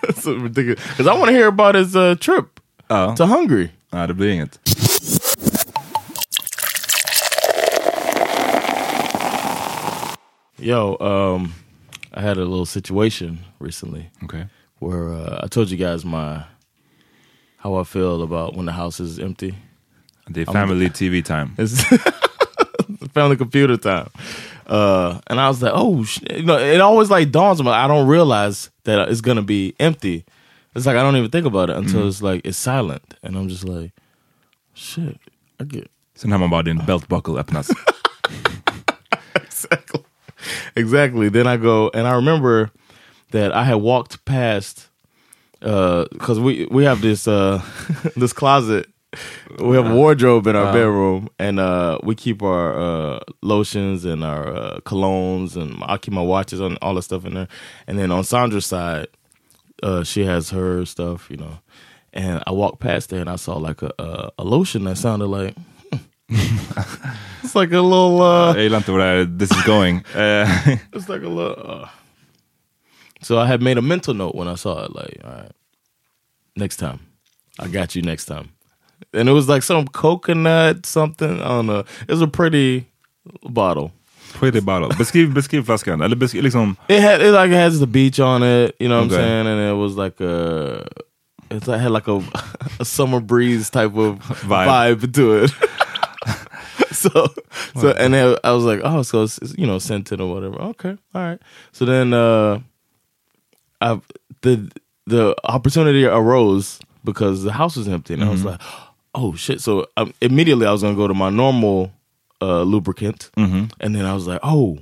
That's 0.01 0.21
so 0.23 0.31
ridiculous. 0.43 0.79
Because 0.97 1.15
I 1.15 1.19
want 1.19 1.25
to 1.25 1.31
hear 1.33 1.47
about 1.47 1.75
his 1.75 1.95
uh, 1.95 2.15
trip 2.15 2.45
Ja. 2.87 3.15
to 3.15 3.23
Hungary. 3.25 3.69
Ja, 3.91 4.07
det 4.07 4.13
blir 4.13 4.29
inget. 4.29 4.59
Yo, 10.59 10.97
um, 10.99 11.53
I 12.13 12.21
had 12.21 12.37
a 12.37 12.43
little 12.45 12.65
situation 12.65 13.39
recently 13.59 14.09
Okay. 14.23 14.45
where 14.79 15.13
uh, 15.13 15.41
I 15.43 15.47
told 15.47 15.69
you 15.69 15.77
guys 15.77 16.03
my 16.03 16.43
how 17.57 17.75
I 17.75 17.83
feel 17.83 18.23
about 18.23 18.55
when 18.55 18.65
the 18.65 18.71
house 18.71 18.99
is 18.99 19.19
empty. 19.19 19.53
Är 20.35 20.45
family 20.51 20.89
TV 20.89 21.21
time. 21.21 21.55
Family 23.13 23.35
computer 23.35 23.77
time. 23.77 24.09
Uh, 24.65 25.19
and 25.27 25.39
I 25.39 25.47
was 25.47 25.61
like, 25.61 25.71
oh, 25.73 26.03
sh-. 26.03 26.19
you 26.29 26.43
know, 26.43 26.57
it 26.57 26.81
always 26.81 27.09
like 27.09 27.31
dawns 27.31 27.59
on 27.59 27.65
me. 27.65 27.71
I 27.71 27.87
don't 27.87 28.07
realize 28.07 28.69
that 28.83 29.09
it's 29.09 29.21
gonna 29.21 29.41
be 29.41 29.75
empty. 29.79 30.25
It's 30.75 30.85
like 30.85 30.95
I 30.97 31.01
don't 31.01 31.15
even 31.15 31.31
think 31.31 31.45
about 31.45 31.69
it 31.69 31.77
until 31.77 32.07
it's 32.07 32.21
like 32.21 32.41
it's 32.45 32.57
silent, 32.57 33.15
and 33.23 33.35
I'm 33.35 33.49
just 33.49 33.63
like, 33.63 33.91
shit, 34.73 35.17
I 35.59 35.63
get 35.63 35.89
Sen 36.17 36.31
har 36.31 36.39
man 36.39 36.49
bara 36.49 36.63
din 36.63 36.77
belt 36.85 37.07
buckle 37.07 37.37
öppnas. 37.37 37.69
exactly. 39.35 40.01
Exactly. 40.75 41.29
Then 41.29 41.45
I 41.45 41.57
go 41.57 41.91
and 41.93 42.07
I 42.07 42.15
remember 42.15 42.71
that 43.31 43.51
I 43.53 43.63
had 43.63 43.75
walked 43.75 44.25
past 44.25 44.89
because 45.59 46.39
we 46.39 46.67
we 46.71 46.85
have 46.85 47.01
this 47.01 47.27
uh 47.27 47.61
this 48.15 48.33
closet. 48.33 48.87
We 49.59 49.75
have 49.77 49.87
a 49.87 49.95
wardrobe 49.95 50.47
in 50.47 50.55
our 50.55 50.73
bedroom, 50.73 51.29
and 51.39 51.59
uh, 51.59 51.97
we 52.03 52.13
keep 52.13 52.43
our 52.43 52.77
uh, 52.77 53.19
lotions 53.41 54.03
and 54.05 54.23
our 54.23 54.53
uh, 54.53 54.79
colognes, 54.81 55.55
and 55.55 55.81
I 55.83 55.97
keep 55.97 56.13
my 56.13 56.21
watches 56.21 56.59
and 56.59 56.77
all 56.81 56.93
that 56.95 57.03
stuff 57.03 57.25
in 57.25 57.33
there. 57.33 57.47
And 57.87 57.97
then 57.97 58.11
on 58.11 58.23
Sandra's 58.23 58.65
side, 58.65 59.07
uh, 59.81 60.03
she 60.03 60.25
has 60.25 60.49
her 60.49 60.85
stuff, 60.85 61.29
you 61.29 61.37
know. 61.37 61.59
And 62.13 62.43
I 62.45 62.51
walked 62.51 62.79
past 62.79 63.09
there, 63.09 63.21
and 63.21 63.29
I 63.29 63.37
saw 63.37 63.57
like 63.57 63.81
a 63.81 63.91
a, 63.97 64.29
a 64.39 64.43
lotion 64.43 64.83
that 64.83 64.97
sounded 64.97 65.27
like 65.27 65.55
it's 66.29 67.55
like 67.55 67.71
a 67.71 67.81
little. 67.81 68.21
Uh, 68.21 68.53
Jag 68.57 68.73
inte 68.73 68.91
vad 68.91 69.39
this 69.39 69.51
is 69.51 69.63
going. 69.65 70.03
Eh, 70.13 70.77
it's 70.93 71.07
like 71.07 71.23
a 71.23 71.29
little. 71.29 71.83
Uh, 71.83 71.89
so 73.21 73.37
I 73.39 73.47
had 73.47 73.61
made 73.61 73.77
a 73.77 73.81
mental 73.81 74.13
note 74.13 74.35
when 74.35 74.47
I 74.47 74.55
saw 74.55 74.83
it. 74.83 74.93
Like, 74.93 75.21
all 75.23 75.31
right, 75.31 75.51
next 76.55 76.77
time, 76.77 76.99
I 77.59 77.67
got 77.67 77.95
you 77.95 78.01
next 78.01 78.25
time. 78.25 78.49
And 79.13 79.29
it 79.29 79.31
was 79.31 79.47
like 79.49 79.63
some 79.63 79.87
coconut 79.87 80.85
something. 80.85 81.41
I 81.41 81.47
don't 81.47 81.65
know. 81.67 81.79
It 82.07 82.09
was 82.11 82.21
a 82.21 82.27
pretty 82.27 82.85
bottle. 83.49 83.91
Pretty 84.33 84.59
bottle. 84.59 84.89
Beskriv, 84.89 85.33
beskriv 85.33 85.65
flaskan. 85.65 86.01
Eller 86.01 86.15
beskriv, 86.15 86.43
liksom... 86.43 86.77
It 86.89 86.99
had 87.01 87.21
it 87.21 87.31
like 87.31 87.49
it 87.49 87.55
has 87.55 87.79
the 87.79 87.87
beach 87.87 88.19
on 88.19 88.43
it, 88.43 88.75
you 88.79 88.87
know 88.89 88.99
what 89.01 89.11
Okay. 89.11 89.15
I'm 89.15 89.21
saying, 89.21 89.47
and 89.47 89.61
it 89.69 89.73
was 89.73 89.95
like 89.95 90.19
a 90.19 90.85
it's 91.49 91.67
it 91.67 91.79
had 91.79 91.91
like 91.91 92.07
a 92.09 92.21
a 92.79 92.85
summer 92.85 93.19
breeze 93.21 93.69
type 93.69 93.95
of 93.95 94.19
Vibe. 94.19 94.97
vibe, 94.99 95.13
to 95.13 95.43
it. 95.43 95.51
so 96.91 97.27
so 97.79 97.91
and 97.91 98.13
then 98.13 98.35
I 98.43 98.51
was 98.51 98.65
like, 98.65 98.81
oh, 98.83 99.01
so 99.01 99.23
it's, 99.23 99.39
you 99.57 99.65
know 99.65 99.79
scented 99.79 100.19
or 100.21 100.31
whatever. 100.33 100.57
Okay, 100.75 100.97
all 101.15 101.21
right. 101.21 101.39
So 101.71 101.85
then 101.85 102.13
uh, 102.13 102.59
I 103.81 103.99
the 104.41 104.69
the 105.05 105.35
opportunity 105.45 106.05
arose 106.05 106.79
because 107.05 107.43
the 107.43 107.53
house 107.53 107.77
was 107.77 107.87
empty, 107.87 108.13
and 108.13 108.23
I 108.23 108.29
was 108.29 108.41
Mhm. 108.41 108.45
like, 108.45 108.61
oh 109.15 109.35
shit. 109.35 109.61
So 109.61 109.87
um, 109.97 110.13
immediately 110.21 110.65
I 110.67 110.71
was 110.71 110.81
gonna 110.81 110.95
go 110.95 111.07
to 111.07 111.13
my 111.13 111.29
normal 111.29 111.91
uh, 112.41 112.61
lubricant, 112.63 113.29
Mhm. 113.37 113.71
and 113.79 113.95
then 113.95 114.05
I 114.05 114.13
was 114.13 114.27
like, 114.27 114.39
oh. 114.43 114.79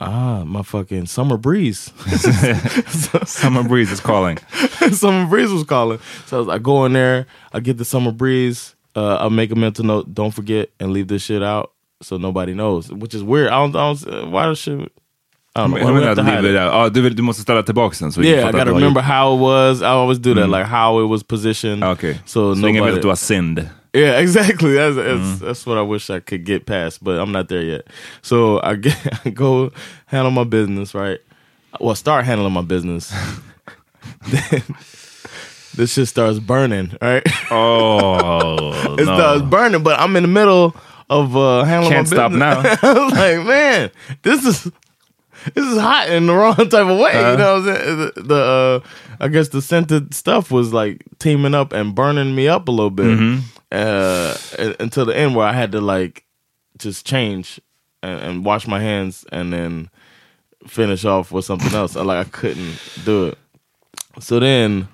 Ah, 0.00 0.42
my 0.44 0.62
fucking 0.62 1.06
summer 1.06 1.36
breeze. 1.36 1.92
Summer 3.26 3.62
breeze 3.62 3.90
is 3.92 4.00
calling. 4.00 4.38
summer 4.92 5.26
breeze 5.28 5.50
was 5.50 5.62
calling. 5.64 5.98
So 6.26 6.36
I, 6.36 6.40
was, 6.40 6.48
I 6.48 6.58
go 6.58 6.84
in 6.84 6.92
there, 6.92 7.26
I 7.52 7.60
get 7.60 7.78
the 7.78 7.84
summer 7.84 8.10
breeze. 8.12 8.74
Uh, 8.96 9.16
I 9.20 9.28
make 9.28 9.50
a 9.50 9.54
mental 9.54 9.84
note: 9.84 10.12
don't 10.12 10.32
forget 10.32 10.70
and 10.80 10.92
leave 10.92 11.08
this 11.08 11.22
shit 11.22 11.42
out 11.42 11.72
so 12.02 12.16
nobody 12.16 12.54
knows. 12.54 12.90
Which 12.92 13.14
is 13.14 13.22
weird. 13.22 13.48
I 13.48 13.56
don't. 13.60 13.74
I 13.76 13.94
don't 13.94 14.30
why 14.30 14.48
the 14.48 14.54
shit? 14.56 14.92
I 15.56 15.60
don't 15.60 15.70
know. 15.70 15.78
Jag 15.78 15.86
Why 15.86 15.90
do 15.90 15.94
we 15.94 16.00
menar 16.00 16.06
have 16.08 16.14
to 16.16 16.22
att 16.38 16.44
it? 16.44 16.50
är- 16.50 16.54
ja, 16.54 16.88
du, 16.88 17.10
du 17.10 17.22
måste 17.22 17.42
ställa 17.42 17.62
tillbaka 17.62 17.96
den. 18.00 18.12
Så 18.12 18.22
Yeah, 18.22 18.48
I 18.48 18.52
gotta 18.52 18.64
remember 18.64 19.00
how 19.02 19.34
it 19.36 19.40
was. 19.40 19.80
I 19.82 19.84
always 19.84 20.18
do 20.18 20.34
that, 20.34 20.44
Mm. 20.44 20.50
like 20.58 20.64
how 20.70 21.04
it 21.04 21.08
was 21.10 21.22
positioned. 21.22 21.84
Okay. 21.84 22.14
So, 22.24 22.52
ingen 22.52 22.60
nobody. 22.60 22.80
vet 22.80 22.94
att 22.94 23.02
du 23.02 23.08
har 23.08 23.16
synd. 23.16 23.68
Yeah, 23.92 24.18
exactly. 24.22 24.74
That's 24.76 24.96
that's, 24.96 25.20
Mm. 25.20 25.38
that's 25.46 25.66
what 25.66 25.78
I 25.78 25.82
wish 25.82 26.10
I 26.10 26.20
could 26.20 26.44
get 26.46 26.66
past, 26.66 27.04
but 27.04 27.14
I'm 27.20 27.32
not 27.32 27.48
there 27.48 27.62
yet. 27.62 27.82
So 28.22 28.60
I 28.72 28.74
get 28.82 28.96
I 29.26 29.30
go 29.30 29.70
handle 30.06 30.30
my 30.32 30.44
business, 30.44 30.94
right? 30.94 31.18
Well, 31.80 31.94
start 31.94 32.24
handling 32.24 32.52
my 32.52 32.62
business. 32.62 33.12
then 34.30 34.62
this 35.76 35.92
shit 35.94 36.08
starts 36.08 36.38
burning, 36.40 36.90
right? 37.02 37.22
Oh, 37.50 38.94
it 38.98 39.06
no. 39.06 39.16
starts 39.16 39.42
burning, 39.42 39.82
but 39.82 39.98
I'm 40.00 40.16
in 40.16 40.22
the 40.22 40.28
middle 40.28 40.74
of 41.10 41.36
uh, 41.36 41.64
handling 41.64 41.92
Can't 41.92 42.10
my 42.10 42.16
stop 42.16 42.32
now. 42.32 42.60
I 42.82 42.92
was 42.92 43.12
like, 43.12 43.46
man, 43.46 43.90
this 44.22 44.44
is 44.44 44.70
this 45.54 45.66
is 45.66 45.78
hot 45.78 46.08
in 46.08 46.26
the 46.26 46.34
wrong 46.34 46.54
type 46.56 46.86
of 46.86 46.98
way. 46.98 47.12
Uh. 47.12 47.32
you 47.32 47.36
know 47.38 47.60
what 47.60 47.68
I'm 47.68 47.76
saying? 47.76 47.96
The, 48.16 48.22
the 48.22 48.34
uh, 48.34 48.80
I 49.20 49.28
guess 49.28 49.48
the 49.48 49.60
scented 49.62 50.14
stuff 50.14 50.50
was 50.50 50.72
like 50.72 51.04
teaming 51.18 51.54
up 51.54 51.72
and 51.72 51.94
burning 51.94 52.34
me 52.34 52.48
up 52.48 52.68
a 52.68 52.70
little 52.70 52.90
bit 52.90 53.06
Mhm. 53.18 53.42
uh, 53.72 54.36
until 54.80 55.04
the 55.04 55.16
end 55.16 55.34
where 55.36 55.46
I 55.46 55.52
had 55.52 55.72
to 55.72 55.80
like 55.80 56.24
just 56.78 57.06
change 57.06 57.60
and, 58.02 58.20
and 58.20 58.44
wash 58.44 58.66
my 58.66 58.80
hands 58.80 59.24
and 59.32 59.52
then 59.52 59.90
finish 60.66 61.04
off 61.04 61.30
with 61.30 61.44
something 61.44 61.74
else. 61.74 61.94
I, 61.96 62.02
like 62.02 62.26
I 62.26 62.30
couldn't 62.30 62.78
do 63.04 63.26
it. 63.26 63.38
So 64.20 64.40
then 64.40 64.88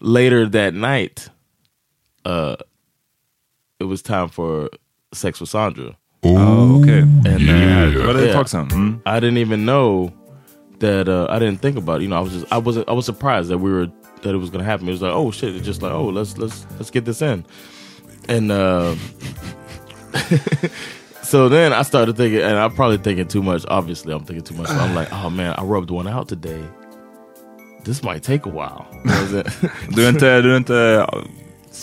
later 0.00 0.46
that 0.48 0.74
night, 0.74 1.28
uh, 2.24 2.56
it 3.80 3.84
was 3.84 4.02
time 4.02 4.28
for 4.28 4.70
sex 5.12 5.40
with 5.40 5.50
Sandra. 5.50 5.96
Oh, 6.38 6.80
okay. 6.80 7.00
And 7.00 7.26
uh, 7.26 7.40
Yeah. 7.40 8.06
Var 8.06 8.14
det 8.14 8.28
ett 8.28 8.34
tag 8.34 8.48
sedan? 8.48 8.68
Mm. 8.68 9.00
I 9.16 9.20
didn't 9.20 9.38
even 9.38 9.64
know 9.64 10.10
that. 10.80 11.08
Uh, 11.08 11.26
I 11.30 11.38
didn't 11.38 11.60
think 11.62 11.76
about 11.78 12.00
it. 12.00 12.02
You 12.02 12.08
know, 12.08 12.16
I 12.18 12.22
was 12.24 12.32
just 12.32 12.52
I 12.52 12.58
wasn't 12.58 12.88
I 12.88 12.92
was 12.92 13.06
surprised 13.06 13.48
that 13.50 13.58
we 13.58 13.70
were 13.72 13.86
that 14.22 14.34
it 14.34 14.38
was 14.38 14.50
gonna 14.50 14.64
happen. 14.64 14.88
It 14.88 14.92
was 14.92 15.02
like, 15.02 15.14
oh 15.14 15.30
shit! 15.32 15.54
It's 15.56 15.66
just 15.66 15.82
like, 15.82 15.92
oh, 15.92 16.08
let's 16.18 16.38
let's 16.38 16.66
let's 16.78 16.90
get 16.90 17.04
this 17.04 17.22
in, 17.22 17.44
and. 18.28 18.50
uh 18.52 18.94
So 21.22 21.48
then 21.48 21.72
I 21.72 21.82
started 21.82 22.16
thinking, 22.16 22.40
and 22.40 22.56
I'm 22.56 22.72
probably 22.72 22.98
thinking 22.98 23.26
too 23.26 23.42
much. 23.42 23.64
Obviously, 23.68 24.12
I'm 24.14 24.24
thinking 24.24 24.44
too 24.44 24.54
much. 24.54 24.68
So 24.68 24.76
I'm 24.76 24.94
like, 24.94 25.12
oh 25.12 25.28
man, 25.28 25.54
I 25.58 25.62
rubbed 25.64 25.90
one 25.90 26.06
out 26.06 26.28
today. 26.28 26.62
This 27.84 28.02
might 28.04 28.22
take 28.22 28.46
a 28.46 28.48
while. 28.48 28.86
You 28.92 29.10
know 29.10 29.42
what 29.42 29.46
I'm? 29.62 29.94
Du 29.94 30.04
är 30.04 30.08
inte, 30.08 30.40
du 30.42 30.52
är 30.52 30.56
inte 30.56 31.06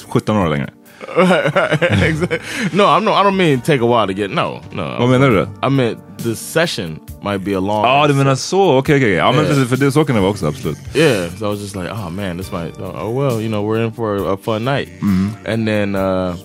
17 0.05 0.37
år 0.37 0.49
längre. 0.49 0.69
right, 1.17 1.55
right, 1.55 2.03
exactly. 2.03 2.39
No, 2.73 2.85
I'm 2.87 3.03
no. 3.03 3.13
I 3.13 3.23
don't 3.23 3.35
mean 3.37 3.61
take 3.61 3.81
a 3.81 3.85
while 3.85 4.07
to 4.07 4.13
get. 4.13 4.31
No, 4.31 4.61
no. 4.71 4.97
Vad 4.99 5.09
menar 5.09 5.29
du? 5.29 5.47
I 5.61 5.69
meant 5.69 5.99
the 6.17 6.35
session 6.35 6.99
might 7.21 7.43
be 7.43 7.53
a 7.53 7.59
long. 7.59 7.85
Ja, 7.85 8.07
du 8.07 8.13
menar 8.13 8.35
så. 8.35 8.77
Okej, 8.77 8.95
okej. 8.97 9.11
Ja, 9.13 9.31
men 9.31 9.45
precis, 9.45 9.69
för 9.69 9.77
det, 9.77 9.91
så 9.91 10.05
kan 10.05 10.15
det 10.15 10.21
vara 10.21 10.31
också, 10.31 10.47
absolut. 10.47 10.77
Yeah, 10.95 11.29
so 11.39 11.45
I 11.45 11.49
was 11.49 11.59
just 11.61 11.75
like, 11.75 11.89
oh 11.91 12.09
man, 12.09 12.37
this 12.37 12.51
might. 12.51 12.79
Oh 12.79 13.09
well, 13.11 13.41
you 13.41 13.49
know, 13.49 13.63
we're 13.63 13.83
in 13.85 13.91
for 13.91 14.15
a, 14.15 14.33
a 14.33 14.37
fun 14.37 14.63
night, 14.65 14.89
Mhm. 15.01 15.29
and 15.45 15.67
then 15.67 15.95
uh, 15.95 16.35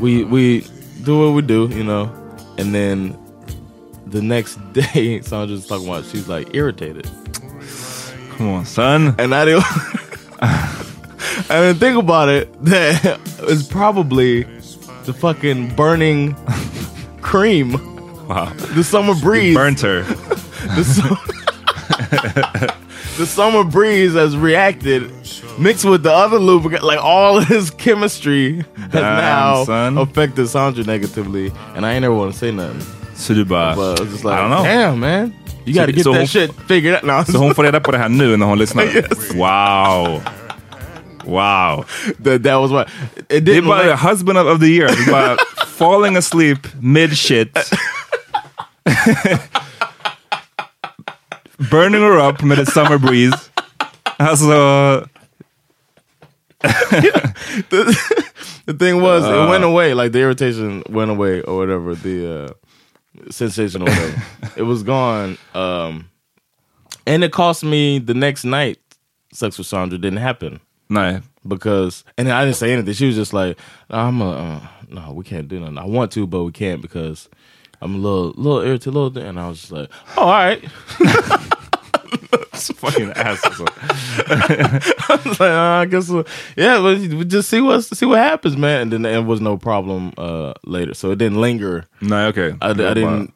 we 0.00 0.24
we 0.24 0.62
do 1.04 1.18
what 1.18 1.34
we 1.34 1.42
do, 1.42 1.68
you 1.76 1.84
know, 1.84 2.08
and 2.58 2.74
then 2.74 3.14
the 4.10 4.20
next 4.22 4.58
day, 4.72 5.20
Sandra's 5.22 5.66
talking 5.66 5.88
about 5.88 6.04
she's 6.04 6.28
like 6.28 6.48
irritated, 6.56 7.06
Come 8.36 8.48
on, 8.48 8.64
son. 8.66 9.14
and 9.18 9.32
I 9.34 9.44
didn't. 9.44 9.64
I 11.50 11.60
didn't 11.60 11.78
think 11.78 11.96
about 11.98 12.28
it. 12.28 12.48
That 12.64 13.20
is 13.48 13.66
probably 13.68 14.44
the 15.04 15.12
fucking 15.12 15.74
burning 15.76 16.34
cream, 17.20 17.72
Wow. 18.28 18.52
the 18.74 18.84
summer 18.84 19.14
breeze. 19.14 19.54
Burnt 19.56 19.80
her. 19.80 20.02
the, 20.76 20.84
su- 20.84 21.16
the 23.18 23.26
summer 23.26 23.64
breeze 23.64 24.14
has 24.14 24.36
reacted 24.36 25.10
mixed 25.58 25.84
with 25.84 26.02
the 26.02 26.12
other 26.12 26.38
lubricant 26.38 26.82
like 26.82 26.98
all 27.02 27.40
his 27.40 27.70
chemistry 27.70 28.64
has 28.76 28.90
Damn, 28.92 29.02
now 29.16 29.64
son. 29.64 29.98
affected 29.98 30.48
Sandra 30.48 30.84
negatively 30.84 31.52
and 31.76 31.84
I 31.84 31.92
ain't 31.94 32.04
ever 32.04 32.14
want 32.14 32.32
to 32.32 32.38
say 32.38 32.50
nothing 32.52 32.80
Så 33.14 33.34
du 33.34 33.44
bara, 33.44 33.74
but 33.76 33.98
I 34.00 34.02
was 34.02 34.12
just 34.12 34.24
like 34.24 34.34
I 34.38 34.40
don't 34.40 34.50
know. 34.50 34.62
damn 34.64 35.00
man 35.00 35.34
you 35.66 35.74
gotta 35.74 35.92
get 35.92 36.04
så 36.04 36.12
that 36.12 36.18
hon- 36.20 36.26
shit 36.26 36.52
figured 36.68 36.94
out 36.94 37.04
now 37.04 37.22
Så 37.24 37.38
hon 37.38 37.54
får 37.54 37.62
reda 37.64 37.80
på 37.80 37.90
det 37.92 37.98
här 37.98 38.08
nu 38.08 38.36
när 38.36 38.46
hon 38.46 38.58
lyssnar? 38.58 38.84
Yes. 38.84 39.34
Wow. 39.34 40.20
Wow. 41.24 41.84
that, 42.20 42.42
that 42.42 42.56
was 42.56 42.70
what 42.72 42.88
it 43.28 43.44
didn't 43.44 43.66
bara 43.68 43.88
like, 43.90 43.98
husband 43.98 44.38
of 44.38 44.60
the 44.60 44.68
year. 44.68 44.88
Bara 45.06 45.36
falling 45.66 46.16
asleep 46.16 46.66
mid 46.80 47.16
shit. 47.16 47.52
Burning 51.70 52.00
her 52.02 52.18
up 52.18 52.42
med 52.42 52.58
a 52.58 52.66
summer 52.66 52.98
breeze. 52.98 53.50
Alltså... 54.18 55.08
the, 56.62 58.22
the 58.66 58.74
thing 58.74 59.00
was 59.02 59.24
Uh. 59.24 59.44
it 59.46 59.48
went 59.48 59.64
away 59.64 59.94
like 59.94 60.12
the 60.12 60.20
irritation 60.20 60.82
went 60.88 61.10
away 61.10 61.40
or 61.42 61.56
whatever 61.58 61.94
the 61.94 62.16
uh 62.44 62.48
sensation 63.30 63.82
or 63.82 63.86
whatever 63.86 64.22
it 64.56 64.62
was 64.62 64.82
gone 64.84 65.36
um 65.54 66.08
and 67.04 67.24
it 67.24 67.32
cost 67.32 67.64
me 67.64 67.98
the 67.98 68.14
next 68.14 68.44
night 68.44 68.78
sex 69.32 69.58
with 69.58 69.66
sandra 69.66 69.98
didn't 69.98 70.20
happen 70.20 70.60
Nej. 70.92 71.22
because 71.46 72.04
and 72.16 72.30
i 72.30 72.44
didn't 72.44 72.56
say 72.56 72.72
anything 72.72 72.94
she 72.94 73.06
was 73.06 73.16
just 73.16 73.32
like 73.32 73.58
i'm 73.90 74.20
a 74.20 74.30
uh, 74.30 74.60
no 74.88 75.12
we 75.12 75.24
can't 75.24 75.48
do 75.48 75.58
nothing 75.58 75.78
i 75.78 75.84
want 75.84 76.12
to 76.12 76.26
but 76.26 76.44
we 76.44 76.52
can't 76.52 76.80
because 76.80 77.28
i'm 77.80 77.94
a 77.94 77.98
little 77.98 78.32
little 78.36 78.60
irritated 78.60 78.94
little 78.94 79.10
thing. 79.10 79.26
and 79.26 79.40
i 79.40 79.48
was 79.48 79.60
just 79.60 79.72
like 79.72 79.90
oh 80.16 80.22
all 80.22 80.30
right 80.30 80.64
Fucking 82.62 83.10
ass. 83.12 83.40
I 83.44 85.20
was 85.24 85.40
like, 85.40 85.40
uh, 85.40 85.80
I 85.80 85.84
guess, 85.86 86.10
uh, 86.10 86.22
yeah, 86.56 86.80
but 86.80 86.98
we 86.98 87.24
just 87.24 87.48
see 87.48 87.60
what 87.60 87.82
see 87.82 88.06
what 88.06 88.18
happens, 88.18 88.56
man. 88.56 88.82
And 88.82 88.92
then 88.92 89.02
there 89.02 89.22
was 89.22 89.40
no 89.40 89.56
problem 89.56 90.12
uh, 90.16 90.54
later, 90.64 90.94
so 90.94 91.10
it 91.10 91.18
didn't 91.18 91.40
linger. 91.40 91.84
No, 92.00 92.28
okay, 92.28 92.54
I, 92.60 92.70
I 92.70 92.72
didn't 92.72 93.34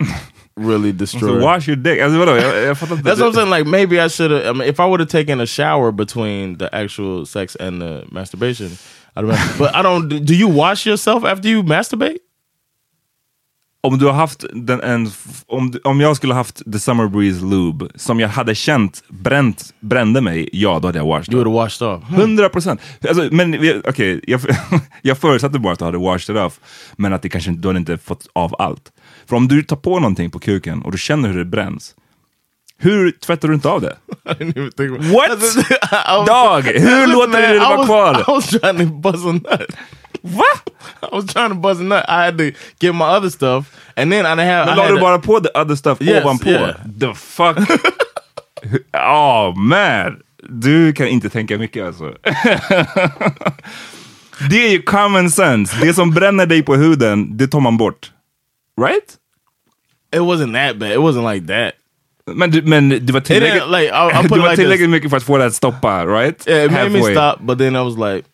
really 0.56 0.92
destroy. 0.92 1.20
So 1.20 1.40
wash 1.40 1.68
your 1.68 1.76
dick. 1.76 2.00
Alltså 2.00 2.18
vadå? 2.18 2.36
Jag, 2.36 2.62
jag 2.62 2.78
fattar 2.78 2.96
inte. 2.96 3.10
That's 3.10 3.20
what 3.20 3.28
I'm 3.28 3.34
saying. 3.34 3.50
Like 3.50 3.70
maybe 3.70 4.04
I 4.06 4.08
should 4.08 4.30
have. 4.30 4.50
I 4.50 4.52
mean, 4.52 4.70
if 4.70 4.78
I 4.78 4.82
would 4.82 5.00
have 5.00 5.10
taken 5.10 5.40
a 5.40 5.46
shower 5.46 5.92
between 5.92 6.58
the 6.58 6.68
actual 6.72 7.26
sex 7.26 7.56
and 7.56 7.80
the 7.82 8.04
masturbation, 8.10 8.70
I'd 9.16 9.24
have. 9.30 9.54
but 9.58 9.74
I 9.74 9.82
don't. 9.82 10.08
Do 10.24 10.34
you 10.34 10.48
wash 10.48 10.86
yourself 10.86 11.24
after 11.24 11.48
you 11.48 11.62
masturbate? 11.62 12.18
Om 13.84 13.98
du 13.98 14.06
har 14.06 14.12
haft 14.12 14.44
den, 14.52 14.80
en, 14.80 15.10
om, 15.46 15.72
om 15.84 16.00
jag 16.00 16.16
skulle 16.16 16.34
haft 16.34 16.72
the 16.72 16.78
summer 16.78 17.08
breeze 17.08 17.44
lube 17.44 17.88
som 17.94 18.20
jag 18.20 18.28
hade 18.28 18.54
känt 18.54 19.02
bränt, 19.08 19.74
brände 19.80 20.20
mig, 20.20 20.48
ja 20.52 20.78
då 20.78 20.88
hade 20.88 20.98
jag 20.98 21.06
washed 21.06 21.34
You 21.34 21.40
off. 21.40 21.46
would 21.46 21.56
have 21.56 21.64
washed 21.64 21.88
off. 21.88 22.18
100 22.20 22.48
procent. 22.48 22.80
Alltså, 23.08 23.28
men 23.32 23.82
okej, 23.84 24.20
jag, 24.26 24.40
jag 25.02 25.18
förutsatte 25.18 25.58
bara 25.58 25.72
att 25.72 25.78
du 25.78 25.84
hade 25.84 25.98
washed 25.98 26.36
it 26.36 26.42
off, 26.42 26.60
men 26.96 27.12
att 27.12 27.22
det 27.22 27.28
kanske, 27.28 27.50
du 27.50 27.68
hade 27.68 27.78
inte 27.78 27.98
fått 27.98 28.26
av 28.32 28.54
allt. 28.58 28.92
För 29.28 29.36
om 29.36 29.48
du 29.48 29.62
tar 29.62 29.76
på 29.76 30.00
någonting 30.00 30.30
på 30.30 30.38
kuken 30.38 30.82
och 30.82 30.92
du 30.92 30.98
känner 30.98 31.28
hur 31.28 31.38
det 31.38 31.44
bränns, 31.44 31.94
hur 32.78 33.10
tvättar 33.10 33.48
du 33.48 33.54
inte 33.54 33.68
av 33.68 33.80
det? 33.80 33.96
What? 34.24 35.30
Was- 35.40 36.26
Dog, 36.26 36.64
hur 36.66 36.72
Listen, 37.06 37.10
låter 37.10 37.48
du 37.48 37.54
det 37.54 37.60
vara 37.60 37.84
kvar? 37.86 38.20
I 38.20 38.24
was 38.26 38.46
trying 38.48 38.78
to 38.78 38.84
buzz 38.94 39.26
a 39.26 39.32
nut. 39.32 39.76
What? 40.22 40.70
I 41.02 41.06
was 41.16 41.26
trying 41.32 41.48
to 41.48 41.54
buzz 41.54 41.80
a 41.80 41.82
nut. 41.82 42.04
I 42.08 42.12
had 42.24 42.38
to 42.38 42.44
get 42.80 42.94
my 42.94 43.04
other 43.04 43.30
stuff, 43.30 43.64
and 43.96 44.12
then 44.12 44.26
I 44.26 44.28
didn't 44.28 44.46
have. 44.46 44.66
Men 44.66 44.76
la 44.76 44.88
du 44.88 45.00
bara 45.00 45.18
på 45.18 45.40
the 45.40 45.48
other 45.60 45.76
stuff 45.76 46.00
Yes, 46.02 46.24
ovanpå? 46.24 46.48
yeah. 46.50 46.74
The 47.00 47.14
fuck? 47.14 47.56
oh 48.94 49.54
man! 49.56 50.16
Du 50.48 50.92
kan 50.92 51.06
inte 51.06 51.28
tänka 51.30 51.58
mycket 51.58 51.86
alltså. 51.86 52.12
det 54.50 54.66
är 54.66 54.70
ju 54.70 54.82
common 54.82 55.30
sense. 55.30 55.76
Det 55.80 55.94
som 55.94 56.10
bränner 56.10 56.46
dig 56.46 56.62
på 56.62 56.76
huden, 56.76 57.36
det 57.36 57.46
tar 57.48 57.60
man 57.60 57.76
bort. 57.76 58.10
Right? 58.76 59.16
It 60.12 60.20
wasn't 60.20 60.52
that 60.54 60.78
bad. 60.78 60.92
It 60.92 61.00
wasn't 61.00 61.24
like 61.34 61.46
that. 61.46 61.74
Men, 62.26 62.50
men 62.64 62.88
det 62.88 63.12
var 63.12 63.20
tillräckligt, 63.20 63.68
like, 63.70 63.90
I'll- 63.92 64.10
I'll 64.12 64.22
put 64.28 64.30
det 64.30 64.36
it 64.36 64.42
var 64.42 64.48
like 64.50 64.56
tillräckligt 64.56 64.90
mycket 64.90 65.10
för 65.10 65.16
att 65.16 65.22
få 65.22 65.38
det 65.38 65.44
att 65.46 65.54
stoppa, 65.54 66.06
right? 66.06 66.48
Yeah, 66.48 66.64
it 66.64 66.72
made 66.72 66.90
me 66.90 67.02
stop, 67.02 67.40
but 67.40 67.58
then 67.58 67.76
I 67.76 67.82
was 67.82 67.96
like, 67.96 68.24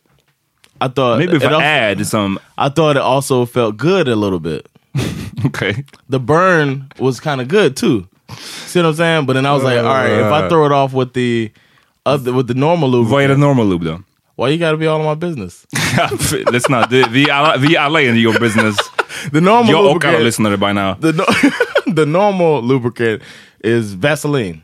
I 0.80 0.88
thought 0.88 1.18
Maybe 1.18 1.36
if 1.36 1.42
I 1.42 1.46
also- 1.46 1.60
add 1.60 2.06
some... 2.06 2.38
I 2.58 2.68
thought 2.70 2.96
it 2.96 3.02
also 3.02 3.46
felt 3.46 3.76
good 3.76 4.08
a 4.08 4.14
little 4.14 4.38
bit. 4.40 4.66
Okay. 5.46 5.84
The 6.08 6.18
burn 6.18 6.90
was 6.98 7.20
kind 7.20 7.40
of 7.40 7.46
good 7.48 7.76
too. 7.76 8.08
See 8.66 8.80
what 8.82 8.88
I'm 8.88 8.94
saying? 8.94 9.26
But 9.26 9.34
then 9.34 9.46
I 9.46 9.52
was 9.52 9.62
like, 9.62 9.78
all 9.78 9.84
right, 9.84 10.10
if 10.18 10.32
I 10.32 10.42
uh. 10.44 10.48
throw 10.48 10.66
it 10.66 10.72
off 10.72 10.92
with 10.92 11.12
the 11.12 11.52
other 12.04 12.32
with 12.32 12.48
the 12.48 12.54
normal 12.54 12.88
lubricant, 12.90 13.10
Vad 13.12 13.22
är 13.22 13.28
det 13.28 13.36
normal 13.36 13.66
lube 13.68 13.84
då? 13.84 14.02
why 14.36 14.48
you 14.50 14.58
got 14.58 14.72
to 14.72 14.76
be 14.76 14.86
all 14.88 15.00
in 15.00 15.06
my 15.06 15.14
business? 15.14 15.64
Lyssna, 16.52 16.86
du, 16.90 17.04
vi, 17.10 17.30
alla, 17.30 17.56
vi 17.56 17.76
alla 17.76 18.00
är 18.02 18.08
in 18.08 18.16
your 18.16 18.38
business. 18.40 18.76
The 19.32 19.40
normal 19.40 19.70
Jag 19.70 19.80
och 19.84 19.86
alla 19.86 19.92
lubricant, 19.94 20.24
lyssnare 20.24 20.56
by 20.56 20.72
now. 20.72 20.94
the 21.00 21.12
no- 21.12 21.94
the 21.96 22.04
normal 22.04 22.68
lubricant 22.68 23.22
is 23.64 23.94
Vaseline. 23.94 24.60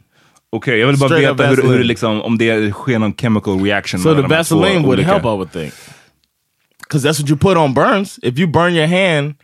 Okej, 0.52 0.78
jag 0.78 0.86
vill 0.86 0.98
bara 0.98 1.08
Straight 1.08 1.30
veta 1.40 1.46
hur, 1.46 1.62
hur 1.62 1.84
liksom, 1.84 2.22
om 2.22 2.38
det 2.38 2.72
sker 2.72 2.98
någon 2.98 3.14
chemical 3.14 3.60
reaction. 3.64 4.00
So 4.00 4.08
the 4.08 4.14
mellan 4.14 4.28
de 4.30 4.34
här 4.36 4.44
två 4.44 4.56
Vaseline 4.56 4.82
would 4.82 4.98
olika. 4.98 5.12
help, 5.12 5.22
I 5.24 5.26
would 5.26 5.52
think, 5.52 5.74
because 6.78 7.08
that's 7.08 7.20
what 7.20 7.28
you 7.30 7.36
put 7.38 7.56
on 7.56 7.74
burns. 7.74 8.18
If 8.22 8.38
you 8.38 8.46
burn 8.46 8.74
your 8.74 8.86
hand, 8.86 9.34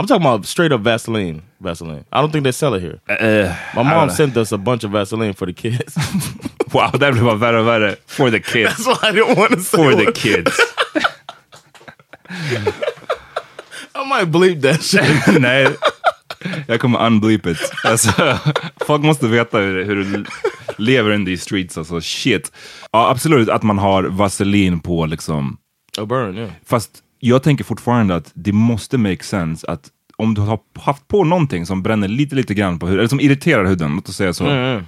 I'm 0.00 0.06
talking 0.08 0.26
about 0.26 0.46
straight 0.46 0.72
up 0.72 0.80
Vaseline. 0.80 1.42
Vaseline. 1.60 2.00
I 2.12 2.20
don't 2.20 2.32
think 2.32 2.42
they 2.44 2.52
sell 2.52 2.74
it 2.74 2.82
here. 2.82 2.98
Uh, 3.08 3.54
My 3.76 3.82
mom 3.84 4.10
sent 4.10 4.36
us 4.36 4.52
a 4.52 4.58
bunch 4.58 4.84
of 4.84 4.90
Vaseline 4.90 5.34
for 5.34 5.46
the 5.46 5.52
kids. 5.52 5.94
Wow, 6.72 6.90
här 7.00 7.12
blir 7.12 7.22
bara 7.22 7.34
värre 7.34 7.60
och 7.60 7.66
värre. 7.66 7.96
For 8.06 8.30
the 8.30 8.40
kids. 8.40 8.70
That's 8.70 8.86
why 8.86 9.08
I 9.08 9.12
didn't 9.12 9.36
want 9.38 9.50
to 9.52 9.60
say 9.60 9.76
For 9.76 9.94
the 10.06 10.12
kids. 10.12 10.52
I 14.02 14.08
might 14.08 14.28
bleep 14.28 14.62
that 14.62 14.82
shit. 14.82 15.40
Nej, 15.40 15.68
jag 16.66 16.80
kommer 16.80 17.06
unbleep 17.06 17.46
it. 17.46 17.72
Alltså, 17.84 18.38
folk 18.86 19.02
måste 19.02 19.26
veta 19.26 19.58
hur, 19.58 19.84
hur 19.84 19.96
du 19.96 20.24
lever 20.78 21.12
in 21.12 21.26
these 21.26 21.42
streets. 21.42 21.78
Alltså, 21.78 22.00
shit. 22.00 22.52
Ja, 22.92 23.10
absolut 23.10 23.48
att 23.48 23.62
man 23.62 23.78
har 23.78 24.02
vaselin 24.02 24.80
på 24.80 25.06
liksom. 25.06 25.56
A 25.98 26.06
burn, 26.06 26.38
yeah. 26.38 26.50
Fast 26.66 26.90
jag 27.20 27.42
tänker 27.42 27.64
fortfarande 27.64 28.14
att 28.14 28.30
det 28.34 28.52
måste 28.52 28.98
make 28.98 29.22
sense 29.24 29.66
att 29.66 29.88
om 30.16 30.34
du 30.34 30.40
har 30.40 30.58
haft 30.74 31.08
på 31.08 31.24
någonting 31.24 31.66
som 31.66 31.82
bränner 31.82 32.08
lite, 32.08 32.34
lite 32.34 32.54
grann 32.54 32.78
på 32.78 32.86
huden, 32.86 32.98
eller 32.98 33.08
som 33.08 33.20
irriterar 33.20 33.64
huden, 33.64 33.94
låt 33.94 34.08
oss 34.08 34.16
säga 34.16 34.32
så. 34.32 34.46
Mm, 34.46 34.84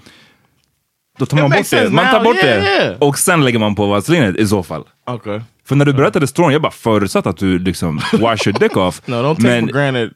Då 1.19 1.27
tar 1.27 1.37
man 1.37 1.51
bort 1.51 1.71
det. 1.71 1.91
Man 1.91 2.11
tar 2.11 2.25
bort 2.25 2.37
yeah, 2.37 2.63
det 2.63 2.85
yeah. 2.85 2.97
och 2.99 3.19
sen 3.19 3.45
lägger 3.45 3.59
man 3.59 3.75
på 3.75 3.87
vaselinet 3.87 4.37
i 4.37 4.47
så 4.47 4.63
fall. 4.63 4.85
Okay. 5.07 5.41
För 5.67 5.77
när 5.77 5.85
du 5.85 5.93
berättade 5.93 6.27
storyn, 6.27 6.53
jag 6.53 6.63
bara 6.63 6.73
förutsatt 6.73 7.27
att 7.27 7.37
du 7.37 7.59
liksom 7.59 8.01
wash 8.13 8.49
your 8.49 8.59
dick 8.59 8.77
off. 8.77 9.03
No, 9.07 9.15
don't 9.15 9.35
take 9.35 9.43
men 9.49 9.67
for 9.67 9.73
granted 9.75 10.11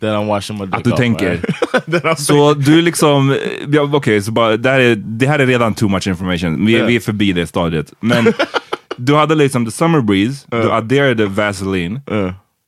that 0.00 0.10
I'm 0.10 0.26
washing 0.26 0.58
my 0.58 0.66
dick 0.66 0.74
att 0.74 0.84
du 0.84 0.92
off, 0.92 0.98
tänker. 0.98 1.40
right? 1.86 2.18
Så 2.20 2.54
du 2.54 2.82
liksom, 2.82 3.36
ja, 3.68 3.90
okej, 3.92 4.22
så 4.22 4.32
bara, 4.32 4.56
det, 4.56 4.70
här 4.70 4.80
är, 4.80 4.94
det 4.96 5.26
här 5.26 5.38
är 5.38 5.46
redan 5.46 5.74
too 5.74 5.88
much 5.88 6.06
information. 6.06 6.66
Vi, 6.66 6.72
Yeah. 6.72 6.86
vi 6.86 6.96
är 6.96 7.00
förbi 7.00 7.32
det 7.32 7.46
stadiet. 7.46 7.92
Men 8.00 8.32
du 8.96 9.14
hade 9.14 9.34
liksom 9.34 9.64
the 9.64 9.70
summer 9.70 10.00
breeze, 10.00 10.46
du 10.50 10.72
adderade 10.72 11.26
Vaseline, 11.26 12.00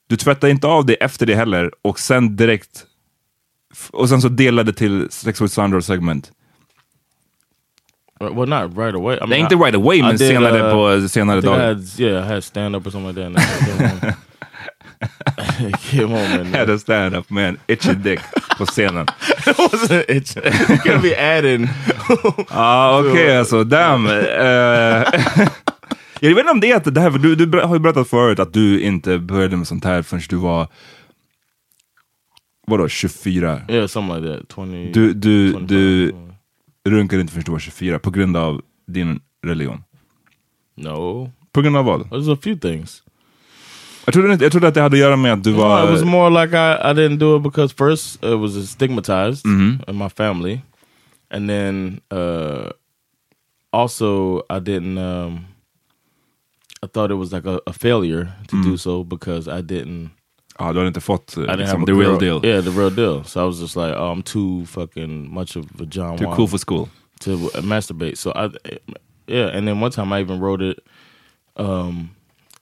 du 0.09 0.16
tvättade 0.16 0.51
inte 0.51 0.66
av 0.66 0.87
det 0.87 0.95
efter 0.95 1.26
det 1.26 1.35
heller 1.35 1.70
och 1.83 1.99
sen 1.99 2.37
direkt, 2.37 2.85
och 3.91 4.09
sen 4.09 4.20
så 4.22 4.28
delade 4.28 4.72
till 4.72 5.07
Sex 5.11 5.41
with 5.41 5.55
Sandro 5.55 5.83
segment. 5.83 6.31
Well, 8.20 8.46
not 8.46 8.76
right 8.76 8.94
away. 8.94 9.18
I 9.18 9.26
mean, 9.26 9.40
inte 9.40 9.56
right 9.56 9.74
away, 9.74 9.98
I 9.98 10.02
men 10.02 10.16
did, 10.16 10.28
senare 10.28 10.62
uh, 10.62 10.72
på 10.72 11.08
senare 11.08 11.40
dagar. 11.40 11.58
had, 11.58 11.82
yeah, 11.98 12.22
I 12.22 12.28
had 12.28 12.44
stand 12.44 12.76
up 12.76 12.86
or 12.86 12.90
something 12.90 13.14
like 13.16 13.34
that. 13.34 14.16
I 15.60 15.72
came 15.72 16.08
home 16.08 16.40
and 16.40 16.54
Had 16.54 16.70
a 16.70 16.78
stand 16.78 17.16
up 17.16 17.30
man, 17.30 17.56
itchy 17.66 17.94
dick 17.94 18.20
på 18.58 18.66
scenen. 18.66 19.06
it 19.46 19.56
wasn't 19.58 20.04
itch. 20.10 20.36
You 20.36 20.76
gotta 20.76 20.98
be 20.98 21.16
adding. 21.16 21.68
Ja, 22.50 23.02
okej 23.04 23.38
alltså. 23.38 23.64
Damn. 23.64 24.06
Eh, 24.06 24.12
jag 26.20 26.34
vet 26.34 26.38
inte 26.38 26.50
om 26.50 26.60
det 26.60 26.70
är 26.70 26.76
att 26.76 26.94
det 26.94 27.00
här, 27.00 27.10
för 27.10 27.18
du, 27.18 27.34
du 27.34 27.58
har 27.60 27.74
ju 27.74 27.80
berättat 27.80 28.08
förut 28.08 28.38
att 28.38 28.52
du 28.52 28.80
inte 28.80 29.18
började 29.18 29.56
med 29.56 29.66
sånt 29.66 29.84
här 29.84 30.02
förrän 30.02 30.22
du 30.28 30.36
var, 30.36 30.68
vadå, 32.66 32.88
24? 32.88 33.60
Yeah, 33.68 33.86
something 33.86 34.22
like 34.22 34.38
that. 34.38 34.54
20. 34.54 34.90
Du, 34.92 35.12
du, 35.12 35.52
25, 35.52 35.66
du 35.66 36.12
runkade 36.89 37.20
inte 37.20 37.33
förrän 37.33 37.45
du 37.45 37.53
var 37.53 37.59
24 37.59 37.99
på 37.99 38.11
grund 38.11 38.37
av 38.37 38.62
din 38.87 39.20
religion. 39.43 39.85
No. 40.76 41.31
På 41.53 41.62
grund 41.62 41.76
av 41.76 41.85
vad? 41.85 42.01
There's 42.01 42.33
a 42.35 42.39
few 42.43 42.61
things. 42.70 43.03
Jag 44.05 44.14
trodde, 44.14 44.33
inte, 44.33 44.45
jag 44.45 44.53
trodde 44.53 44.68
att 44.68 44.74
det 44.74 44.81
hade 44.83 44.95
att 44.97 45.01
göra 45.01 45.16
med 45.16 45.33
att 45.33 45.45
du 45.45 45.51
No, 45.53 45.57
var... 45.57 45.85
it 45.85 45.91
was 45.91 46.05
more 46.05 46.31
like 46.45 46.57
I, 46.57 46.91
I 46.91 46.95
didn't 46.95 47.18
do 47.18 47.37
it 47.37 47.43
because 47.43 47.74
first 47.74 48.24
it 48.24 48.39
was 48.39 48.70
stigmatized 48.70 49.47
Mhm. 49.47 49.81
in 49.89 49.97
my 49.99 50.09
family, 50.09 50.61
and 51.31 51.49
then 51.49 52.01
uh, 52.12 52.70
also 53.70 54.39
I 54.51 54.59
didn't. 54.61 54.99
Um, 54.99 55.41
I 56.83 56.87
thought 56.87 57.11
it 57.11 57.16
was 57.18 57.33
like 57.33 57.49
a, 57.49 57.61
a 57.66 57.72
failure 57.72 58.28
to 58.49 58.62
do 58.62 58.76
so 58.76 59.05
because 59.05 59.49
I 59.59 59.62
didn't. 59.62 60.11
Ja, 60.61 60.72
du 60.72 60.78
hade 60.78 60.88
inte 60.88 61.00
fått 61.00 61.36
I 61.36 61.40
didn't 61.40 61.56
liksom, 61.56 61.80
have 61.80 61.86
the 61.86 61.92
real 61.92 62.18
deal. 62.18 62.46
Yeah, 62.46 62.64
the 62.64 62.70
real 62.70 62.90
deal. 62.90 63.24
So 63.24 63.40
I 63.40 63.46
was 63.46 63.61
just 63.61 63.76
like, 63.76 63.94
oh, 63.96 64.12
I'm 64.12 64.22
too 64.22 64.66
fucking 64.66 65.34
much 65.34 65.56
of 65.56 65.64
a 65.80 65.86
John. 65.86 66.18
Too 66.18 66.32
cool 66.36 66.46
for 66.46 66.58
school. 66.58 66.88
to 67.20 67.50
uh, 67.54 67.61
masturbate. 67.62 68.16
So 68.16 68.32
I, 68.34 68.50
yeah, 69.26 69.46
and 69.46 69.66
then 69.68 69.80
one 69.80 69.90
time 69.90 70.12
I 70.12 70.20
even 70.20 70.40
wrote 70.40 70.62
it, 70.62 70.84
um, 71.56 72.11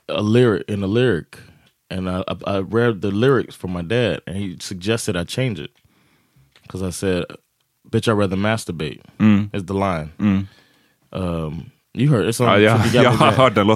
a 0.08 0.22
lyric 0.22 0.68
in 0.68 0.82
a 0.82 0.86
lyric, 0.86 1.38
and 1.90 2.08
I, 2.10 2.22
I 2.28 2.36
I 2.46 2.58
read 2.60 3.00
the 3.00 3.10
lyrics 3.10 3.54
for 3.54 3.68
my 3.68 3.82
dad, 3.82 4.20
and 4.26 4.36
he 4.36 4.56
suggested 4.60 5.16
I 5.16 5.24
change 5.24 5.60
it 5.60 5.70
because 6.62 6.82
I 6.82 6.90
said, 6.90 7.24
"Bitch, 7.90 8.08
I'd 8.08 8.18
rather 8.18 8.36
masturbate." 8.36 9.00
Mm. 9.18 9.54
Is 9.54 9.64
the 9.64 9.74
line. 9.74 10.12
Mm. 10.18 10.46
Um, 11.12 11.72
you 11.98 12.08
heard 12.10 12.26
it's 12.28 12.40
on. 12.40 12.46
Ja, 12.48 12.58
jag, 12.58 12.80
Tricky 12.82 12.96
Got 12.96 13.04
jag 13.04 13.12
Me 13.12 13.18
har 13.18 13.26
Back. 13.30 13.36
hört 13.36 13.54
den 13.54 13.66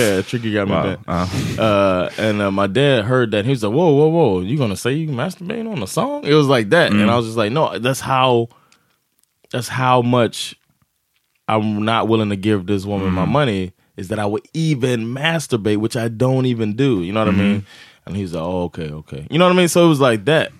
Yeah, 0.00 0.22
Tricky 0.22 0.52
got 0.52 0.68
me 0.68 0.74
Wow. 0.74 0.96
Uh. 1.08 1.62
Uh, 1.62 2.10
and 2.18 2.42
uh, 2.42 2.50
my 2.50 2.66
dad 2.66 3.04
heard 3.04 3.30
that. 3.32 3.44
He 3.44 3.50
was 3.50 3.62
like, 3.62 3.72
"Whoa, 3.72 3.90
whoa, 3.90 4.08
whoa! 4.08 4.40
You 4.40 4.56
gonna 4.58 4.76
say 4.76 4.92
you 4.92 5.06
can 5.06 5.16
masturbate 5.16 5.66
on 5.70 5.82
a 5.82 5.86
song?" 5.86 6.24
It 6.24 6.34
was 6.34 6.46
like 6.48 6.70
that, 6.70 6.90
and 6.92 7.00
Mm. 7.00 7.08
I 7.10 7.16
was 7.16 7.26
just 7.26 7.36
like, 7.38 7.52
"No, 7.52 7.78
that's 7.78 8.00
how. 8.00 8.48
That's 9.50 9.68
how 9.68 10.00
much 10.02 10.54
I'm 11.48 11.84
not 11.84 12.08
willing 12.08 12.30
to 12.30 12.36
give 12.36 12.66
this 12.66 12.84
woman 12.86 13.12
my 13.12 13.24
Mm. 13.26 13.28
money. 13.32 13.72
Is 13.96 14.08
that 14.08 14.18
I 14.18 14.24
would 14.26 14.42
even 14.54 15.06
masturbate, 15.14 15.76
which 15.76 15.96
I 15.96 16.08
don't 16.08 16.46
even 16.46 16.74
do. 16.76 17.02
You 17.02 17.12
know 17.12 17.24
what 17.24 17.34
I 17.34 17.36
mean?" 17.36 17.66
And 18.06 18.16
he's 18.16 18.32
like, 18.34 18.42
"Oh, 18.42 18.62
okay, 18.64 18.88
okay." 18.90 19.26
You 19.30 19.38
know 19.38 19.44
what 19.46 19.52
I 19.54 19.56
mean? 19.56 19.68
So 19.68 19.84
it 19.84 19.88
was 19.88 20.00
like 20.00 20.24
that. 20.24 20.50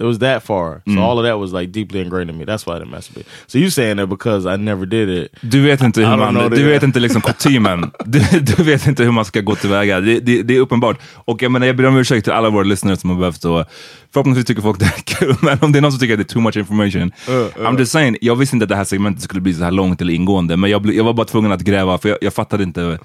It 0.00 0.04
was 0.04 0.18
that 0.18 0.44
far. 0.46 0.80
So 0.84 0.90
Mm. 0.92 1.02
all 1.02 1.18
of 1.18 1.24
that 1.26 1.38
was 1.38 1.52
like 1.52 1.72
deeply 1.72 2.00
ingrained 2.00 2.30
in 2.30 2.38
me. 2.38 2.44
That's 2.44 2.66
why 2.66 2.76
I 2.76 2.78
didn't 2.78 2.90
masturbate. 2.90 3.24
So 3.46 3.58
you 3.58 3.70
saying 3.70 3.96
that 3.96 4.08
because 4.08 4.54
I 4.54 4.56
never 4.56 4.86
did 4.86 5.08
it? 5.08 5.28
Du 5.40 5.60
vet 5.62 5.80
inte 5.80 6.00
hur 6.00 6.16
man, 6.16 6.50
du 6.50 6.64
vet 6.64 6.82
inte 6.82 7.00
liksom 7.00 7.22
kutymen. 7.22 7.90
Du, 8.04 8.20
du 8.40 8.62
vet 8.62 8.86
inte 8.86 9.04
hur 9.04 9.10
man 9.10 9.24
ska 9.24 9.40
gå 9.40 9.54
tillväga. 9.54 10.00
Det, 10.00 10.20
det, 10.20 10.42
det 10.42 10.56
är 10.56 10.60
uppenbart. 10.60 10.98
Och 11.14 11.42
jag 11.42 11.52
menar, 11.52 11.66
jag 11.66 11.76
ber 11.76 11.86
om 11.86 11.96
ursäkt 11.96 12.24
till 12.24 12.32
alla 12.32 12.50
våra 12.50 12.64
lyssnare 12.64 12.96
som 12.96 13.10
har 13.10 13.16
behövt 13.18 13.40
så. 13.42 13.64
Förhoppningsvis 14.12 14.46
tycker 14.46 14.62
folk 14.62 14.78
det 14.78 14.84
är 14.84 15.02
kul, 15.04 15.34
men 15.42 15.58
om 15.60 15.72
det 15.72 15.78
är 15.78 15.80
någon 15.80 15.92
som 15.92 16.00
tycker 16.00 16.14
att 16.14 16.18
det 16.18 16.32
är 16.32 16.34
too 16.34 16.42
much 16.42 16.56
information. 16.56 17.12
I'm 17.56 17.78
just 17.78 17.92
saying, 17.92 18.16
jag 18.20 18.36
visste 18.36 18.56
inte 18.56 18.64
att 18.64 18.68
det 18.68 18.76
här 18.76 18.84
segmentet 18.84 19.22
skulle 19.22 19.40
bli 19.40 19.54
så 19.54 19.64
här 19.64 19.70
långt 19.70 20.00
eller 20.00 20.12
ingående, 20.14 20.56
men 20.56 20.70
jag, 20.70 20.94
jag 20.94 21.04
var 21.04 21.12
bara 21.12 21.26
tvungen 21.26 21.52
att 21.52 21.60
gräva, 21.60 21.98
för 21.98 22.08
jag, 22.08 22.18
jag 22.20 22.34
fattade 22.34 22.62
inte. 22.62 22.98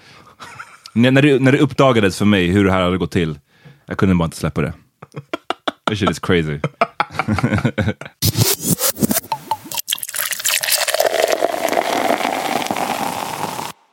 När, 0.94 1.12
när, 1.12 1.22
det, 1.22 1.40
när 1.40 1.52
det 1.52 1.58
uppdagades 1.58 2.18
för 2.18 2.26
mig 2.26 2.48
hur 2.48 2.66
det 2.66 2.72
här 2.72 2.82
hade 2.82 2.98
gått 2.98 3.12
till, 3.12 3.40
jag 3.86 3.98
kunde 3.98 4.16
bara 4.16 4.26
inte 4.26 4.38
släppa 4.38 4.62
det. 4.62 4.74
This 5.90 6.00
shit 6.00 6.10
is 6.10 6.20
crazy. 6.20 6.60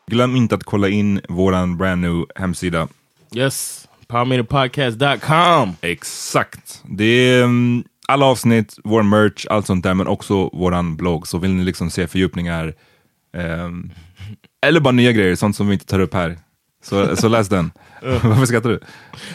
Glöm 0.06 0.36
inte 0.36 0.54
att 0.54 0.64
kolla 0.64 0.88
in 0.88 1.20
våran 1.28 1.76
brand 1.76 2.00
new 2.00 2.26
hemsida. 2.34 2.88
Yes, 3.34 3.88
powermeterpodcast.com. 4.06 5.76
Exakt. 5.80 6.82
Det 6.84 7.04
är 7.04 7.42
mm, 7.42 7.84
alla 8.08 8.26
avsnitt, 8.26 8.76
vår 8.84 9.02
merch, 9.02 9.46
allt 9.50 9.66
sånt 9.66 9.82
där, 9.82 9.94
men 9.94 10.06
också 10.06 10.50
våran 10.52 10.96
blogg. 10.96 11.26
Så 11.26 11.38
vill 11.38 11.50
ni 11.50 11.64
liksom 11.64 11.90
se 11.90 12.06
fördjupningar, 12.06 12.74
ehm, 13.36 13.90
eller 14.66 14.80
bara 14.80 14.92
nya 14.92 15.12
grejer, 15.12 15.36
sånt 15.36 15.56
som 15.56 15.66
vi 15.68 15.72
inte 15.72 15.86
tar 15.86 16.00
upp 16.00 16.14
här. 16.14 16.38
Så, 16.82 17.16
så 17.16 17.28
läs 17.28 17.48
den. 17.48 17.70
Varför 18.22 18.46
skrattar 18.46 18.70
du? 18.70 18.76
I 18.76 18.80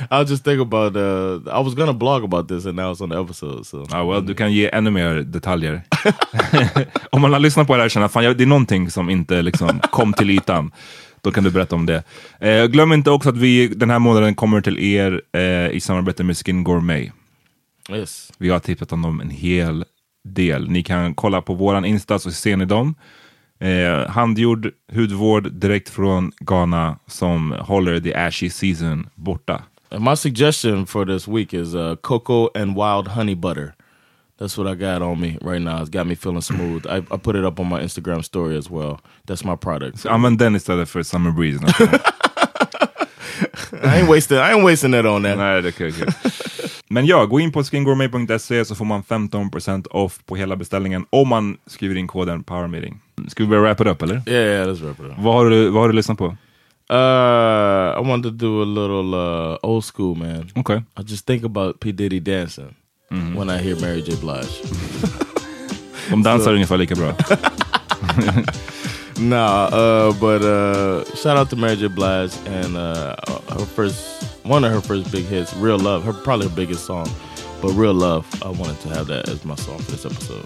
was 0.09 0.29
just 0.29 0.43
thinking 0.43 0.61
about 0.61 0.95
uh 0.95 1.59
I 1.59 1.63
was 1.63 1.75
gonna 1.75 1.93
blog 1.93 2.23
about 2.23 2.47
this 2.47 2.65
and 2.65 2.75
now 2.75 2.93
it's 2.93 3.03
on 3.03 3.09
the 3.09 3.15
episode 3.21 3.63
so 3.65 3.85
Ja, 3.91 4.11
well, 4.11 4.25
du 4.25 4.33
kan 4.33 4.53
ge 4.53 4.69
ännu 4.73 4.89
mer 4.91 5.15
detaljer. 5.15 5.81
om 7.11 7.21
man 7.21 7.33
har 7.33 7.39
lyssnat 7.39 7.67
på 7.67 7.73
det 7.73 7.79
här 7.79 7.85
och 7.85 7.91
känner 7.91 8.05
att 8.05 8.11
fan, 8.11 8.23
jag- 8.23 8.37
det 8.37 8.43
är 8.43 8.47
någonting 8.47 8.91
som 8.91 9.09
inte 9.09 9.41
liksom 9.41 9.79
kom 9.91 10.13
till 10.13 10.29
ytan, 10.29 10.71
då 11.21 11.31
kan 11.31 11.43
du 11.43 11.51
berätta 11.51 11.75
om 11.75 11.85
det. 11.85 12.03
Eh, 12.39 12.65
glöm 12.65 12.93
inte 12.93 13.11
också 13.11 13.29
att 13.29 13.37
vi 13.37 13.67
den 13.67 13.89
här 13.89 13.99
månaden 13.99 14.35
kommer 14.35 14.61
till 14.61 14.79
er 14.79 15.21
eh, 15.33 15.69
i 15.69 15.79
samarbete 15.81 16.23
med 16.23 16.37
Skin 16.37 16.63
Gourmet. 16.63 17.11
Yes. 17.91 18.31
Vi 18.37 18.49
har 18.49 18.59
tipsat 18.59 18.91
om 18.91 19.01
dem 19.01 19.21
en 19.21 19.29
hel 19.29 19.85
del. 20.27 20.69
Ni 20.69 20.83
kan 20.83 21.13
kolla 21.15 21.41
på 21.41 21.53
våran 21.53 21.85
Insta 21.85 22.19
så 22.19 22.31
ser 22.31 22.57
ni 22.57 22.65
dem. 22.65 22.95
Eh, 23.59 24.09
handgjord 24.09 24.71
hudvård 24.93 25.51
direkt 25.51 25.89
från 25.89 26.31
Ghana 26.39 26.99
som 27.07 27.51
håller 27.51 27.99
the 27.99 28.15
ashy 28.15 28.49
season 28.49 29.09
borta. 29.15 29.63
My 29.99 30.15
suggestion 30.15 30.87
for 30.87 31.05
this 31.05 31.27
week 31.27 31.53
is 31.53 31.75
uh, 31.75 31.95
cocoa 31.95 32.49
and 32.55 32.75
wild 32.75 33.07
honey 33.07 33.35
butter. 33.35 33.73
That's 34.39 34.57
what 34.57 34.67
I 34.67 34.75
got 34.75 35.01
on 35.01 35.19
me 35.19 35.37
right 35.41 35.61
now. 35.61 35.81
It's 35.81 35.89
got 35.89 36.07
me 36.07 36.15
feeling 36.15 36.41
smooth. 36.41 36.85
I, 36.87 36.97
I 36.97 37.17
put 37.17 37.35
it 37.35 37.45
up 37.45 37.59
on 37.59 37.69
my 37.69 37.79
Instagram 37.81 38.21
story 38.21 38.57
as 38.57 38.69
well. 38.69 38.99
That's 39.27 39.45
my 39.45 39.55
product. 39.55 39.99
Så 39.99 40.09
använd 40.09 40.37
den 40.37 40.55
istället 40.55 40.89
för 40.89 41.03
Summer 41.03 41.31
Breeze. 41.31 41.59
I 43.83 44.01
ain't 44.01 44.07
wasting, 44.07 44.37
I 44.37 44.53
ain't 44.53 44.63
wasting 44.63 44.91
that 44.91 45.05
on 45.05 45.23
that. 45.23 45.37
Nej, 45.37 45.71
kul. 45.71 45.93
kul. 45.93 46.07
Men 46.89 47.05
ja, 47.05 47.25
gå 47.25 47.39
in 47.39 47.51
på 47.51 47.63
skingourmet.se 47.63 48.65
så 48.65 48.75
får 48.75 48.85
man 48.85 49.03
15% 49.03 49.87
off 49.87 50.19
på 50.25 50.35
hela 50.35 50.55
beställningen 50.55 51.05
om 51.09 51.27
man 51.27 51.57
skriver 51.67 51.95
in 51.95 52.07
koden 52.07 52.43
powermeeting. 52.43 53.01
Ska 53.27 53.43
vi 53.43 53.49
börja 53.49 53.61
wrap 53.61 53.81
it 53.81 53.87
up 53.87 54.01
eller? 54.01 54.21
Yeah, 54.25 54.45
yeah, 54.45 54.67
let's 54.67 54.81
wrap 54.81 54.99
it 54.99 55.05
up. 55.05 55.13
Vad 55.17 55.33
har 55.33 55.49
du, 55.49 55.69
vad 55.69 55.81
har 55.81 55.89
du 55.89 55.95
lyssnat 55.95 56.17
på? 56.17 56.35
Uh, 56.89 57.97
I 57.97 57.99
wanted 57.99 58.23
to 58.23 58.29
do 58.29 58.61
a 58.61 58.65
little 58.65 59.15
uh, 59.15 59.57
old 59.63 59.83
school, 59.83 60.15
man. 60.15 60.51
Okay. 60.55 60.83
I 60.95 61.01
just 61.01 61.25
think 61.25 61.43
about 61.43 61.79
P 61.79 61.91
Diddy 61.91 62.19
dancing 62.19 62.75
when 63.09 63.49
I 63.49 63.57
hear 63.57 63.75
Mary 63.79 64.01
J. 64.01 64.15
Blige. 64.15 64.61
De 66.09 66.23
dansar 66.23 66.53
ungefär 66.53 66.77
lika 66.77 66.95
bra. 66.95 67.13
nah, 69.19 69.65
uh, 69.67 70.13
but 70.19 70.41
uh, 70.43 71.03
shout 71.15 71.37
out 71.37 71.49
to 71.49 71.55
Mary 71.55 71.75
J. 71.75 71.87
Blige 71.87 72.33
and 72.47 72.77
uh, 72.77 73.15
her 73.49 73.65
first, 73.65 74.23
one 74.43 74.63
of 74.63 74.71
her 74.71 74.81
first 74.81 75.11
big 75.11 75.25
hits, 75.25 75.55
"Real 75.55 75.79
Love." 75.79 76.03
Her 76.03 76.13
probably 76.13 76.47
her 76.47 76.55
biggest 76.55 76.85
song, 76.85 77.09
but 77.61 77.71
"Real 77.73 77.95
Love." 77.95 78.25
I 78.43 78.49
wanted 78.49 78.79
to 78.81 78.89
have 78.89 79.07
that 79.07 79.27
as 79.29 79.43
my 79.43 79.55
song 79.55 79.79
for 79.79 79.91
this 79.91 80.05
episode. 80.05 80.45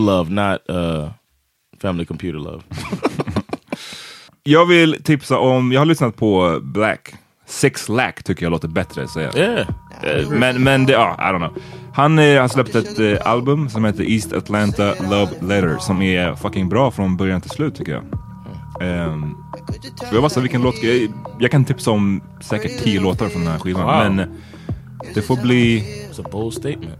Real 0.00 0.06
love, 0.06 0.30
not 0.30 0.60
uh, 0.70 1.10
family 1.82 2.04
computer 2.04 2.38
love. 2.38 2.62
Jag 4.42 4.66
vill 4.66 5.02
tipsa 5.02 5.38
om, 5.38 5.72
jag 5.72 5.80
har 5.80 5.86
lyssnat 5.86 6.16
på 6.16 6.60
Black. 6.62 7.14
Six 7.46 7.88
Lack 7.88 8.22
tycker 8.22 8.42
jag 8.42 8.50
låter 8.50 8.68
bättre 8.68 9.08
säga. 9.08 9.36
Yeah. 9.36 9.68
Eh, 10.02 10.28
Men, 10.30 10.62
men 10.62 10.86
det, 10.86 10.92
ja, 10.92 11.16
I 11.18 11.22
don't 11.22 11.38
know. 11.38 11.62
Han 11.94 12.18
eh, 12.18 12.40
har 12.40 12.48
släppt 12.48 12.74
ett 12.74 12.98
eh, 12.98 13.30
album 13.30 13.68
som 13.68 13.84
heter 13.84 14.10
East 14.10 14.32
Atlanta 14.32 14.94
Love 15.00 15.30
Letter 15.40 15.76
som 15.78 16.02
är 16.02 16.34
fucking 16.34 16.68
bra 16.68 16.90
från 16.90 17.16
början 17.16 17.40
till 17.40 17.50
slut 17.50 17.74
tycker 17.74 17.92
jag. 17.92 18.04
Um, 19.08 19.36
jag 20.12 20.22
bara 20.22 20.28
så 20.28 20.40
vilken 20.40 20.62
låt, 20.62 20.82
jag, 20.82 21.12
jag 21.38 21.50
kan 21.50 21.64
tipsa 21.64 21.90
om 21.90 22.22
säkert 22.40 22.82
tio 22.82 23.00
låtar 23.00 23.28
från 23.28 23.44
den 23.44 23.52
här 23.52 23.58
skivan. 23.58 23.84
Wow. 23.84 24.14
Men 24.14 24.30
det 25.14 25.22
får 25.22 25.36
bli 25.36 25.80
It's 25.80 26.24
a 26.24 26.28
bold 26.32 26.54
statement. 26.54 26.98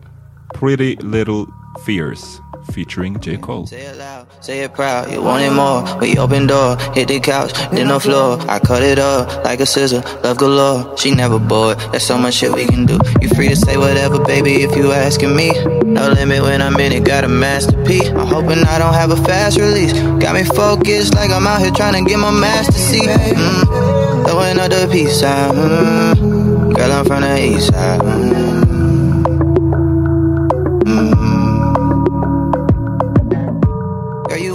Pretty 0.54 0.96
Little 1.00 1.46
Fears 1.86 2.40
featuring 2.72 3.18
J. 3.20 3.36
Cole. 3.36 3.66
Say 3.66 3.82
it 3.82 3.96
loud, 3.96 4.26
say 4.40 4.60
it 4.60 4.74
proud, 4.74 5.10
you 5.10 5.22
want 5.22 5.42
it 5.42 5.52
more. 5.52 5.84
We 6.00 6.18
open 6.18 6.46
door, 6.46 6.76
hit 6.94 7.08
the 7.08 7.20
couch, 7.20 7.52
then 7.70 7.88
the 7.88 8.00
floor. 8.00 8.38
I 8.48 8.58
cut 8.58 8.82
it 8.82 8.98
up 8.98 9.44
like 9.44 9.60
a 9.60 9.66
scissor, 9.66 10.02
love 10.22 10.38
galore. 10.38 10.96
She 10.96 11.14
never 11.14 11.38
bored, 11.38 11.78
there's 11.90 12.04
so 12.04 12.18
much 12.18 12.34
shit 12.34 12.52
we 12.52 12.66
can 12.66 12.86
do. 12.86 12.98
You 13.20 13.28
free 13.30 13.48
to 13.48 13.56
say 13.56 13.76
whatever, 13.76 14.22
baby, 14.24 14.62
if 14.62 14.76
you 14.76 14.92
asking 14.92 15.34
me. 15.34 15.52
No 15.84 16.08
limit 16.08 16.42
when 16.42 16.62
I'm 16.62 16.78
in 16.78 16.92
it, 16.92 17.04
got 17.04 17.24
a 17.24 17.28
masterpiece. 17.28 18.08
I'm 18.10 18.28
hoping 18.28 18.62
I 18.64 18.78
don't 18.78 18.94
have 18.94 19.10
a 19.10 19.16
fast 19.24 19.58
release. 19.58 19.92
Got 19.92 20.34
me 20.34 20.44
focused 20.44 21.14
like 21.14 21.30
I'm 21.30 21.46
out 21.46 21.60
here 21.60 21.72
trying 21.72 22.02
to 22.02 22.08
get 22.08 22.18
my 22.18 22.30
master 22.30 22.72
seat. 22.72 23.08
Mm. 23.08 24.24
Throwing 24.26 24.58
up 24.58 24.70
the 24.70 24.88
peace 24.90 25.20
sign. 25.20 25.54
Mm. 25.54 26.74
Girl, 26.74 26.92
I'm 26.92 27.04
from 27.04 27.22
the 27.22 27.44
east 27.44 27.72
side. 27.72 28.00
Mm. 28.00 28.59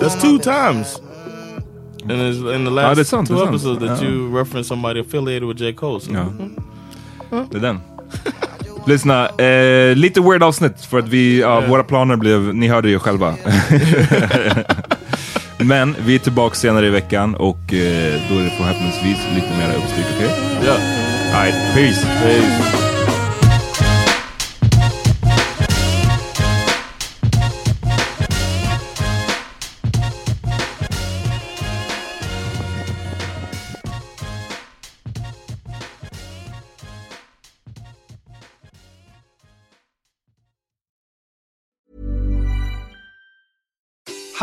That's 0.06 0.22
two 0.22 0.38
times. 0.40 1.02
And 2.10 2.12
it's 2.22 2.56
in 2.56 2.66
the 2.66 2.72
last 2.72 2.88
Ja, 2.90 2.96
det 2.96 3.02
är 3.02 3.04
sant, 3.04 3.28
two 3.28 3.34
det 3.36 3.42
är 3.42 3.46
sant. 3.46 3.56
episodes 3.56 3.90
that 3.90 4.02
Ja. 4.02 4.08
you 4.08 4.38
referenced 4.40 4.66
somebody 4.66 5.00
affiliated 5.02 5.44
with 5.48 5.62
J. 5.64 5.74
Cole. 5.74 6.00
So. 6.02 6.12
Ja. 6.14 6.26
Det 7.52 7.58
är 7.58 7.62
den. 7.62 7.80
Lyssna, 8.88 9.28
eh, 9.30 9.96
lite 9.96 10.22
weird 10.22 10.44
avsnitt 10.44 10.82
för 10.86 11.00
att 11.00 11.08
vi, 11.08 11.40
ja, 11.42 11.62
våra 11.70 11.84
planer 11.84 12.16
blev, 12.16 12.56
ni 12.56 12.68
hörde 12.68 12.90
ju 12.90 13.00
själva. 13.00 13.34
Men 15.58 15.96
vi 16.06 16.16
är 16.16 16.20
tillbaka 16.20 16.56
senare 16.56 16.88
i 16.88 16.90
veckan 16.90 17.36
och 17.36 17.74
eh, 17.74 18.14
då 18.30 18.36
är 18.40 18.44
det 18.44 18.52
förhoppningsvis 18.58 19.18
lite 19.36 19.48
mer 19.58 19.70
uppstyrt, 19.78 20.06
okej? 20.16 20.30
Ja. 20.66 20.74
Alright, 21.38 21.56
peace. 21.76 22.08
peace. 22.24 22.95